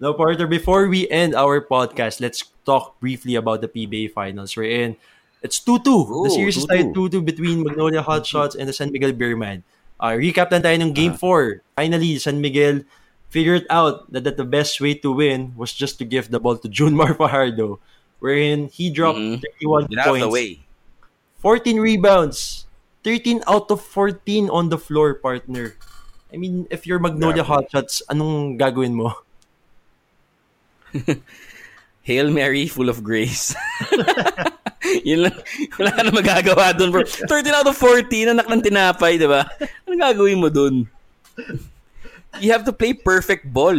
Now, 0.00 0.12
Porter, 0.12 0.46
before 0.46 0.88
we 0.88 1.08
end 1.08 1.34
our 1.34 1.62
podcast, 1.62 2.20
let's 2.20 2.44
talk 2.66 2.98
briefly 2.98 3.36
about 3.36 3.62
the 3.62 3.68
PBA 3.68 4.10
Finals. 4.10 4.56
We're 4.56 4.68
in. 4.68 4.96
It's 5.40 5.60
2-2. 5.60 6.24
the 6.24 6.30
series 6.30 6.56
is 6.56 6.66
2-2. 6.66 6.68
tied 6.68 6.90
2-2 6.92 7.24
between 7.24 7.62
Magnolia 7.62 8.02
Hotshots 8.02 8.56
and 8.58 8.68
the 8.68 8.72
San 8.72 8.90
Miguel 8.90 9.12
Beerman. 9.12 9.62
Uh, 9.96 10.12
recap 10.16 10.52
lang 10.52 10.60
tayo 10.60 10.76
ng 10.76 10.92
Game 10.92 11.14
4. 11.16 11.62
Finally, 11.74 12.18
San 12.20 12.40
Miguel 12.40 12.84
figured 13.32 13.64
out 13.68 14.04
that, 14.12 14.24
that 14.24 14.36
the 14.36 14.44
best 14.44 14.80
way 14.80 14.94
to 14.94 15.10
win 15.12 15.52
was 15.56 15.72
just 15.72 15.98
to 15.98 16.04
give 16.04 16.30
the 16.30 16.38
ball 16.40 16.56
to 16.56 16.68
Junmar 16.68 17.16
Fajardo, 17.18 17.80
wherein 18.20 18.68
he 18.68 18.88
dropped 18.92 19.18
Mhm. 19.18 19.40
31 19.60 19.86
Get 19.88 19.98
out 19.98 20.06
points, 20.12 20.24
the 20.24 20.30
way. 20.30 20.50
14 21.40 21.78
rebounds, 21.80 22.66
13 23.04 23.40
out 23.48 23.70
of 23.70 23.80
14 23.80 24.48
on 24.50 24.68
the 24.68 24.78
floor, 24.78 25.14
partner. 25.14 25.76
I 26.32 26.36
mean, 26.36 26.66
if 26.70 26.86
you're 26.86 26.98
Magnolia 26.98 27.44
Grabe. 27.44 27.70
Hotshots, 27.70 28.02
anong 28.10 28.58
gagawin 28.58 28.92
mo? 28.98 29.14
Hail 32.02 32.30
Mary, 32.30 32.66
full 32.68 32.88
of 32.88 33.02
grace. 33.02 33.54
Yun 35.08 35.28
lang. 35.28 35.36
Wala 35.78 35.90
ka 35.92 36.00
na 36.02 36.10
magagawa 36.12 36.64
doon, 36.76 36.90
bro. 36.90 37.02
13 37.04 37.28
out 37.52 37.66
of 37.66 37.76
14, 37.76 38.32
anak 38.32 38.46
ng 38.46 38.62
tinapay, 38.62 39.18
di 39.18 39.26
ba? 39.26 39.46
Anong 39.86 40.00
gagawin 40.00 40.38
mo 40.38 40.48
doon? 40.48 40.86
You 42.40 42.52
have 42.52 42.64
to 42.64 42.72
play 42.72 42.92
perfect 42.92 43.48
ball. 43.48 43.76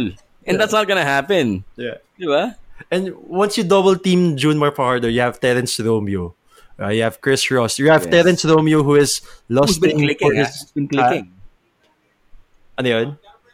And 0.48 0.56
that's 0.56 0.72
not 0.72 0.88
gonna 0.88 1.04
happen. 1.06 1.64
Yeah. 1.76 2.00
Di 2.16 2.26
ba? 2.26 2.56
And 2.90 3.12
once 3.26 3.58
you 3.58 3.64
double 3.64 3.96
team 3.98 4.36
Junmar 4.38 4.72
Fajardo, 4.72 5.08
you 5.12 5.20
have 5.20 5.38
Terence 5.38 5.76
Romeo. 5.80 6.34
Uh, 6.78 6.88
you 6.94 7.02
have 7.02 7.20
Chris 7.20 7.42
Ross. 7.50 7.78
You 7.78 7.90
have 7.90 8.06
Yes. 8.06 8.12
Terence 8.14 8.42
Romeo 8.46 8.82
who 8.86 8.94
is 8.94 9.20
lost 9.50 9.82
been 9.82 9.98
in 9.98 10.06
clicking, 10.06 10.30
for 10.30 10.34
his- 10.34 10.48
Who's 10.62 10.72
been 10.72 10.88
clicking. 10.88 11.26
Ah, 11.34 12.78
ano 12.78 12.88
yun? 12.88 13.08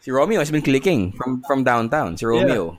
Si 0.05 0.13
Romeo 0.13 0.39
has 0.39 0.53
been 0.53 0.61
clicking 0.61 1.17
from 1.17 1.41
from 1.49 1.65
downtown. 1.65 2.13
Si 2.21 2.29
Romeo. 2.29 2.77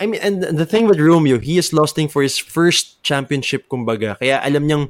I 0.00 0.06
mean, 0.06 0.20
and 0.22 0.42
the 0.42 0.66
thing 0.66 0.86
with 0.90 0.98
Romeo, 0.98 1.38
he 1.38 1.58
is 1.58 1.72
losting 1.72 2.08
for 2.08 2.22
his 2.22 2.36
first 2.36 3.02
championship, 3.02 3.68
kumbaga. 3.70 4.18
Kaya 4.18 4.42
alam 4.42 4.66
niyang 4.66 4.84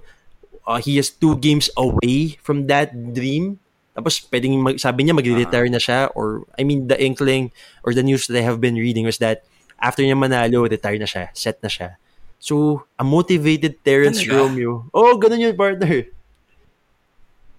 uh, 0.67 0.81
he 0.81 0.97
is 0.97 1.13
two 1.13 1.37
games 1.37 1.69
away 1.77 2.41
from 2.41 2.67
that 2.73 2.93
dream. 3.13 3.61
Tapos 3.95 4.25
pwedeng 4.33 4.59
mag, 4.59 4.81
sabi 4.81 5.05
niya 5.05 5.15
magre-retire 5.15 5.69
na 5.71 5.79
siya 5.79 6.11
or 6.17 6.43
I 6.59 6.65
mean 6.65 6.89
the 6.89 6.99
inkling 6.99 7.53
or 7.85 7.95
the 7.95 8.03
news 8.03 8.27
that 8.27 8.35
I 8.35 8.43
have 8.43 8.59
been 8.59 8.75
reading 8.75 9.05
was 9.07 9.21
that 9.23 9.45
after 9.79 10.03
niya 10.03 10.19
manalo, 10.19 10.67
retire 10.67 10.99
na 10.99 11.07
siya, 11.07 11.31
set 11.37 11.63
na 11.63 11.69
siya. 11.69 12.01
So, 12.41 12.85
a 12.99 13.05
motivated 13.05 13.81
Terence 13.85 14.21
Talaga? 14.21 14.37
Romeo. 14.37 14.85
Oh, 14.93 15.17
ganun 15.17 15.41
yun, 15.41 15.57
partner. 15.57 16.09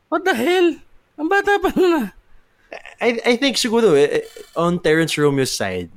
What 0.10 0.21
the 0.25 0.36
hell? 0.38 0.77
Ang 1.17 1.29
bata 1.31 1.58
pa 1.58 1.71
ah. 1.73 2.05
I 2.99 3.10
I 3.23 3.34
think 3.39 3.55
siguro 3.55 3.95
eh, 3.95 4.21
eh, 4.21 4.25
on 4.53 4.77
Terence 4.77 5.15
Romeo's 5.15 5.53
side, 5.53 5.89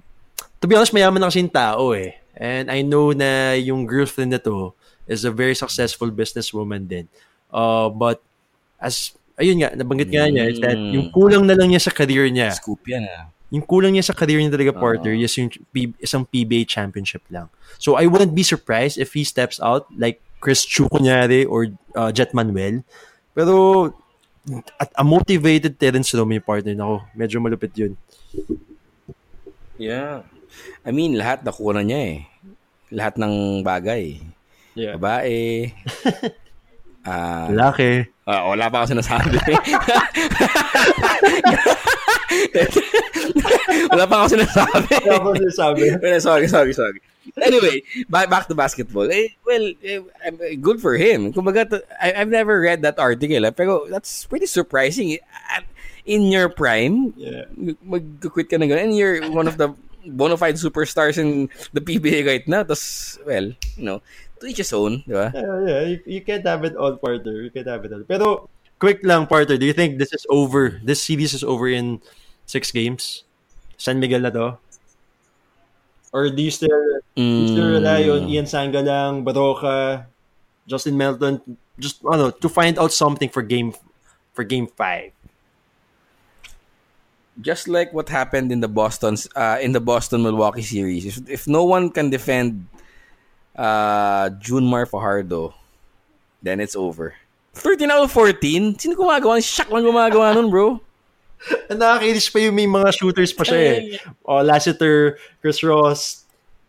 to 0.60 0.66
be 0.66 0.74
honest, 0.74 0.94
mayaman 0.94 1.20
na 1.22 1.30
kasi 1.30 1.42
yung 1.42 1.52
tao 1.52 1.92
eh. 1.94 2.18
And 2.38 2.70
I 2.70 2.82
know 2.82 3.10
na 3.10 3.58
yung 3.58 3.86
girlfriend 3.86 4.30
na 4.30 4.40
to 4.42 4.74
is 5.10 5.24
a 5.24 5.32
very 5.32 5.54
successful 5.54 6.10
businesswoman 6.10 6.86
din. 6.86 7.08
Uh, 7.50 7.88
but 7.90 8.22
as, 8.78 9.10
ayun 9.34 9.58
nga, 9.58 9.74
nabanggit 9.74 10.12
nga 10.12 10.28
niya, 10.30 10.44
is 10.46 10.60
that 10.60 10.76
Mm. 10.76 10.92
yung 10.94 11.06
kulang 11.10 11.44
na 11.48 11.56
lang 11.58 11.72
niya 11.72 11.82
sa 11.82 11.90
career 11.90 12.28
niya, 12.30 12.54
Scoop 12.54 12.84
yan 12.86 13.08
ah. 13.08 13.26
yung 13.48 13.64
kulang 13.64 13.96
niya 13.96 14.04
sa 14.06 14.14
career 14.14 14.38
niya 14.38 14.52
talaga, 14.52 14.76
partner, 14.76 15.16
is 15.16 15.34
yung 15.34 15.48
P- 15.72 15.96
isang 15.98 16.22
PBA 16.28 16.68
championship 16.68 17.24
lang. 17.32 17.48
So 17.80 17.96
I 17.96 18.06
wouldn't 18.06 18.36
be 18.36 18.44
surprised 18.44 19.00
if 19.00 19.16
he 19.16 19.24
steps 19.24 19.58
out 19.58 19.88
like 19.96 20.20
Chris 20.38 20.62
Chu 20.62 20.86
kunyari 20.86 21.42
or 21.48 21.72
uh, 21.96 22.12
Jet 22.12 22.30
Manuel. 22.30 22.84
Pero 23.34 23.90
at 24.78 24.90
a 24.94 25.02
motivated 25.04 25.80
Terence 25.80 26.14
Romeo 26.14 26.40
partner, 26.40 26.72
nako, 26.76 27.02
medyo 27.16 27.40
malupit 27.42 27.72
yun. 27.74 27.92
Yeah. 29.78 30.22
I 30.84 30.90
mean, 30.90 31.14
lahat 31.16 31.42
nakuha 31.42 31.76
na 31.76 31.82
niya 31.84 32.00
eh. 32.00 32.16
Lahat 32.92 33.14
ng 33.20 33.60
bagay. 33.62 34.18
Yeah. 34.74 34.96
Babae. 34.96 35.68
Ah, 37.08 37.48
Laki. 37.48 38.04
ah, 38.28 38.52
wala 38.52 38.68
pa 38.68 38.84
ako 38.84 38.86
sinasabi. 39.00 39.40
wala 43.88 44.04
pa 44.04 44.14
ako 44.20 44.26
sinasabi. 44.36 44.92
sabi. 45.60 45.82
Well, 45.96 46.20
sorry, 46.20 46.46
sorry, 46.48 46.72
sorry. 46.76 47.00
Anyway, 47.40 47.80
back, 48.08 48.28
back 48.28 48.44
to 48.48 48.54
basketball. 48.54 49.08
Eh, 49.08 49.28
well, 49.44 49.72
eh, 49.84 50.00
eh, 50.24 50.56
good 50.56 50.80
for 50.80 50.96
him. 50.96 51.32
Kumbaga, 51.32 51.80
I, 52.00 52.12
I've 52.12 52.28
never 52.32 52.60
read 52.60 52.82
that 52.82 52.98
article, 52.98 53.44
eh, 53.44 53.50
pero 53.56 53.86
that's 53.88 54.24
pretty 54.26 54.46
surprising. 54.46 55.16
In 56.08 56.28
your 56.32 56.48
prime, 56.48 57.12
Yeah. 57.16 57.44
mag-quit 57.84 58.48
ka 58.48 58.56
na 58.56 58.64
gano'n, 58.64 58.92
and 58.92 58.96
you're 58.96 59.20
one 59.28 59.44
of 59.48 59.56
the 59.60 59.72
bona 60.06 60.36
fide 60.36 60.56
superstars 60.56 61.18
in 61.18 61.50
the 61.72 61.80
PBA 61.80 62.26
right 62.26 62.46
now. 62.46 62.62
Tapos, 62.62 63.18
well, 63.26 63.52
you 63.76 63.84
know, 63.84 64.02
to 64.40 64.46
each 64.46 64.58
his 64.58 64.72
own, 64.72 65.02
di 65.06 65.14
ba? 65.14 65.32
Yeah, 65.34 65.58
yeah. 65.66 65.80
You, 65.82 65.96
you 66.06 66.20
can't 66.22 66.46
have 66.46 66.64
it 66.64 66.76
all, 66.76 66.96
partner. 66.96 67.42
You 67.42 67.50
can't 67.50 67.66
have 67.66 67.84
it 67.84 67.92
all. 67.92 68.04
Pero, 68.06 68.48
quick 68.78 69.00
lang, 69.02 69.26
partner. 69.26 69.56
Do 69.56 69.66
you 69.66 69.74
think 69.74 69.98
this 69.98 70.12
is 70.12 70.26
over? 70.30 70.80
This 70.82 71.02
series 71.02 71.34
is 71.34 71.42
over 71.42 71.68
in 71.68 72.00
six 72.46 72.70
games? 72.70 73.24
San 73.76 74.00
Miguel 74.00 74.22
na 74.22 74.30
to? 74.30 74.58
Or 76.12 76.30
do 76.30 76.40
you 76.40 76.50
still, 76.50 77.02
do 77.14 77.22
you 77.22 77.48
still 77.52 77.68
mm. 77.68 77.76
rely 77.78 78.08
on 78.08 78.28
Ian 78.28 78.46
Sangalang, 78.48 79.24
Baroka, 79.24 80.06
Justin 80.66 80.96
Melton, 80.96 81.40
just, 81.78 82.00
ano, 82.04 82.30
to 82.30 82.48
find 82.48 82.78
out 82.78 82.92
something 82.92 83.28
for 83.28 83.42
game 83.42 83.74
for 84.32 84.42
game 84.42 84.66
five? 84.66 85.12
Just 87.40 87.68
like 87.68 87.92
what 87.92 88.08
happened 88.08 88.50
in 88.50 88.60
the 88.60 88.68
Boston's 88.68 89.28
uh, 89.36 89.58
in 89.60 89.72
the 89.72 89.80
Boston 89.80 90.22
Milwaukee 90.22 90.62
series. 90.62 91.06
If, 91.06 91.16
if 91.28 91.42
no 91.46 91.64
one 91.64 91.90
can 91.90 92.10
defend 92.10 92.66
uh, 93.56 94.30
Junmar 94.42 94.88
Fajardo, 94.88 95.54
then 96.42 96.60
it's 96.60 96.76
over. 96.76 97.14
13 97.54 97.90
out 97.90 98.04
of 98.04 98.12
14? 98.12 98.78
Sino 98.78 98.94
gumagawa? 98.94 99.42
Shaq 99.42 99.70
lang 99.70 99.82
gumagawa 99.82 100.34
nun, 100.34 100.50
bro. 100.50 100.80
And 101.70 101.78
nakakainis 101.82 102.30
pa 102.30 102.38
yung 102.38 102.54
may 102.54 102.66
mga 102.66 102.94
shooters 102.94 103.34
pa 103.34 103.42
siya 103.42 103.58
eh. 103.58 103.78
O, 104.26 104.42
Lassiter, 104.42 105.18
Chris 105.42 105.62
Ross, 105.62 106.26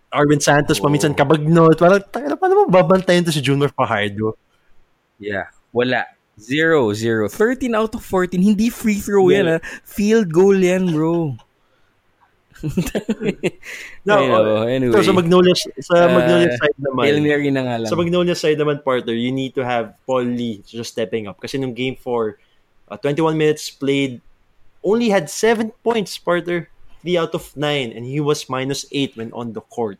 Arvin 0.09 0.41
Santos, 0.41 0.81
Oh. 0.81 0.89
paminsan 0.89 1.13
Kabagnot. 1.13 1.77
Parang, 1.77 2.01
tayo 2.09 2.33
paano 2.37 2.65
mo 2.65 2.73
babantayan 2.73 3.25
to 3.25 3.33
si 3.33 3.41
Junior 3.41 3.69
Fajardo? 3.69 4.33
Yeah. 5.21 5.53
Wala. 5.69 6.18
Zero, 6.39 6.93
zero. 6.93 7.27
13 7.27 7.75
out 7.75 7.93
of 7.95 8.03
14. 8.03 8.41
Hindi 8.41 8.69
free 8.71 8.95
throw 8.95 9.29
yan, 9.29 9.45
ha? 9.45 9.57
Field 9.83 10.31
goal 10.31 10.55
yan, 10.55 10.91
bro. 10.95 11.35
No, 14.03 14.15
Ayun, 14.19 14.67
anyway. 14.67 14.95
So, 14.99 15.11
sa 15.11 15.13
Magnolia, 15.15 15.55
sa 15.55 15.95
Uh, 16.07 16.11
Magnolia 16.11 16.51
side 16.59 16.77
naman, 16.79 17.03
Hail 17.07 17.19
Mary 17.23 17.49
na 17.51 17.61
nga 17.63 17.75
lang. 17.79 17.87
sa 17.87 17.95
Magnolia 17.95 18.35
side 18.35 18.59
naman, 18.59 18.83
partner, 18.83 19.15
you 19.15 19.31
need 19.31 19.55
to 19.55 19.63
have 19.63 19.95
Paul 20.03 20.27
Lee 20.27 20.59
just 20.67 20.91
stepping 20.91 21.27
up. 21.27 21.39
Kasi 21.39 21.55
nung 21.55 21.71
game 21.71 21.95
4, 21.95 22.35
uh, 22.91 22.97
21 22.99 23.37
minutes 23.37 23.69
played, 23.71 24.19
only 24.83 25.07
had 25.07 25.29
7 25.29 25.71
points, 25.83 26.17
partner. 26.17 26.67
3 27.03 27.15
out 27.15 27.31
of 27.31 27.55
9, 27.55 27.95
and 27.95 28.03
he 28.03 28.19
was 28.19 28.51
minus 28.51 28.83
8 28.91 29.15
when 29.15 29.31
on 29.31 29.55
the 29.55 29.63
court. 29.63 29.95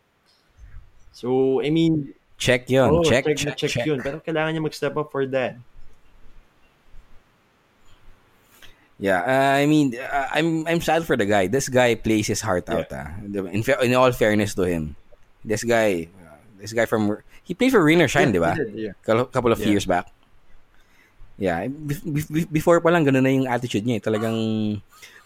So, 1.16 1.60
I 1.64 1.72
mean, 1.72 2.12
check 2.36 2.68
yun. 2.68 2.92
oh, 2.92 3.04
check, 3.08 3.24
check, 3.24 3.38
check, 3.40 3.56
check, 3.56 3.72
check. 3.72 3.86
yun. 3.88 4.04
Pero 4.04 4.20
kailangan 4.20 4.52
niya 4.52 4.64
mag-step 4.64 4.96
up 5.00 5.08
for 5.12 5.24
that. 5.32 5.56
Yeah, 9.00 9.24
uh, 9.24 9.56
I 9.56 9.64
mean, 9.64 9.96
uh, 9.96 10.28
I'm 10.30 10.68
I'm 10.68 10.82
sad 10.84 11.08
for 11.08 11.16
the 11.16 11.24
guy. 11.24 11.48
This 11.48 11.72
guy 11.72 11.96
plays 11.96 12.28
his 12.28 12.44
heart 12.44 12.68
out. 12.68 12.92
Ah. 12.92 13.16
In, 13.24 13.64
fa- 13.64 13.80
in 13.80 13.96
all 13.96 14.12
fairness 14.12 14.52
to 14.60 14.68
him, 14.68 15.00
this 15.40 15.64
guy, 15.64 16.12
uh, 16.20 16.36
this 16.60 16.76
guy 16.76 16.84
from 16.84 17.16
he 17.48 17.56
played 17.56 17.72
for 17.72 17.80
Rain 17.80 18.04
or 18.04 18.12
Shine, 18.12 18.36
di 18.36 18.44
ba? 18.44 18.60
Yeah. 18.76 18.92
Couple 19.08 19.26
couple 19.32 19.52
of 19.56 19.60
Yeah. 19.64 19.72
years 19.72 19.88
back. 19.88 20.12
Yeah, 21.40 21.72
be- 21.72 22.28
be- 22.28 22.52
before 22.52 22.84
pa 22.84 22.92
lang 22.92 23.08
ganun 23.08 23.24
na 23.24 23.32
yung 23.32 23.48
attitude 23.48 23.88
niya. 23.88 23.98
eh. 23.98 24.04
Talagang 24.04 24.38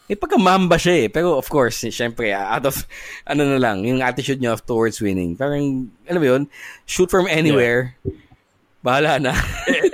may 0.05 0.13
pagkamamba 0.13 0.77
siya 0.77 1.05
eh. 1.05 1.07
Pero 1.09 1.33
of 1.41 1.49
course, 1.49 1.81
eh, 1.81 1.89
syempre, 1.89 2.29
ah, 2.29 2.53
out 2.53 2.69
of, 2.69 2.85
ano 3.25 3.41
na 3.41 3.57
lang, 3.57 3.81
yung 3.81 4.05
attitude 4.05 4.37
niya 4.37 4.53
of 4.53 4.61
towards 4.61 5.01
winning. 5.01 5.33
Parang, 5.33 5.89
alam 6.05 6.21
mo 6.21 6.27
yun, 6.29 6.43
shoot 6.85 7.09
from 7.09 7.25
anywhere. 7.25 7.97
Bahala 8.83 9.15
na. 9.21 9.31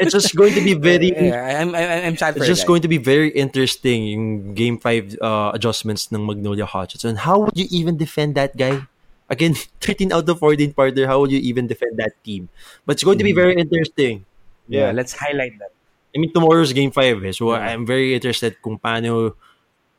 It's 0.01 0.11
just 0.11 0.33
going 0.35 0.57
to 0.57 0.63
be 0.65 0.73
very 0.89 1.13
Yeah, 1.13 1.61
I'm, 1.61 1.75
I'm, 1.77 1.89
I'm 2.09 2.17
sad 2.17 2.33
for 2.33 2.41
It's 2.41 2.49
just 2.49 2.65
going 2.65 2.81
to 2.81 2.89
be 2.89 2.97
very 2.97 3.29
interesting 3.29 4.07
yung 4.09 4.25
Game 4.57 4.77
5 4.81 5.21
uh, 5.21 5.51
adjustments 5.53 6.09
ng 6.11 6.25
Magnolia 6.25 6.65
Hotchkiss. 6.65 7.05
And 7.05 7.19
how 7.21 7.45
would 7.45 7.53
you 7.53 7.69
even 7.69 7.97
defend 7.97 8.33
that 8.35 8.57
guy? 8.57 8.89
Again, 9.29 9.53
13 9.81 10.11
out 10.11 10.27
of 10.27 10.39
14 10.39 10.73
partner, 10.73 11.05
how 11.05 11.21
would 11.21 11.31
you 11.31 11.39
even 11.39 11.67
defend 11.67 12.01
that 12.01 12.17
team? 12.25 12.49
But 12.85 12.97
it's 12.97 13.05
going 13.05 13.19
to 13.19 13.23
be 13.23 13.33
very 13.33 13.53
interesting. 13.53 14.25
yeah, 14.67 14.89
Yeah. 14.89 14.91
let's 14.91 15.13
highlight 15.13 15.59
that. 15.61 15.69
I 16.15 16.17
mean, 16.17 16.33
tomorrow's 16.33 16.73
Game 16.73 16.89
5 16.89 17.23
eh. 17.25 17.31
So 17.31 17.53
I'm 17.53 17.85
very 17.85 18.17
interested 18.17 18.57
kung 18.65 18.81
paano 18.81 19.37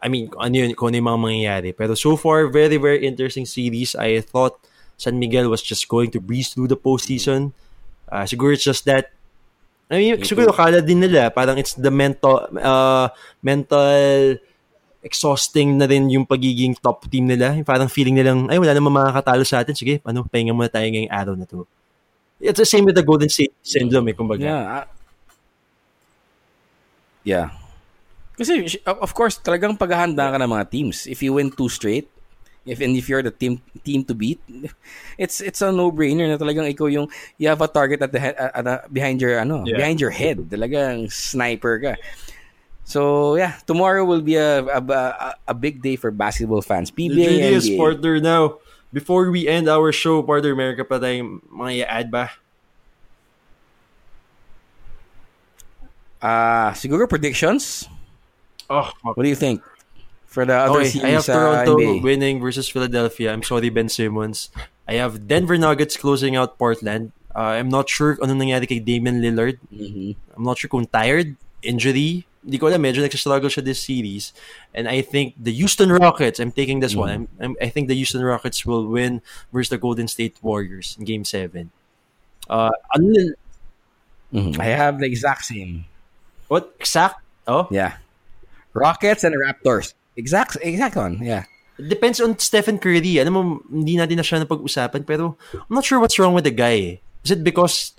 I 0.00 0.08
mean, 0.08 0.32
ano 0.40 0.54
yun, 0.56 0.72
kung 0.74 0.88
ano 0.90 0.96
yung 0.96 1.08
mga 1.12 1.20
mangyayari. 1.20 1.70
Pero 1.76 1.92
so 1.94 2.16
far, 2.16 2.48
very, 2.48 2.80
very 2.80 3.04
interesting 3.04 3.44
series. 3.44 3.92
I 3.94 4.24
thought 4.24 4.56
San 4.96 5.20
Miguel 5.20 5.52
was 5.52 5.60
just 5.60 5.86
going 5.92 6.10
to 6.16 6.20
breeze 6.20 6.48
through 6.50 6.72
the 6.72 6.76
postseason. 6.80 7.52
Uh, 8.10 8.26
siguro 8.26 8.52
it's 8.52 8.66
just 8.66 8.84
that 8.84 9.14
I 9.90 9.98
mean, 9.98 10.22
siguro 10.22 10.54
kala 10.54 10.78
din 10.78 11.02
nila, 11.02 11.34
parang 11.34 11.58
it's 11.58 11.74
the 11.74 11.90
mental, 11.90 12.46
uh, 12.62 13.10
mental 13.42 14.38
exhausting 15.02 15.82
na 15.82 15.90
rin 15.90 16.06
yung 16.06 16.22
pagiging 16.22 16.78
top 16.78 17.10
team 17.10 17.26
nila. 17.26 17.58
Parang 17.66 17.90
feeling 17.90 18.14
nilang, 18.14 18.46
ay, 18.46 18.62
wala 18.62 18.70
namang 18.70 18.94
makakatalo 19.02 19.42
sa 19.42 19.66
atin. 19.66 19.74
Sige, 19.74 19.98
ano, 20.06 20.22
pahinga 20.22 20.54
muna 20.54 20.70
tayo 20.70 20.86
ngayong 20.86 21.10
araw 21.10 21.34
na 21.34 21.42
to. 21.42 21.66
It's 22.38 22.62
the 22.62 22.70
same 22.70 22.86
with 22.86 22.94
the 22.94 23.02
Golden 23.02 23.26
State 23.26 23.50
syndrome, 23.66 24.06
eh, 24.06 24.14
kumbaga. 24.14 24.46
Yeah. 24.46 24.62
uh, 24.62 24.86
yeah. 27.26 27.48
Kasi, 28.38 28.78
of 28.86 29.10
course, 29.10 29.42
talagang 29.42 29.74
paghahanda 29.74 30.30
ka 30.30 30.38
ng 30.38 30.50
mga 30.54 30.64
teams. 30.70 31.10
If 31.10 31.18
you 31.18 31.34
win 31.34 31.50
two 31.50 31.66
straight, 31.68 32.06
if 32.66 32.80
and 32.80 32.96
if 32.96 33.08
you're 33.08 33.22
the 33.22 33.32
team 33.32 33.60
team 33.84 34.04
to 34.04 34.14
beat, 34.14 34.40
it's 35.18 35.40
it's 35.40 35.62
a 35.62 35.72
no-brainer 35.72 36.28
na 36.28 36.36
talagang 36.36 36.68
ikaw 36.68 36.90
yung 36.92 37.08
you 37.40 37.48
have 37.48 37.60
a 37.60 37.68
target 37.68 38.02
at 38.02 38.12
the 38.12 38.20
head, 38.20 38.36
at, 38.36 38.66
at, 38.66 38.92
behind 38.92 39.20
your 39.20 39.38
ano, 39.40 39.64
Yeah. 39.64 39.80
behind 39.80 40.00
your 40.00 40.12
head. 40.12 40.38
Talagang 40.50 41.08
sniper 41.08 41.80
ka. 41.80 41.92
So 42.84 43.36
yeah, 43.36 43.56
tomorrow 43.64 44.04
will 44.04 44.20
be 44.20 44.36
a 44.36 44.60
a, 44.66 44.80
a, 44.82 45.34
a 45.48 45.54
big 45.54 45.80
day 45.80 45.96
for 45.96 46.10
basketball 46.10 46.60
fans. 46.60 46.90
PBA 46.90 47.24
truth 47.24 47.46
is, 47.54 47.64
partner, 47.78 48.20
now, 48.20 48.58
before 48.92 49.30
we 49.30 49.46
end 49.46 49.70
our 49.70 49.94
show, 49.94 50.20
partner, 50.26 50.50
America 50.52 50.82
pa 50.84 50.98
tayong 50.98 51.40
mga 51.48 51.86
i-add 51.86 52.08
ba? 52.10 52.34
Ah, 56.20 56.76
siguro 56.76 57.08
predictions. 57.08 57.88
Oh, 58.68 58.92
What 59.02 59.24
do 59.24 59.28
you 59.28 59.34
think 59.38 59.62
for 60.30 60.46
the 60.46 60.54
other 60.54 60.86
okay. 60.86 60.94
series 60.94 61.04
I 61.04 61.10
have 61.18 61.26
sa 61.26 61.34
Toronto 61.34 61.74
NBA? 61.76 62.02
winning 62.06 62.38
versus 62.38 62.70
Philadelphia. 62.70 63.34
I'm 63.34 63.42
sorry, 63.42 63.68
Ben 63.68 63.90
Simmons. 63.90 64.48
I 64.86 64.94
have 65.02 65.26
Denver 65.26 65.58
Nuggets 65.58 65.98
closing 65.98 66.38
out 66.38 66.54
Portland. 66.56 67.10
Uh, 67.34 67.58
I'm 67.58 67.68
not 67.68 67.90
sure 67.90 68.14
ano 68.22 68.34
nangyari 68.34 68.66
kay 68.70 68.78
Damian 68.78 69.18
Lillard. 69.22 69.58
Mhm. 69.70 70.14
I'm 70.38 70.44
not 70.46 70.58
sure 70.58 70.70
kung 70.70 70.86
tired, 70.86 71.34
injury. 71.62 72.26
Hindi 72.40 72.56
ko 72.56 72.72
alam, 72.72 72.80
medyo 72.80 73.04
nagsastruggle 73.04 73.52
siya 73.52 73.60
this 73.60 73.84
series. 73.84 74.32
And 74.72 74.88
I 74.88 75.04
think 75.04 75.36
the 75.36 75.52
Houston 75.52 75.92
Rockets, 75.92 76.40
I'm 76.40 76.50
taking 76.54 76.80
this 76.80 76.96
one. 76.96 77.10
I'm, 77.12 77.24
I'm, 77.36 77.52
I 77.60 77.68
think 77.68 77.86
the 77.92 77.94
Houston 77.98 78.24
Rockets 78.24 78.64
will 78.64 78.88
win 78.88 79.20
versus 79.52 79.68
the 79.68 79.76
Golden 79.76 80.08
State 80.08 80.40
Warriors 80.40 80.96
in 80.98 81.04
Game 81.04 81.22
7. 81.28 81.68
Uh, 82.48 82.72
ano 82.96 83.04
nil- 83.06 83.38
Mhm. 84.32 84.56
I 84.62 84.72
have 84.72 84.98
the 85.02 85.06
exact 85.06 85.44
same. 85.44 85.84
what? 86.48 86.72
Exact? 86.80 87.18
Oh? 87.46 87.66
Yeah. 87.70 87.98
Rockets 88.72 89.22
and 89.22 89.34
Raptors. 89.36 89.92
Exact 90.20 90.60
exact 90.60 91.00
one. 91.00 91.16
Yeah. 91.24 91.48
It 91.80 91.88
depends 91.88 92.20
on 92.20 92.36
Stephen 92.36 92.76
Curry. 92.76 93.00
Alam 93.16 93.32
mo, 93.32 93.40
hindi 93.72 93.96
natin 93.96 94.20
na 94.20 94.24
siya 94.24 94.44
napag-usapan, 94.44 95.00
pero 95.08 95.40
I'm 95.56 95.72
not 95.72 95.88
sure 95.88 95.96
what's 95.96 96.20
wrong 96.20 96.36
with 96.36 96.44
the 96.44 96.52
guy. 96.52 97.00
eh. 97.00 97.24
Is 97.24 97.32
it 97.32 97.40
because 97.40 97.96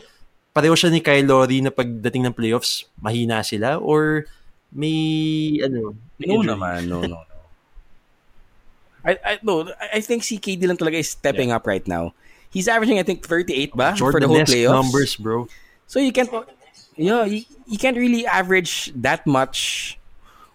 pareho 0.53 0.77
siya 0.77 0.93
ni 0.93 1.01
Kyle 1.01 1.25
Lowry 1.25 1.65
na 1.65 1.73
pagdating 1.73 2.29
ng 2.29 2.37
playoffs, 2.37 2.85
mahina 3.01 3.41
sila? 3.41 3.81
Or 3.81 4.29
may, 4.69 5.57
ano, 5.65 5.97
may 6.21 6.29
No 6.29 6.45
injury? 6.45 6.49
naman, 6.53 6.79
no, 6.85 7.01
no, 7.01 7.17
no. 7.25 7.37
I, 9.09 9.17
I, 9.25 9.33
no, 9.41 9.65
I 9.81 9.97
I 9.97 10.01
think 10.05 10.21
si 10.21 10.37
KD 10.37 10.69
lang 10.69 10.77
talaga 10.77 11.01
is 11.01 11.09
stepping 11.09 11.49
up 11.49 11.65
right 11.65 11.81
now. 11.89 12.13
He's 12.53 12.69
averaging, 12.69 12.99
I 12.99 13.03
think, 13.03 13.25
38 13.25 13.73
ba? 13.73 13.97
for 13.97 14.13
the 14.13 14.29
whole 14.29 14.37
Jordan-esque 14.37 14.53
playoffs. 14.53 14.77
numbers, 14.77 15.11
bro. 15.17 15.49
So 15.87 15.97
you 15.97 16.11
can't, 16.13 16.29
yeah, 16.93 17.25
you, 17.25 17.49
you 17.65 17.79
can't 17.81 17.97
really 17.97 18.27
average 18.29 18.93
that 18.93 19.25
much 19.25 19.97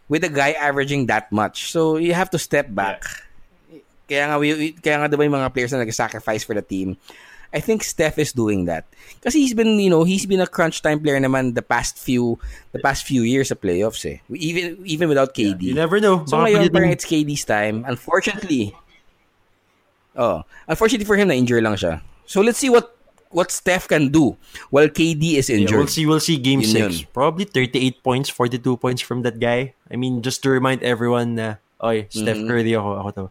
with 0.08 0.24
a 0.24 0.32
guy 0.32 0.52
averaging 0.52 1.06
that 1.06 1.30
much. 1.30 1.70
So 1.70 1.96
you 1.96 2.14
have 2.14 2.30
to 2.30 2.38
step 2.38 2.66
back. 2.70 3.04
Kaya 4.06 4.30
nga, 4.30 4.38
we, 4.38 4.72
kaya 4.78 5.02
nga 5.02 5.10
diba 5.10 5.26
yung 5.26 5.34
mga 5.34 5.52
players 5.52 5.72
na 5.74 5.82
nag-sacrifice 5.82 6.46
for 6.46 6.54
the 6.54 6.62
team. 6.62 6.96
I 7.54 7.60
think 7.60 7.82
Steph 7.82 8.18
is 8.18 8.32
doing 8.32 8.66
that. 8.66 8.84
Kasi 9.22 9.40
he's 9.40 9.54
been, 9.54 9.78
you 9.78 9.90
know, 9.90 10.04
he's 10.04 10.26
been 10.26 10.40
a 10.42 10.46
crunch 10.46 10.82
time 10.82 11.00
player 11.00 11.18
naman 11.18 11.54
the 11.54 11.62
past 11.62 11.98
few 11.98 12.38
the 12.72 12.78
past 12.78 13.06
few 13.06 13.22
years 13.22 13.48
sa 13.48 13.54
playoffs 13.54 14.02
eh. 14.04 14.18
Even 14.30 14.82
even 14.84 15.08
without 15.08 15.34
KD. 15.34 15.62
You 15.62 15.78
never 15.78 16.02
know. 16.02 16.26
So 16.26 16.38
Baka 16.38 16.50
ngayon, 16.50 16.74
parang 16.74 16.90
it's 16.90 17.06
KD's 17.06 17.46
time. 17.46 17.86
Unfortunately, 17.86 18.74
oh, 20.18 20.42
unfortunately 20.66 21.06
for 21.06 21.16
him, 21.16 21.28
na-injure 21.30 21.62
lang 21.62 21.78
siya. 21.78 22.02
So 22.26 22.42
let's 22.42 22.58
see 22.58 22.70
what 22.70 22.95
what 23.30 23.50
Steph 23.50 23.88
can 23.88 24.08
do 24.08 24.36
while 24.70 24.88
KD 24.88 25.36
is 25.36 25.48
Yeah, 25.48 25.64
injured. 25.64 25.78
we'll 25.78 25.92
see. 25.92 26.06
We'll 26.06 26.20
see. 26.20 26.36
Game 26.38 26.60
Yun 26.60 26.70
six, 26.70 26.88
yun. 27.02 27.08
probably 27.12 27.44
thirty-eight 27.44 28.02
points, 28.02 28.28
forty-two 28.28 28.76
points 28.76 29.02
from 29.02 29.22
that 29.22 29.38
guy. 29.38 29.74
I 29.90 29.96
mean, 29.96 30.22
just 30.22 30.42
to 30.44 30.50
remind 30.50 30.82
everyone 30.82 31.34
na, 31.36 31.56
oy, 31.82 32.06
Steph 32.10 32.36
Mm-hmm. 32.36 32.48
Curry 32.48 32.72
ako, 32.74 32.90
ako 33.00 33.10
to. 33.12 33.24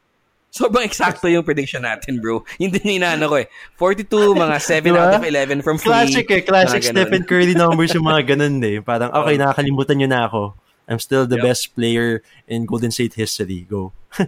Sobrang 0.56 0.88
eksakto 0.88 1.28
yung 1.28 1.44
prediction 1.44 1.84
natin, 1.84 2.24
bro. 2.24 2.40
Yun 2.64 2.72
din 2.72 3.04
inaano 3.04 3.28
ko 3.28 3.36
eh. 3.44 3.52
42, 3.76 4.08
mga 4.40 4.56
7 4.64 4.88
Diba? 4.88 5.04
out 5.04 5.20
of 5.20 5.28
11 5.28 5.60
from 5.60 5.76
free. 5.76 5.92
Classic 5.92 6.24
eh, 6.32 6.42
classic. 6.48 6.80
Stephen 6.80 7.28
Curry 7.28 7.52
numbers 7.60 7.92
yung 7.92 8.08
mga 8.08 8.24
ganun 8.40 8.64
eh. 8.64 8.80
Parang, 8.80 9.12
okay, 9.12 9.36
nakakalimutan 9.36 10.00
nyo 10.00 10.08
na 10.08 10.22
ako. 10.32 10.56
I'm 10.88 11.04
still 11.04 11.28
the 11.28 11.36
Yep. 11.36 11.44
best 11.44 11.64
player 11.76 12.24
in 12.48 12.64
Golden 12.64 12.88
State 12.96 13.20
history. 13.20 13.68
Go. 13.68 13.92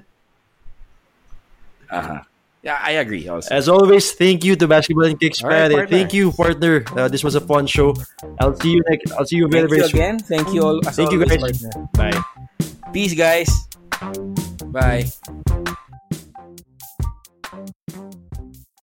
Aha. 1.88 2.28
Yeah, 2.68 2.84
I 2.84 3.00
agree. 3.00 3.24
As 3.50 3.70
always, 3.70 4.12
thank 4.12 4.44
you 4.44 4.58
to 4.58 4.68
Basketball 4.68 5.06
and 5.06 5.18
Kicks 5.18 5.42
right, 5.42 5.72
Friday. 5.72 5.88
Thank 5.88 6.12
you, 6.12 6.34
partner. 6.34 6.84
Uh, 6.92 7.08
this 7.08 7.24
was 7.24 7.36
a 7.36 7.40
fun 7.40 7.66
show. 7.66 7.96
I'll 8.42 8.60
see 8.60 8.72
you 8.76 8.84
next. 8.90 9.14
I'll 9.14 9.24
see 9.24 9.38
you 9.38 9.48
very 9.48 9.70
very 9.70 9.88
soon. 9.88 9.96
again. 9.96 10.20
Thank 10.20 10.52
you 10.52 10.68
all. 10.68 10.82
Thank 10.84 11.16
always, 11.16 11.32
you 11.32 11.38
guys. 11.40 11.64
Partner. 11.64 11.88
Bye. 11.96 12.20
Peace, 12.92 13.16
guys. 13.16 13.48
Bye. 14.68 15.08